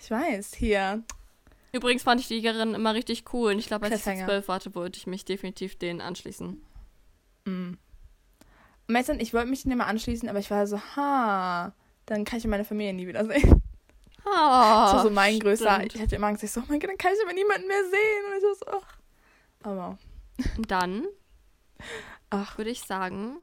Ich 0.00 0.10
weiß, 0.10 0.54
hier. 0.54 1.02
Übrigens 1.72 2.02
fand 2.02 2.20
ich 2.20 2.28
die 2.28 2.34
Jägerin 2.34 2.74
immer 2.74 2.94
richtig 2.94 3.32
cool. 3.32 3.52
Und 3.52 3.58
ich 3.58 3.66
glaube, 3.66 3.86
als 3.86 4.06
ich 4.06 4.24
zwölf 4.24 4.48
warte, 4.48 4.74
wollte 4.74 4.98
ich 4.98 5.06
mich 5.06 5.24
definitiv 5.24 5.78
denen 5.78 6.00
anschließen. 6.00 6.60
Mm. 7.44 7.74
Meistens, 8.88 9.22
ich 9.22 9.32
wollte 9.32 9.48
mich 9.48 9.64
nicht 9.64 9.76
mehr 9.76 9.86
anschließen, 9.86 10.28
aber 10.28 10.40
ich 10.40 10.50
war 10.50 10.66
so, 10.66 10.80
ha, 10.96 11.72
dann 12.06 12.24
kann 12.24 12.38
ich 12.38 12.46
meine 12.46 12.64
Familie 12.64 12.92
nie 12.92 13.06
wiedersehen. 13.06 13.62
Ah, 14.24 14.84
das 14.86 14.94
war 14.94 15.02
so 15.04 15.10
mein 15.10 15.38
größter. 15.38 15.76
stimmt. 15.76 15.94
Ich 15.94 16.00
hatte 16.00 16.16
immer 16.16 16.26
Angst, 16.26 16.42
ich 16.42 16.50
so, 16.50 16.60
oh 16.60 16.64
mein 16.68 16.80
Gott, 16.80 16.90
dann 16.90 16.98
kann 16.98 17.12
ich 17.14 17.22
aber 17.22 17.32
niemanden 17.32 17.68
mehr 17.68 17.84
sehen. 17.84 18.24
Und 18.26 18.38
ich 18.38 18.42
war 18.42 18.54
so, 18.54 18.84
ach. 18.84 18.98
Aber, 19.62 19.98
Und 20.56 20.70
dann 20.70 21.06
ach, 22.30 22.56
würde 22.56 22.70
ich 22.70 22.80
sagen, 22.80 23.38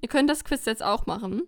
ihr 0.00 0.08
könnt 0.08 0.30
das 0.30 0.44
Quiz 0.44 0.64
jetzt 0.64 0.82
auch 0.82 1.06
machen. 1.06 1.42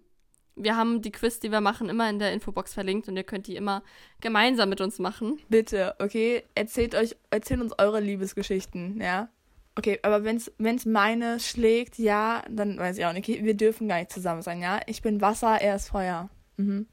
Wir 0.59 0.77
haben 0.77 1.03
die 1.03 1.13
Quiz, 1.13 1.41
die 1.41 1.51
wir 1.51 1.61
machen, 1.61 1.89
immer 1.89 2.09
in 2.11 2.19
der 2.19 2.33
Infobox 2.33 2.75
verlinkt 2.75 3.09
und 3.09 3.17
ihr 3.17 3.25
könnt 3.25 3.47
die 3.47 3.57
immer 3.57 3.83
gemeinsam 4.21 4.69
mit 4.69 4.81
uns 4.81 4.99
machen. 4.99 5.39
bitte, 5.49 5.95
okay, 5.99 6.43
erzählt 6.55 6.95
euch, 6.95 7.17
erzählt 7.31 7.61
uns 7.61 7.79
eure 7.79 8.01
Liebesgeschichten, 8.01 9.01
ja. 9.01 9.29
Okay, 9.77 10.01
aber 10.03 10.25
wenn 10.25 10.37
es 10.37 10.87
meine 10.87 11.39
schlägt, 11.39 11.99
ja, 11.99 12.43
dann 12.51 12.79
weiß 12.79 12.99
ich 12.99 13.07
auch 13.07 13.13
nicht. 13.13 13.29
Okay, 13.29 13.45
wir 13.45 13.55
dürfen 13.55 13.87
gar 13.87 13.99
nicht 13.99 14.11
zusammen 14.11 14.43
sein, 14.43 14.61
ja? 14.61 14.81
Ich 14.87 15.03
bin 15.03 15.21
Wasser, 15.21 15.61
er 15.61 15.77
ist 15.77 15.89
Feuer. 15.91 16.31
Mhm. 16.57 16.89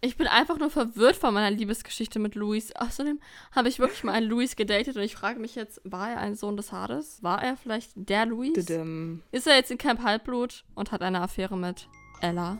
Ich 0.00 0.18
bin 0.18 0.26
einfach 0.26 0.58
nur 0.58 0.68
verwirrt 0.68 1.16
von 1.16 1.32
meiner 1.32 1.50
Liebesgeschichte 1.50 2.18
mit 2.18 2.34
Luis. 2.34 2.72
Außerdem 2.76 3.20
habe 3.52 3.68
ich 3.68 3.78
wirklich 3.78 4.04
mal 4.04 4.12
einen 4.12 4.28
Luis 4.28 4.54
gedatet 4.54 4.96
und 4.96 5.02
ich 5.02 5.16
frage 5.16 5.40
mich 5.40 5.54
jetzt, 5.54 5.80
war 5.84 6.10
er 6.10 6.18
ein 6.18 6.34
Sohn 6.34 6.58
des 6.58 6.72
Hades? 6.72 7.22
War 7.22 7.42
er 7.42 7.56
vielleicht 7.56 7.92
der 7.94 8.26
Luis? 8.26 8.54
Ist 9.32 9.46
er 9.46 9.56
jetzt 9.56 9.70
in 9.70 9.78
Camp 9.78 10.02
Halbblut 10.02 10.64
und 10.74 10.92
hat 10.92 11.00
eine 11.00 11.22
Affäre 11.22 11.56
mit 11.56 11.88
Ella? 12.24 12.56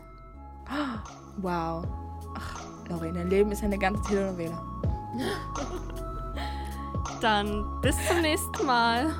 Wow. 1.37 1.83
Ach, 2.35 2.61
Lori, 2.87 3.11
dein 3.11 3.31
Leben 3.31 3.51
ist 3.51 3.63
eine 3.63 3.79
ganze 3.79 4.03
Telenovela. 4.03 4.61
Dann 7.21 7.81
bis 7.81 7.95
zum 8.07 8.21
nächsten 8.21 8.65
Mal. 8.65 9.11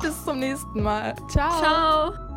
Bis 0.00 0.24
zum 0.24 0.38
nächsten 0.38 0.82
Mal. 0.82 1.14
Ciao. 1.28 1.60
Ciao. 1.60 2.29